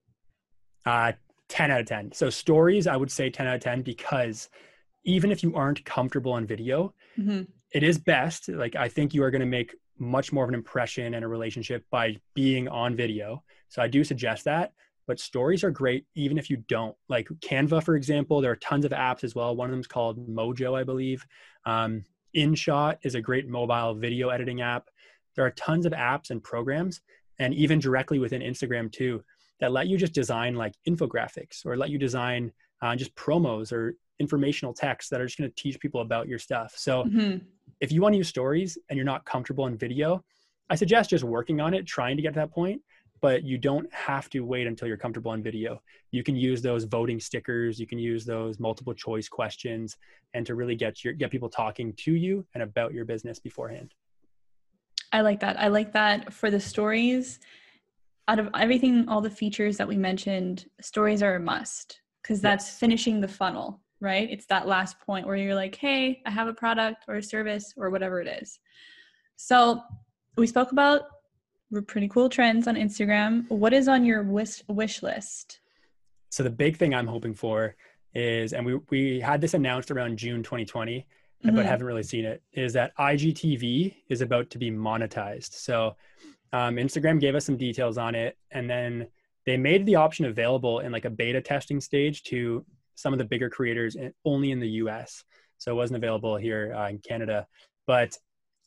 uh, 0.86 1.14
10 1.50 1.72
out 1.72 1.82
of 1.82 1.86
10. 1.86 2.12
So, 2.14 2.30
stories, 2.30 2.88
I 2.88 2.98
would 2.98 3.12
say 3.12 3.30
10 3.30 3.48
out 3.48 3.56
of 3.56 3.62
10 3.62 3.84
because 3.84 4.50
even 5.06 5.32
if 5.32 5.44
you 5.44 5.56
aren't 5.56 5.86
comfortable 5.86 6.34
on 6.34 6.46
video, 6.46 6.94
mm-hmm. 7.18 7.44
it 7.72 7.84
is 7.84 7.98
best. 7.98 8.50
Like, 8.50 8.76
I 8.76 8.90
think 8.90 9.14
you 9.14 9.24
are 9.24 9.32
going 9.32 9.42
to 9.42 9.46
make 9.46 9.76
much 10.00 10.32
more 10.32 10.44
of 10.44 10.50
an 10.50 10.56
impression 10.56 11.14
and 11.14 11.24
a 11.26 11.28
relationship 11.28 11.86
by 11.92 12.18
being 12.34 12.68
on 12.68 12.96
video. 12.96 13.44
So, 13.70 13.82
I 13.82 13.88
do 13.88 14.04
suggest 14.04 14.46
that. 14.46 14.74
But 15.08 15.22
stories 15.22 15.64
are 15.64 15.72
great 15.72 16.06
even 16.16 16.38
if 16.38 16.50
you 16.50 16.58
don't. 16.68 16.96
Like 17.08 17.30
Canva, 17.40 17.82
for 17.82 17.96
example, 17.96 18.42
there 18.42 18.52
are 18.52 18.58
tons 18.58 18.84
of 18.84 18.92
apps 18.92 19.24
as 19.24 19.34
well. 19.34 19.56
One 19.56 19.70
of 19.70 19.72
them 19.72 19.80
is 19.80 19.88
called 19.88 20.28
Mojo, 20.28 20.78
I 20.78 20.84
believe. 20.84 21.26
Um, 21.66 22.04
InShot 22.36 22.98
is 23.04 23.16
a 23.16 23.22
great 23.22 23.48
mobile 23.48 23.96
video 23.96 24.30
editing 24.30 24.62
app. 24.62 24.90
There 25.36 25.46
are 25.46 25.52
tons 25.52 25.86
of 25.86 25.94
apps 25.94 26.30
and 26.30 26.44
programs, 26.44 27.02
and 27.40 27.54
even 27.54 27.80
directly 27.80 28.20
within 28.20 28.42
Instagram 28.42 28.92
too, 28.92 29.24
that 29.60 29.72
let 29.72 29.88
you 29.88 29.98
just 29.98 30.14
design 30.14 30.56
like 30.56 30.74
infographics 30.88 31.66
or 31.66 31.78
let 31.78 31.90
you 31.90 31.98
design 31.98 32.52
uh, 32.82 32.96
just 32.96 33.16
promos 33.16 33.72
or 33.72 33.96
informational 34.20 34.74
text 34.74 35.10
that 35.10 35.22
are 35.22 35.26
just 35.26 35.38
going 35.38 35.50
to 35.50 35.56
teach 35.56 35.80
people 35.80 36.02
about 36.02 36.28
your 36.28 36.40
stuff. 36.40 36.74
So 36.76 37.04
mm-hmm. 37.04 37.38
if 37.82 37.92
you 37.92 38.02
want 38.02 38.14
to 38.14 38.18
use 38.18 38.28
stories 38.28 38.78
and 38.90 38.98
you're 38.98 39.06
not 39.06 39.26
comfortable 39.26 39.68
in 39.68 39.78
video, 39.78 40.24
I 40.70 40.76
suggest 40.76 41.10
just 41.10 41.24
working 41.24 41.62
on 41.62 41.74
it, 41.74 41.86
trying 41.86 42.18
to 42.18 42.22
get 42.22 42.34
to 42.34 42.40
that 42.40 42.52
point. 42.52 42.82
But 43.20 43.44
you 43.44 43.58
don't 43.58 43.92
have 43.92 44.30
to 44.30 44.42
wait 44.42 44.68
until 44.68 44.88
you're 44.88 44.96
comfortable 44.96 45.34
in 45.34 45.42
video. 45.42 45.82
You 46.12 46.22
can 46.22 46.36
use 46.36 46.62
those 46.62 46.84
voting 46.84 47.20
stickers. 47.20 47.80
You 47.80 47.88
can 47.88 47.98
use 47.98 48.26
those 48.26 48.60
multiple 48.60 48.94
choice 48.94 49.28
questions, 49.28 49.98
and 50.36 50.46
to 50.46 50.54
really 50.54 50.76
get 50.76 51.04
your 51.04 51.14
get 51.14 51.32
people 51.32 51.50
talking 51.50 51.94
to 51.94 52.14
you 52.14 52.46
and 52.54 52.62
about 52.62 52.94
your 52.94 53.06
business 53.06 53.40
beforehand. 53.40 53.96
I 55.12 55.22
like 55.22 55.40
that. 55.40 55.60
I 55.60 55.70
like 55.70 55.94
that 55.94 56.32
for 56.32 56.52
the 56.52 56.60
stories. 56.60 57.40
Out 58.28 58.38
of 58.38 58.50
everything, 58.54 59.10
all 59.10 59.22
the 59.22 59.32
features 59.32 59.78
that 59.78 59.88
we 59.88 59.98
mentioned, 59.98 60.68
stories 60.82 61.24
are 61.24 61.38
a 61.38 61.40
must 61.40 62.02
because 62.22 62.40
that's 62.40 62.68
yes. 62.68 62.78
finishing 62.78 63.22
the 63.22 63.28
funnel, 63.28 63.80
right? 64.00 64.30
It's 64.30 64.46
that 64.48 64.68
last 64.68 65.00
point 65.00 65.26
where 65.26 65.36
you're 65.36 65.56
like, 65.56 65.76
hey, 65.76 66.22
I 66.26 66.32
have 66.32 66.48
a 66.48 66.54
product 66.54 67.06
or 67.08 67.16
a 67.16 67.24
service 67.24 67.74
or 67.78 67.90
whatever 67.90 68.22
it 68.22 68.28
is. 68.42 68.60
So 69.36 69.82
we 70.36 70.48
spoke 70.48 70.72
about 70.72 71.04
pretty 71.88 72.08
cool 72.08 72.30
trends 72.30 72.68
on 72.68 72.76
Instagram. 72.76 73.50
What 73.50 73.74
is 73.74 73.88
on 73.88 74.06
your 74.06 74.24
wish 74.24 74.64
wish 74.68 75.04
list? 75.04 75.60
So 76.30 76.44
the 76.44 76.50
big 76.50 76.78
thing 76.78 76.94
I'm 76.94 77.08
hoping 77.08 77.34
for 77.34 77.76
is, 78.14 78.54
and 78.54 78.66
we 78.66 78.80
we 78.90 79.20
had 79.20 79.42
this 79.42 79.54
announced 79.54 79.92
around 79.92 80.18
June 80.18 80.44
2020, 80.44 81.00
mm-hmm. 81.46 81.56
but 81.56 81.66
haven't 81.66 81.86
really 81.86 82.04
seen 82.04 82.26
it, 82.26 82.42
is 82.54 82.74
that 82.74 82.96
IGTV 82.98 83.96
is 84.10 84.22
about 84.22 84.50
to 84.52 84.58
be 84.58 84.72
monetized. 84.72 85.54
So 85.54 85.96
um, 86.54 86.76
Instagram 86.76 87.20
gave 87.20 87.36
us 87.36 87.46
some 87.46 87.58
details 87.58 87.98
on 87.98 88.16
it, 88.16 88.38
and 88.52 88.70
then 88.70 89.08
they 89.46 89.58
made 89.58 89.86
the 89.86 89.96
option 89.96 90.26
available 90.26 90.80
in 90.80 90.92
like 90.92 91.06
a 91.06 91.10
beta 91.10 91.42
testing 91.42 91.80
stage 91.80 92.24
to 92.24 92.66
some 92.98 93.14
of 93.14 93.20
the 93.20 93.26
bigger 93.26 93.50
creators 93.50 93.96
in, 93.96 94.12
only 94.26 94.52
in 94.52 94.60
the 94.60 94.70
US. 94.82 95.24
So 95.58 95.72
it 95.72 95.76
wasn't 95.76 95.98
available 95.98 96.36
here 96.36 96.74
uh, 96.76 96.90
in 96.90 97.00
Canada. 97.00 97.48
But 97.86 98.18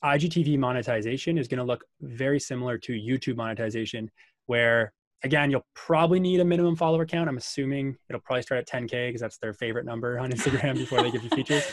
IGTV 0.03 0.59
monetization 0.59 1.37
is 1.37 1.47
going 1.47 1.59
to 1.59 1.64
look 1.64 1.85
very 2.01 2.41
similar 2.41 2.78
to 2.78 2.93
YouTube 2.93 3.37
monetization, 3.37 4.11
where 4.47 4.93
again, 5.22 5.51
you'll 5.51 5.66
probably 5.74 6.20
need 6.20 6.41
a 6.41 6.45
minimum 6.45 6.76
follower 6.76 7.05
count. 7.05 7.28
I'm 7.28 7.37
assuming 7.37 7.97
it'll 8.09 8.22
probably 8.22 8.43
start 8.43 8.61
at 8.61 8.68
10K 8.68 9.09
because 9.09 9.20
that's 9.20 9.39
their 9.39 9.53
favorite 9.53 9.85
number 9.85 10.18
on 10.20 10.31
Instagram 10.31 10.76
before 10.76 11.03
they 11.03 11.11
give 11.11 11.22
you 11.22 11.31
features. 11.31 11.70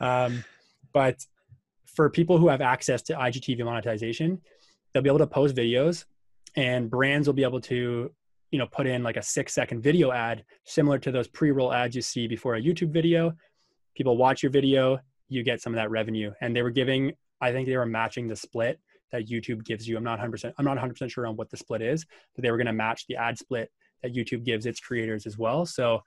Um, 0.00 0.44
but 0.94 1.18
for 1.94 2.08
people 2.08 2.38
who 2.38 2.48
have 2.48 2.60
access 2.60 3.02
to 3.02 3.14
IGTV 3.14 3.64
monetization, 3.64 4.40
they'll 4.92 5.02
be 5.02 5.10
able 5.10 5.18
to 5.18 5.26
post 5.26 5.54
videos 5.54 6.04
and 6.54 6.90
brands 6.90 7.26
will 7.26 7.34
be 7.34 7.42
able 7.42 7.60
to 7.60 8.10
you 8.56 8.58
know 8.58 8.66
put 8.68 8.86
in 8.86 9.02
like 9.02 9.18
a 9.18 9.22
six 9.22 9.52
second 9.52 9.82
video 9.82 10.12
ad 10.12 10.42
similar 10.64 10.98
to 10.98 11.12
those 11.12 11.28
pre-roll 11.28 11.74
ads 11.74 11.94
you 11.94 12.00
see 12.00 12.26
before 12.26 12.54
a 12.54 12.62
youtube 12.62 12.90
video. 12.90 13.34
People 13.94 14.16
watch 14.16 14.42
your 14.42 14.50
video 14.50 14.98
you 15.28 15.42
get 15.42 15.60
some 15.60 15.74
of 15.74 15.76
that 15.76 15.90
revenue. 15.90 16.32
And 16.40 16.56
they 16.56 16.62
were 16.62 16.70
giving 16.70 17.12
i 17.42 17.52
think 17.52 17.68
they 17.68 17.76
were 17.76 17.84
matching 17.84 18.26
the 18.26 18.34
split 18.34 18.80
that 19.12 19.28
youtube 19.28 19.62
gives 19.62 19.86
you. 19.86 19.98
I'm 19.98 20.04
not 20.04 20.18
100% 20.18 20.54
i'm 20.56 20.64
not 20.64 20.78
100% 20.78 21.10
sure 21.10 21.26
on 21.26 21.36
what 21.36 21.50
the 21.50 21.58
split 21.58 21.82
is 21.82 22.06
but 22.34 22.42
they 22.42 22.50
were 22.50 22.56
going 22.56 22.66
to 22.66 22.72
match 22.72 23.04
the 23.08 23.16
ad 23.16 23.36
split 23.36 23.70
that 24.02 24.14
youtube 24.14 24.42
gives 24.42 24.64
its 24.64 24.80
creators 24.80 25.26
as 25.26 25.36
well. 25.36 25.66
So 25.66 26.00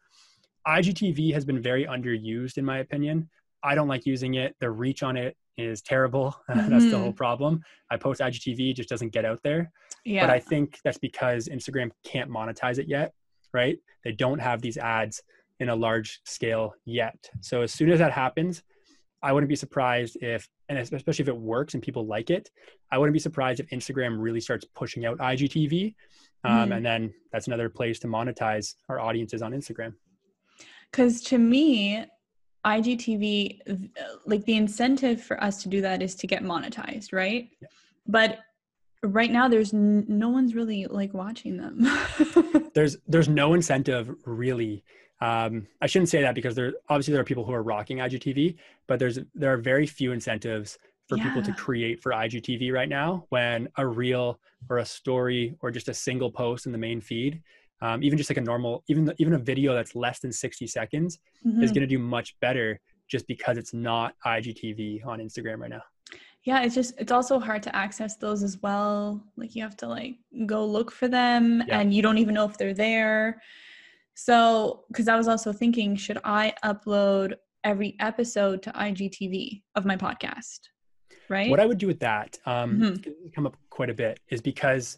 igtv 0.68 1.32
has 1.32 1.46
been 1.46 1.62
very 1.62 1.86
underused 1.86 2.58
in 2.58 2.66
my 2.66 2.80
opinion. 2.80 3.30
I 3.62 3.76
don't 3.76 3.88
like 3.88 4.08
using 4.08 4.34
it. 4.36 4.56
The 4.60 4.72
reach 4.72 5.04
on 5.04 5.18
it 5.18 5.38
is 5.60 5.82
terrible. 5.82 6.36
Mm-hmm. 6.50 6.70
that's 6.70 6.86
the 6.90 6.98
whole 6.98 7.10
mm-hmm. 7.10 7.18
problem. 7.18 7.64
I 7.92 7.98
post 7.98 8.22
IGTV, 8.22 8.76
just 8.76 8.90
doesn't 8.90 9.12
get 9.12 9.26
out 9.26 9.42
there. 9.44 9.72
Yeah. 10.06 10.26
But 10.26 10.34
I 10.34 10.40
think 10.40 10.80
that's 10.84 10.98
because 10.98 11.48
Instagram 11.48 11.92
can't 12.04 12.30
monetize 12.30 12.80
it 12.80 12.88
yet, 12.88 13.14
right? 13.54 13.78
They 14.04 14.12
don't 14.12 14.40
have 14.40 14.62
these 14.62 14.78
ads 14.78 15.22
in 15.60 15.70
a 15.70 15.76
large 15.76 16.22
scale 16.24 16.74
yet. 16.86 17.30
So 17.42 17.62
as 17.62 17.74
soon 17.74 17.92
as 17.92 18.00
that 18.00 18.12
happens, 18.12 18.64
I 19.22 19.34
wouldn't 19.34 19.50
be 19.50 19.56
surprised 19.56 20.18
if, 20.22 20.48
and 20.70 20.78
especially 20.78 21.24
if 21.24 21.28
it 21.28 21.38
works 21.38 21.74
and 21.74 21.84
people 21.84 22.08
like 22.08 22.30
it, 22.30 22.50
I 22.92 22.98
wouldn't 22.98 23.14
be 23.14 23.20
surprised 23.20 23.60
if 23.60 23.70
Instagram 23.70 24.16
really 24.18 24.40
starts 24.40 24.66
pushing 24.76 25.06
out 25.06 25.18
IGTV. 25.18 25.94
Um, 26.46 26.52
mm-hmm. 26.52 26.72
And 26.72 26.86
then 26.86 27.14
that's 27.34 27.48
another 27.48 27.70
place 27.70 28.00
to 28.00 28.08
monetize 28.08 28.76
our 28.88 29.00
audiences 29.00 29.42
on 29.42 29.52
Instagram. 29.52 29.94
Because 30.90 31.22
to 31.24 31.38
me, 31.38 32.06
IGTV, 32.66 33.90
like 34.26 34.46
the 34.46 34.56
incentive 34.56 35.22
for 35.22 35.42
us 35.44 35.64
to 35.64 35.70
do 35.70 35.82
that 35.82 36.02
is 36.02 36.16
to 36.16 36.28
get 36.28 36.44
monetized, 36.44 37.14
right? 37.14 37.50
Yeah. 37.62 37.68
But 38.06 38.40
right 39.04 39.32
now, 39.32 39.48
there's 39.48 39.74
n- 39.74 40.06
no 40.08 40.30
one's 40.30 40.56
really 40.56 40.86
like 40.86 41.14
watching 41.14 41.58
them. 41.58 41.88
there's 42.74 42.98
there's 43.08 43.30
no 43.30 43.54
incentive 43.54 44.14
really. 44.26 44.84
Um, 45.22 45.68
I 45.82 45.88
shouldn't 45.88 46.10
say 46.10 46.22
that 46.22 46.36
because 46.36 46.56
there 46.56 46.74
obviously 46.90 47.14
there 47.14 47.22
are 47.22 47.26
people 47.26 47.46
who 47.46 47.54
are 47.54 47.64
rocking 47.64 47.98
IGTV, 47.98 48.58
but 48.88 49.00
there's 49.00 49.20
there 49.34 49.54
are 49.54 49.58
very 49.58 49.86
few 49.86 50.12
incentives 50.12 50.78
for 51.08 51.18
yeah. 51.18 51.24
people 51.24 51.42
to 51.42 51.54
create 51.54 52.02
for 52.02 52.12
IGTV 52.12 52.72
right 52.72 52.88
now 52.88 53.26
when 53.30 53.68
a 53.78 53.86
reel 53.86 54.40
or 54.70 54.78
a 54.78 54.86
story 54.86 55.56
or 55.62 55.72
just 55.72 55.90
a 55.90 55.94
single 55.94 56.32
post 56.32 56.66
in 56.66 56.72
the 56.72 56.78
main 56.78 57.02
feed 57.02 57.42
um, 57.82 58.04
even 58.04 58.18
just 58.18 58.30
like 58.30 58.38
a 58.38 58.42
normal 58.42 58.84
even 58.88 59.14
even 59.18 59.34
a 59.34 59.38
video 59.38 59.74
that's 59.74 59.96
less 59.96 60.20
than 60.20 60.32
60 60.32 60.68
seconds 60.68 61.20
mm-hmm. 61.46 61.64
is 61.64 61.72
going 61.72 61.82
to 61.82 61.88
do 61.88 62.00
much 62.00 62.40
better 62.40 62.80
just 63.08 63.28
because 63.28 63.58
it's 63.58 63.74
not 63.74 64.14
igtv 64.26 65.06
on 65.06 65.20
instagram 65.20 65.60
right 65.60 65.70
now 65.70 65.82
yeah 66.44 66.62
it's 66.62 66.76
just 66.76 66.94
it's 66.98 67.12
also 67.12 67.40
hard 67.40 67.64
to 67.64 67.76
access 67.76 68.16
those 68.18 68.44
as 68.44 68.58
well 68.62 69.24
like 69.36 69.56
you 69.56 69.64
have 69.64 69.78
to 69.78 69.88
like 69.88 70.16
go 70.46 70.66
look 70.66 70.92
for 70.92 71.08
them 71.08 71.64
yeah. 71.68 71.80
and 71.80 71.94
you 71.94 72.02
don't 72.02 72.18
even 72.18 72.34
know 72.34 72.46
if 72.46 72.58
they're 72.58 72.74
there 72.74 73.42
so 74.14 74.84
because 74.90 75.08
i 75.08 75.16
was 75.16 75.28
also 75.28 75.52
thinking 75.52 75.96
should 75.96 76.20
i 76.24 76.54
upload 76.64 77.34
every 77.64 77.96
episode 78.00 78.62
to 78.62 78.72
igtv 78.72 79.62
of 79.76 79.86
my 79.86 79.96
podcast 79.96 80.60
right 81.30 81.50
what 81.50 81.60
i 81.60 81.66
would 81.66 81.78
do 81.78 81.88
with 81.88 82.00
that 82.00 82.38
um 82.46 82.80
mm-hmm. 82.80 83.12
come 83.36 83.46
up 83.46 83.56
quite 83.70 83.90
a 83.90 83.94
bit 83.94 84.20
is 84.30 84.42
because 84.42 84.98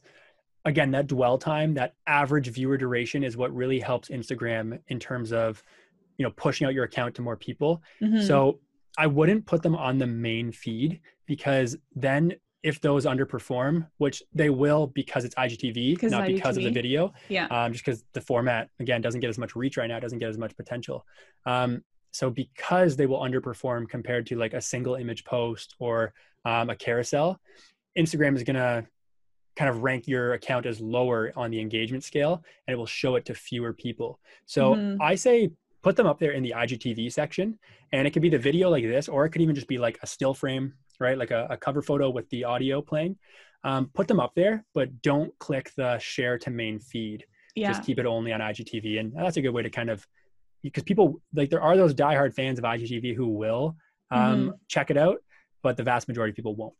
again 0.66 0.92
that 0.92 1.08
dwell 1.08 1.38
time 1.38 1.74
that 1.74 1.96
average 2.08 2.48
viewer 2.48 2.78
duration 2.78 3.24
is 3.24 3.38
what 3.38 3.54
really 3.56 3.80
helps 3.80 4.10
instagram 4.10 4.80
in 4.88 5.00
terms 5.00 5.32
of 5.32 5.64
you 6.18 6.26
know 6.26 6.32
pushing 6.32 6.68
out 6.68 6.74
your 6.74 6.84
account 6.84 7.16
to 7.16 7.22
more 7.22 7.36
people 7.36 7.82
mm-hmm. 8.02 8.22
so 8.22 8.60
i 8.98 9.08
wouldn't 9.08 9.46
put 9.46 9.62
them 9.64 9.76
on 9.76 9.98
the 9.98 10.08
main 10.08 10.52
feed 10.52 11.00
because 11.26 11.76
then 11.96 12.34
if 12.64 12.80
those 12.80 13.06
underperform 13.06 13.88
which 13.98 14.22
they 14.34 14.50
will 14.50 14.88
because 14.88 15.26
it's 15.26 15.36
igtv 15.36 16.02
not 16.04 16.24
IGTV. 16.24 16.36
because 16.36 16.58
of 16.58 16.64
the 16.64 16.70
video 16.70 17.12
yeah 17.30 17.48
um, 17.48 17.72
just 17.72 17.84
because 17.84 18.04
the 18.14 18.22
format 18.22 18.70
again 18.80 19.02
doesn't 19.02 19.22
get 19.22 19.30
as 19.30 19.38
much 19.38 19.56
reach 19.56 19.78
right 19.78 19.88
now 19.88 20.00
doesn't 20.00 20.20
get 20.20 20.30
as 20.30 20.38
much 20.38 20.56
potential 20.56 21.06
um, 21.46 21.84
so 22.12 22.30
because 22.30 22.96
they 22.98 23.06
will 23.06 23.22
underperform 23.22 23.88
compared 23.90 24.28
to 24.28 24.36
like 24.36 24.54
a 24.54 24.62
single 24.62 24.96
image 24.96 25.24
post 25.24 25.76
or 25.80 26.14
um, 26.46 26.70
a 26.70 26.76
carousel 26.76 27.40
instagram 27.98 28.36
is 28.36 28.44
going 28.44 28.56
to 28.56 28.86
kind 29.62 29.70
of 29.70 29.84
rank 29.84 30.08
your 30.08 30.34
account 30.34 30.66
as 30.66 30.82
lower 30.82 31.32
on 31.36 31.52
the 31.52 31.62
engagement 31.62 32.04
scale 32.04 32.44
and 32.66 32.74
it 32.74 32.78
will 32.78 32.88
show 32.88 33.16
it 33.16 33.26
to 33.26 33.36
fewer 33.36 33.72
people. 33.72 34.20
So 34.48 34.74
mm-hmm. 34.74 35.00
I 35.00 35.14
say 35.14 35.52
put 35.84 35.96
them 35.96 36.08
up 36.08 36.18
there 36.18 36.32
in 36.32 36.42
the 36.42 36.56
IGTV 36.58 37.14
section 37.14 37.60
and 37.92 38.08
it 38.08 38.12
could 38.12 38.24
be 38.24 38.30
the 38.30 38.40
video 38.40 38.72
like 38.72 38.84
this 38.84 39.08
or 39.08 39.24
it 39.24 39.30
could 39.30 39.44
even 39.44 39.54
just 39.54 39.68
be 39.68 39.78
like 39.78 40.00
a 40.02 40.08
still 40.08 40.34
frame, 40.34 40.74
right? 41.00 41.16
Like 41.16 41.30
a, 41.30 41.46
a 41.52 41.58
cover 41.58 41.84
photo 41.84 42.10
with 42.10 42.28
the 42.32 42.44
audio 42.44 42.82
playing. 42.82 43.20
Um, 43.64 43.92
put 43.94 44.08
them 44.08 44.20
up 44.20 44.34
there, 44.34 44.66
but 44.74 45.04
don't 45.04 45.38
click 45.38 45.72
the 45.78 46.00
share 46.00 46.40
to 46.40 46.50
main 46.50 46.80
feed. 46.80 47.24
Yeah. 47.54 47.72
Just 47.72 47.84
keep 47.84 48.00
it 48.00 48.08
only 48.08 48.34
on 48.34 48.40
IGTV. 48.40 49.00
And 49.00 49.14
that's 49.14 49.38
a 49.38 49.44
good 49.44 49.52
way 49.52 49.62
to 49.62 49.70
kind 49.70 49.92
of, 49.92 50.08
because 50.64 50.82
people 50.82 51.22
like 51.36 51.52
there 51.52 51.62
are 51.62 51.78
those 51.78 51.94
diehard 51.94 52.34
fans 52.34 52.58
of 52.58 52.66
IGTV 52.66 53.16
who 53.16 53.28
will 53.28 53.76
um, 54.10 54.20
mm-hmm. 54.20 54.50
check 54.68 54.90
it 54.90 54.98
out, 54.98 55.18
but 55.62 55.78
the 55.78 55.84
vast 55.84 56.08
majority 56.08 56.32
of 56.32 56.36
people 56.36 56.56
won't. 56.56 56.74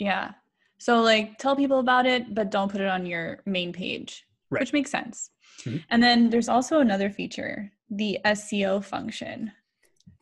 Yeah. 0.00 0.32
So 0.78 1.00
like 1.00 1.38
tell 1.38 1.56
people 1.56 1.80
about 1.80 2.06
it, 2.06 2.34
but 2.34 2.50
don't 2.50 2.70
put 2.70 2.80
it 2.80 2.88
on 2.88 3.04
your 3.04 3.40
main 3.44 3.72
page, 3.72 4.24
right. 4.50 4.60
which 4.60 4.72
makes 4.72 4.90
sense. 4.90 5.30
Mm-hmm. 5.64 5.78
And 5.90 6.02
then 6.02 6.30
there's 6.30 6.48
also 6.48 6.80
another 6.80 7.10
feature, 7.10 7.70
the 7.90 8.18
SEO 8.24 8.82
function. 8.82 9.52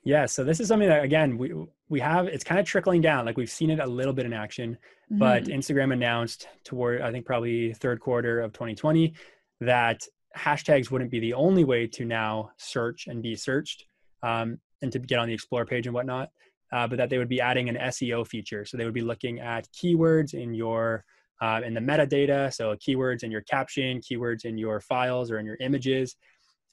Yeah, 0.05 0.27
so 0.27 0.45
this 0.45 0.61
is 0.61 0.69
something 0.69 0.89
that 0.89 1.05
again 1.05 1.37
we 1.37 1.53
we 1.89 2.01
have 2.01 2.27
it's 2.27 2.45
kind 2.45 2.59
of 2.59 2.67
trickling 2.67 3.01
down. 3.01 3.27
Like 3.27 3.37
we've 3.37 3.51
seen 3.51 3.71
it 3.71 3.81
a 3.81 3.87
little 3.87 4.13
bit 4.13 4.25
in 4.25 4.33
action, 4.33 4.79
mm-hmm. 5.11 5.19
but 5.19 5.45
Instagram 5.45 5.93
announced 5.93 6.49
toward 6.65 7.03
I 7.03 7.11
think 7.11 7.27
probably 7.27 7.73
third 7.75 8.01
quarter 8.01 8.41
of 8.41 8.53
2020 8.53 9.15
that 9.61 10.03
hashtags 10.37 10.91
wouldn't 10.91 11.11
be 11.11 11.21
the 11.21 11.35
only 11.35 11.65
way 11.65 11.87
to 11.87 12.05
now 12.05 12.51
search 12.57 13.07
and 13.07 13.23
be 13.23 13.35
searched 13.35 13.85
um, 14.23 14.59
and 14.83 14.93
to 14.93 14.99
get 14.99 15.19
on 15.19 15.29
the 15.29 15.35
explore 15.35 15.65
page 15.65 15.87
and 15.87 15.95
whatnot, 15.95 16.31
uh, 16.73 16.87
but 16.87 16.97
that 16.97 17.11
they 17.11 17.19
would 17.19 17.29
be 17.29 17.41
adding 17.41 17.69
an 17.69 17.77
SEO 17.77 18.27
feature. 18.27 18.65
So 18.65 18.77
they 18.77 18.85
would 18.85 18.95
be 18.95 19.03
looking 19.03 19.41
at 19.41 19.69
keywords 19.73 20.35
in 20.35 20.55
your 20.55 21.05
uh, 21.41 21.61
in 21.65 21.75
the 21.75 21.81
metadata, 21.81 22.53
so 22.53 22.75
keywords 22.77 23.23
in 23.23 23.31
your 23.31 23.43
caption, 23.43 24.01
keywords 24.01 24.47
in 24.47 24.57
your 24.57 24.81
files 24.81 25.31
or 25.31 25.39
in 25.39 25.45
your 25.45 25.57
images, 25.61 26.17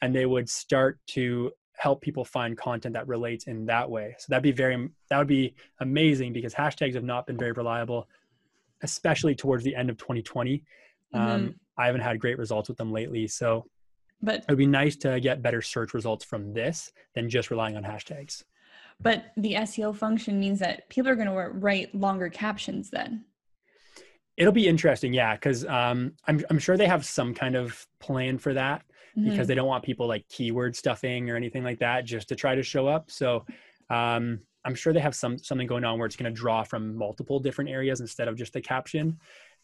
and 0.02 0.16
they 0.16 0.26
would 0.26 0.50
start 0.50 1.00
to 1.08 1.52
help 1.76 2.02
people 2.02 2.24
find 2.24 2.58
content 2.58 2.94
that 2.94 3.08
relates 3.08 3.48
in 3.48 3.66
that 3.66 3.90
way. 3.90 4.16
So 4.20 4.28
that'd 4.30 4.44
be 4.44 4.52
very 4.52 4.90
that 5.10 5.18
would 5.18 5.28
be 5.28 5.56
amazing 5.80 6.34
because 6.34 6.54
hashtags 6.54 6.94
have 6.94 7.04
not 7.04 7.28
been 7.28 7.38
very 7.38 7.52
reliable, 7.52 8.08
especially 8.84 9.36
towards 9.36 9.64
the 9.64 9.76
end 9.76 9.90
of 9.90 9.98
2020. 9.98 10.64
Um, 11.14 11.22
mm-hmm. 11.22 11.32
Um, 11.32 11.56
I 11.78 11.88
haven't 11.88 12.02
had 12.02 12.20
great 12.20 12.38
results 12.38 12.70
with 12.70 12.78
them 12.78 12.92
lately. 12.92 13.28
So 13.28 13.66
but 14.22 14.36
it 14.36 14.46
would 14.48 14.58
be 14.58 14.66
nice 14.66 14.96
to 14.98 15.20
get 15.20 15.42
better 15.42 15.62
search 15.62 15.94
results 15.94 16.24
from 16.24 16.54
this 16.54 16.94
than 17.14 17.30
just 17.30 17.52
relying 17.52 17.76
on 17.76 17.84
hashtags. 17.84 18.44
But 19.04 19.26
the 19.38 19.54
SEO 19.54 19.96
function 19.96 20.40
means 20.40 20.60
that 20.60 20.90
people 20.90 21.12
are 21.12 21.16
going 21.16 21.28
to 21.28 21.60
write 21.60 21.94
longer 21.94 22.30
captions 22.30 22.90
then. 22.90 23.26
It'll 24.36 24.54
be 24.54 24.68
interesting, 24.68 25.14
yeah, 25.14 25.36
because 25.36 25.66
um, 25.66 26.14
I'm 26.28 26.44
I'm 26.50 26.58
sure 26.58 26.76
they 26.76 26.88
have 26.88 27.06
some 27.06 27.36
kind 27.36 27.56
of 27.56 27.86
plan 28.00 28.40
for 28.40 28.54
that 28.56 28.84
mm-hmm. 29.16 29.30
because 29.30 29.48
they 29.48 29.54
don't 29.54 29.68
want 29.68 29.84
people 29.84 30.08
like 30.08 30.28
keyword 30.28 30.76
stuffing 30.76 31.30
or 31.30 31.36
anything 31.36 31.64
like 31.64 31.80
that 31.80 32.06
just 32.06 32.30
to 32.30 32.36
try 32.36 32.56
to 32.56 32.64
show 32.64 32.88
up. 32.88 33.12
So 33.12 33.46
um, 33.92 34.40
I'm 34.66 34.74
sure 34.74 34.92
they 34.92 35.00
have 35.02 35.14
some 35.14 35.38
something 35.38 35.68
going 35.68 35.84
on 35.84 36.00
where 36.00 36.08
it's 36.08 36.16
going 36.16 36.34
to 36.34 36.36
draw 36.36 36.64
from 36.64 36.96
multiple 36.96 37.40
different 37.40 37.70
areas 37.70 38.02
instead 38.02 38.28
of 38.28 38.36
just 38.36 38.54
the 38.54 38.62
caption 38.62 39.20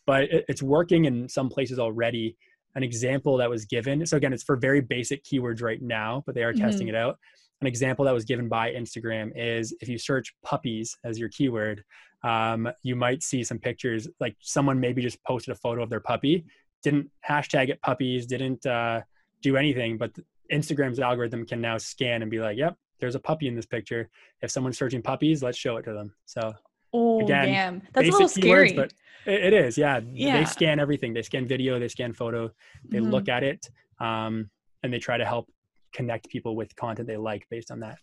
but 0.10 0.24
it, 0.24 0.46
it's 0.48 0.64
working 0.64 1.06
in 1.06 1.30
some 1.30 1.50
places 1.50 1.78
already. 1.78 2.36
An 2.76 2.82
example 2.82 3.38
that 3.38 3.50
was 3.50 3.66
given, 3.66 4.06
so 4.06 4.18
again, 4.18 4.34
it's 4.34 4.44
for 4.44 4.56
very 4.56 4.80
basic 4.80 5.24
keywords 5.24 5.62
right 5.62 5.82
now, 5.82 6.24
but 6.26 6.34
they 6.34 6.44
are 6.44 6.54
mm-hmm. 6.54 6.64
testing 6.64 6.88
it 6.88 6.96
out. 6.96 7.18
An 7.62 7.68
example 7.68 8.06
that 8.06 8.14
was 8.14 8.26
given 8.26 8.48
by 8.48 8.72
Instagram 8.72 9.32
is 9.36 9.74
if 9.82 9.90
you 9.90 9.98
search 9.98 10.34
puppies 10.44 10.96
as 11.04 11.20
your 11.20 11.30
keyword, 11.30 11.84
um, 12.24 12.70
you 12.84 12.96
might 12.96 13.22
see 13.24 13.44
some 13.44 13.60
pictures 13.60 14.08
like 14.20 14.36
someone 14.40 14.80
maybe 14.80 15.02
just 15.02 15.22
posted 15.24 15.52
a 15.54 15.56
photo 15.56 15.84
of 15.84 15.90
their 15.90 16.00
puppy, 16.00 16.46
didn't 16.84 17.10
hashtag 17.28 17.70
it 17.70 17.82
puppies, 17.82 18.26
didn't 18.26 18.66
uh, 18.66 19.02
do 19.42 19.58
anything, 19.58 19.98
but 19.98 20.12
Instagram's 20.52 21.00
algorithm 21.00 21.46
can 21.46 21.62
now 21.62 21.78
scan 21.78 22.22
and 22.22 22.32
be 22.32 22.40
like, 22.40 22.58
yep, 22.58 22.76
there's 23.00 23.16
a 23.16 23.20
puppy 23.20 23.48
in 23.48 23.56
this 23.56 23.66
picture. 23.66 24.10
If 24.42 24.52
someone's 24.52 24.78
searching 24.78 25.02
puppies, 25.02 25.44
let's 25.44 25.58
show 25.58 25.78
it 25.78 25.84
to 25.84 25.94
them. 25.94 26.14
So 26.26 26.54
Oh, 26.94 27.22
Again, 27.22 27.46
damn. 27.46 27.82
That's 27.94 28.08
a 28.08 28.12
little 28.12 28.28
scary. 28.28 28.74
but 28.74 28.94
it, 29.26 29.46
it 29.46 29.54
is. 29.54 29.78
Yeah. 29.78 30.00
yeah. 30.12 30.40
They 30.40 30.46
scan 30.46 30.80
everything. 30.80 31.14
They 31.14 31.22
scan 31.22 31.48
video, 31.48 31.80
they 31.80 31.88
scan 31.88 32.14
photo, 32.14 32.52
they 32.88 32.98
mm-hmm. 32.98 33.12
look 33.12 33.30
at 33.30 33.44
it, 33.44 33.70
um, 34.00 34.50
and 34.84 34.92
they 34.92 35.00
try 35.00 35.18
to 35.18 35.26
help 35.26 35.52
connect 35.94 36.30
people 36.30 36.56
with 36.56 36.76
content 36.76 37.08
they 37.08 37.18
like 37.18 37.48
based 37.50 37.72
on 37.72 37.80
that. 37.82 37.98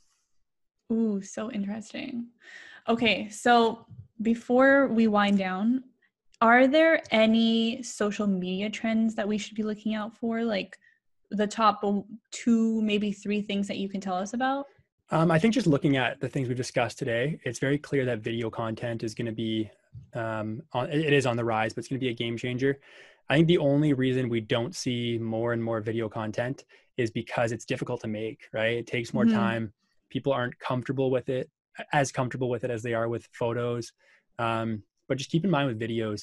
Ooh, 0.92 1.20
so 1.20 1.50
interesting. 1.50 2.28
Okay. 2.88 3.28
So 3.28 3.86
before 4.22 4.88
we 4.88 5.08
wind 5.08 5.38
down, 5.38 5.84
are 6.40 6.66
there 6.66 7.02
any 7.10 7.82
social 7.82 8.26
media 8.26 8.70
trends 8.70 9.14
that 9.14 9.26
we 9.26 9.38
should 9.38 9.56
be 9.56 9.62
looking 9.62 9.94
out 9.94 10.16
for? 10.16 10.44
Like 10.44 10.78
the 11.30 11.46
top 11.46 11.82
two, 12.30 12.82
maybe 12.82 13.12
three 13.12 13.42
things 13.42 13.66
that 13.68 13.78
you 13.78 13.88
can 13.88 14.00
tell 14.00 14.14
us 14.14 14.34
about? 14.34 14.66
Um, 15.10 15.30
I 15.30 15.38
think 15.38 15.54
just 15.54 15.66
looking 15.66 15.96
at 15.96 16.20
the 16.20 16.28
things 16.28 16.48
we've 16.48 16.56
discussed 16.56 16.98
today, 16.98 17.38
it's 17.44 17.58
very 17.58 17.78
clear 17.78 18.04
that 18.06 18.20
video 18.20 18.50
content 18.50 19.02
is 19.04 19.14
going 19.14 19.26
to 19.26 19.32
be, 19.32 19.70
um, 20.14 20.62
on, 20.72 20.90
it 20.90 21.12
is 21.12 21.26
on 21.26 21.36
the 21.36 21.44
rise, 21.44 21.72
but 21.72 21.80
it's 21.80 21.88
going 21.88 21.98
to 22.00 22.04
be 22.04 22.10
a 22.10 22.14
game 22.14 22.36
changer. 22.36 22.80
I 23.28 23.36
think 23.36 23.48
the 23.48 23.58
only 23.58 23.92
reason 23.92 24.28
we 24.28 24.40
don't 24.40 24.74
see 24.74 25.18
more 25.18 25.52
and 25.52 25.62
more 25.62 25.80
video 25.80 26.08
content 26.08 26.64
is 26.96 27.10
because 27.10 27.52
it's 27.52 27.64
difficult 27.64 28.00
to 28.02 28.08
make, 28.08 28.48
right? 28.52 28.78
It 28.78 28.86
takes 28.86 29.12
more 29.12 29.24
mm-hmm. 29.24 29.36
time. 29.36 29.72
People 30.10 30.32
aren't 30.32 30.58
comfortable 30.58 31.10
with 31.10 31.28
it, 31.28 31.50
as 31.92 32.12
comfortable 32.12 32.48
with 32.48 32.64
it 32.64 32.70
as 32.70 32.82
they 32.82 32.94
are 32.94 33.08
with 33.08 33.28
photos. 33.32 33.92
Um, 34.38 34.82
but 35.08 35.18
just 35.18 35.30
keep 35.30 35.44
in 35.44 35.50
mind 35.50 35.68
with 35.68 35.80
videos, 35.80 36.22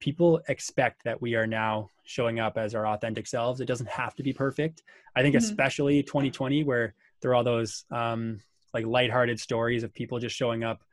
people 0.00 0.40
expect 0.48 1.04
that 1.04 1.20
we 1.20 1.34
are 1.34 1.46
now 1.46 1.88
showing 2.04 2.38
up 2.38 2.56
as 2.56 2.74
our 2.74 2.86
authentic 2.86 3.26
selves. 3.26 3.60
It 3.60 3.66
doesn't 3.66 3.88
have 3.88 4.14
to 4.16 4.22
be 4.22 4.32
perfect. 4.32 4.82
I 5.16 5.22
think, 5.22 5.34
mm-hmm. 5.34 5.44
especially 5.44 6.02
2020, 6.02 6.64
where 6.64 6.94
there 7.20 7.30
are 7.32 7.34
all 7.34 7.44
those 7.44 7.84
um, 7.90 8.40
like 8.72 8.86
lighthearted 8.86 9.40
stories 9.40 9.82
of 9.82 9.94
people 9.94 10.18
just 10.18 10.36
showing 10.36 10.64
up 10.64 10.84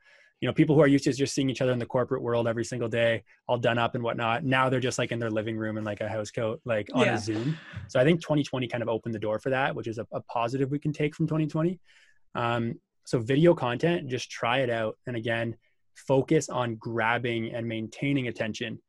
you 0.42 0.48
know 0.48 0.52
people 0.52 0.74
who 0.74 0.82
are 0.82 0.86
used 0.86 1.04
to 1.04 1.12
just 1.14 1.34
seeing 1.34 1.48
each 1.48 1.62
other 1.62 1.72
in 1.72 1.78
the 1.78 1.86
corporate 1.86 2.20
world 2.20 2.46
every 2.46 2.64
single 2.64 2.88
day 2.88 3.22
all 3.48 3.56
done 3.56 3.78
up 3.78 3.94
and 3.94 4.04
whatnot 4.04 4.44
now 4.44 4.68
they're 4.68 4.80
just 4.80 4.98
like 4.98 5.10
in 5.10 5.18
their 5.18 5.30
living 5.30 5.56
room 5.56 5.78
in 5.78 5.84
like 5.84 6.02
a 6.02 6.08
house 6.08 6.30
coat 6.30 6.60
like 6.66 6.90
on 6.92 7.06
yeah. 7.06 7.14
a 7.14 7.18
zoom. 7.18 7.56
So 7.88 7.98
i 7.98 8.04
think 8.04 8.20
2020 8.20 8.68
kind 8.68 8.82
of 8.82 8.90
opened 8.90 9.14
the 9.14 9.18
door 9.18 9.38
for 9.38 9.48
that 9.48 9.74
which 9.74 9.86
is 9.86 9.96
a, 9.98 10.06
a 10.12 10.20
positive 10.22 10.70
we 10.70 10.78
can 10.78 10.92
take 10.92 11.14
from 11.14 11.26
2020 11.26 11.80
um, 12.34 12.74
so 13.04 13.18
video 13.18 13.54
content 13.54 14.08
just 14.08 14.30
try 14.30 14.58
it 14.58 14.70
out. 14.70 14.98
And 15.06 15.16
again 15.16 15.56
focus 15.94 16.48
on 16.48 16.76
grabbing 16.76 17.54
and 17.54 17.66
maintaining 17.66 18.28
attention. 18.28 18.80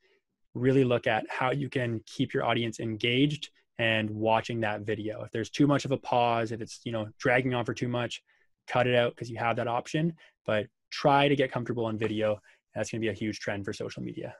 Really 0.54 0.84
look 0.84 1.08
at 1.08 1.26
how 1.30 1.52
you 1.52 1.70
can 1.70 2.02
keep 2.06 2.34
your 2.34 2.46
audience 2.46 2.80
engaged 2.80 3.50
and 3.80 4.10
watching 4.10 4.62
that 4.62 4.82
video. 4.82 5.24
If 5.24 5.32
there's 5.32 5.50
too 5.50 5.68
much 5.68 5.86
of 5.86 5.92
a 5.92 5.98
pause, 5.98 6.52
if 6.52 6.62
it's, 6.62 6.80
you 6.84 6.92
know, 6.92 7.08
dragging 7.18 7.54
on 7.54 7.66
for 7.66 7.74
too 7.74 7.88
much, 7.88 8.22
cut 8.68 8.88
it 8.88 8.96
out 8.96 9.16
because 9.16 9.30
you 9.30 9.38
have 9.38 9.56
that 9.58 9.68
option, 9.68 10.14
but 10.46 10.68
try 10.94 11.28
to 11.28 11.36
get 11.36 11.52
comfortable 11.52 11.86
on 11.86 11.98
video. 11.98 12.40
That's 12.76 12.92
going 12.92 13.02
to 13.02 13.06
be 13.06 13.10
a 13.10 13.14
huge 13.14 13.40
trend 13.40 13.66
for 13.66 13.74
social 13.74 14.04
media. 14.04 14.36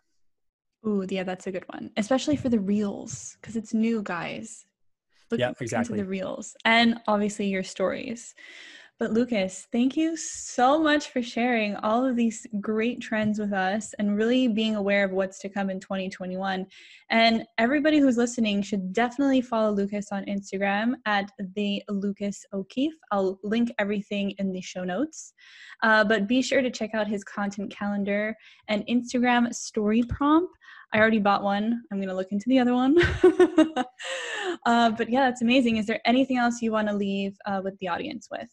Ooh, 0.86 1.06
yeah, 1.10 1.24
that's 1.24 1.48
a 1.48 1.52
good 1.52 1.66
one, 1.74 1.92
especially 1.98 2.36
for 2.36 2.50
the 2.50 2.60
reels 2.60 3.38
because 3.42 3.56
it's 3.56 3.74
new, 3.74 4.02
guys. 4.04 4.66
Look 5.32 5.40
yeah, 5.40 5.54
exactly. 5.60 5.94
into 5.94 6.04
the 6.04 6.10
reels 6.10 6.56
and 6.66 7.00
obviously 7.08 7.48
your 7.48 7.64
stories. 7.64 8.36
But 9.04 9.12
Lucas, 9.12 9.68
thank 9.70 9.98
you 9.98 10.16
so 10.16 10.82
much 10.82 11.10
for 11.10 11.22
sharing 11.22 11.76
all 11.76 12.06
of 12.06 12.16
these 12.16 12.48
great 12.62 13.02
trends 13.02 13.38
with 13.38 13.52
us 13.52 13.94
and 14.00 14.16
really 14.16 14.48
being 14.48 14.78
aware 14.78 15.04
of 15.04 15.12
what's 15.12 15.40
to 15.40 15.50
come 15.50 15.70
in 15.70 15.82
2021. 15.82 16.66
And 17.10 17.46
everybody 17.58 18.00
who's 18.00 18.16
listening 18.16 18.62
should 18.62 18.94
definitely 18.94 19.42
follow 19.42 19.74
Lucas 19.74 20.14
on 20.14 20.24
Instagram 20.24 20.94
at 21.06 21.30
the 21.58 21.84
Lucas 21.90 22.46
O'Keefe. 22.54 22.96
I'll 23.12 23.42
link 23.44 23.74
everything 23.78 24.32
in 24.38 24.54
the 24.54 24.62
show 24.62 24.86
notes. 24.86 25.34
Uh, 25.82 26.06
but 26.06 26.26
be 26.26 26.42
sure 26.42 26.62
to 26.62 26.72
check 26.72 26.92
out 26.94 27.06
his 27.06 27.26
content 27.26 27.76
calendar 27.76 28.34
and 28.70 28.88
Instagram 28.88 29.54
story 29.54 30.04
prompt. 30.04 30.58
I 30.94 31.00
already 31.00 31.20
bought 31.20 31.44
one. 31.44 31.84
I'm 31.92 31.98
going 31.98 32.08
to 32.08 32.16
look 32.16 32.32
into 32.32 32.48
the 32.48 32.60
other 32.60 32.74
one. 32.74 32.98
uh, 34.66 34.92
but 34.92 35.10
yeah, 35.10 35.26
that's 35.26 35.42
amazing. 35.42 35.76
Is 35.76 35.88
there 35.88 36.00
anything 36.06 36.38
else 36.38 36.62
you 36.62 36.72
want 36.72 36.88
to 36.88 36.96
leave 36.96 37.36
uh, 37.46 37.60
with 37.62 37.78
the 37.80 37.90
audience 37.90 38.30
with? 38.32 38.48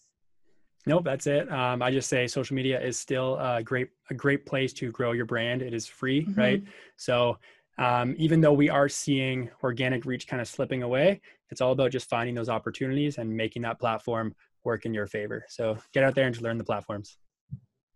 Nope, 0.87 1.05
that's 1.05 1.27
it. 1.27 1.51
Um, 1.53 1.83
I 1.83 1.91
just 1.91 2.09
say 2.09 2.27
social 2.27 2.57
media 2.57 2.81
is 2.81 2.99
still 2.99 3.39
a 3.39 3.63
great 3.63 3.89
a 4.09 4.15
great 4.15 4.47
place 4.47 4.73
to 4.75 4.91
grow 4.91 5.13
your 5.13 5.27
brand. 5.27 5.63
It 5.63 5.75
is 5.75 5.87
free, 5.87 6.23
mm-hmm. 6.23 6.41
right? 6.41 6.63
So 6.97 7.39
um, 7.79 8.15
even 8.19 8.41
though 8.41 8.53
we 8.53 8.69
are 8.69 8.89
seeing 8.89 9.51
organic 9.63 10.05
reach 10.05 10.27
kind 10.27 10.41
of 10.41 10.49
slipping 10.49 10.83
away, 10.83 11.21
it's 11.51 11.61
all 11.61 11.73
about 11.73 11.91
just 11.91 12.09
finding 12.09 12.35
those 12.35 12.49
opportunities 12.49 13.19
and 13.19 13.35
making 13.35 13.63
that 13.63 13.79
platform 13.79 14.35
work 14.65 14.85
in 14.85 14.95
your 14.95 15.07
favor. 15.07 15.45
So 15.49 15.79
get 15.93 16.05
out 16.05 16.15
there 16.15 16.27
and 16.27 16.35
just 16.35 16.43
learn 16.43 16.59
the 16.59 16.65
platforms. 16.65 17.19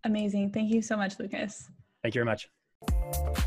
Amazing. 0.04 0.50
Thank 0.52 0.70
you 0.70 0.82
so 0.82 0.96
much, 0.96 1.18
Lucas. 1.18 1.70
Thank 2.02 2.14
you 2.14 2.24
very 2.24 2.26
much. 2.26 3.44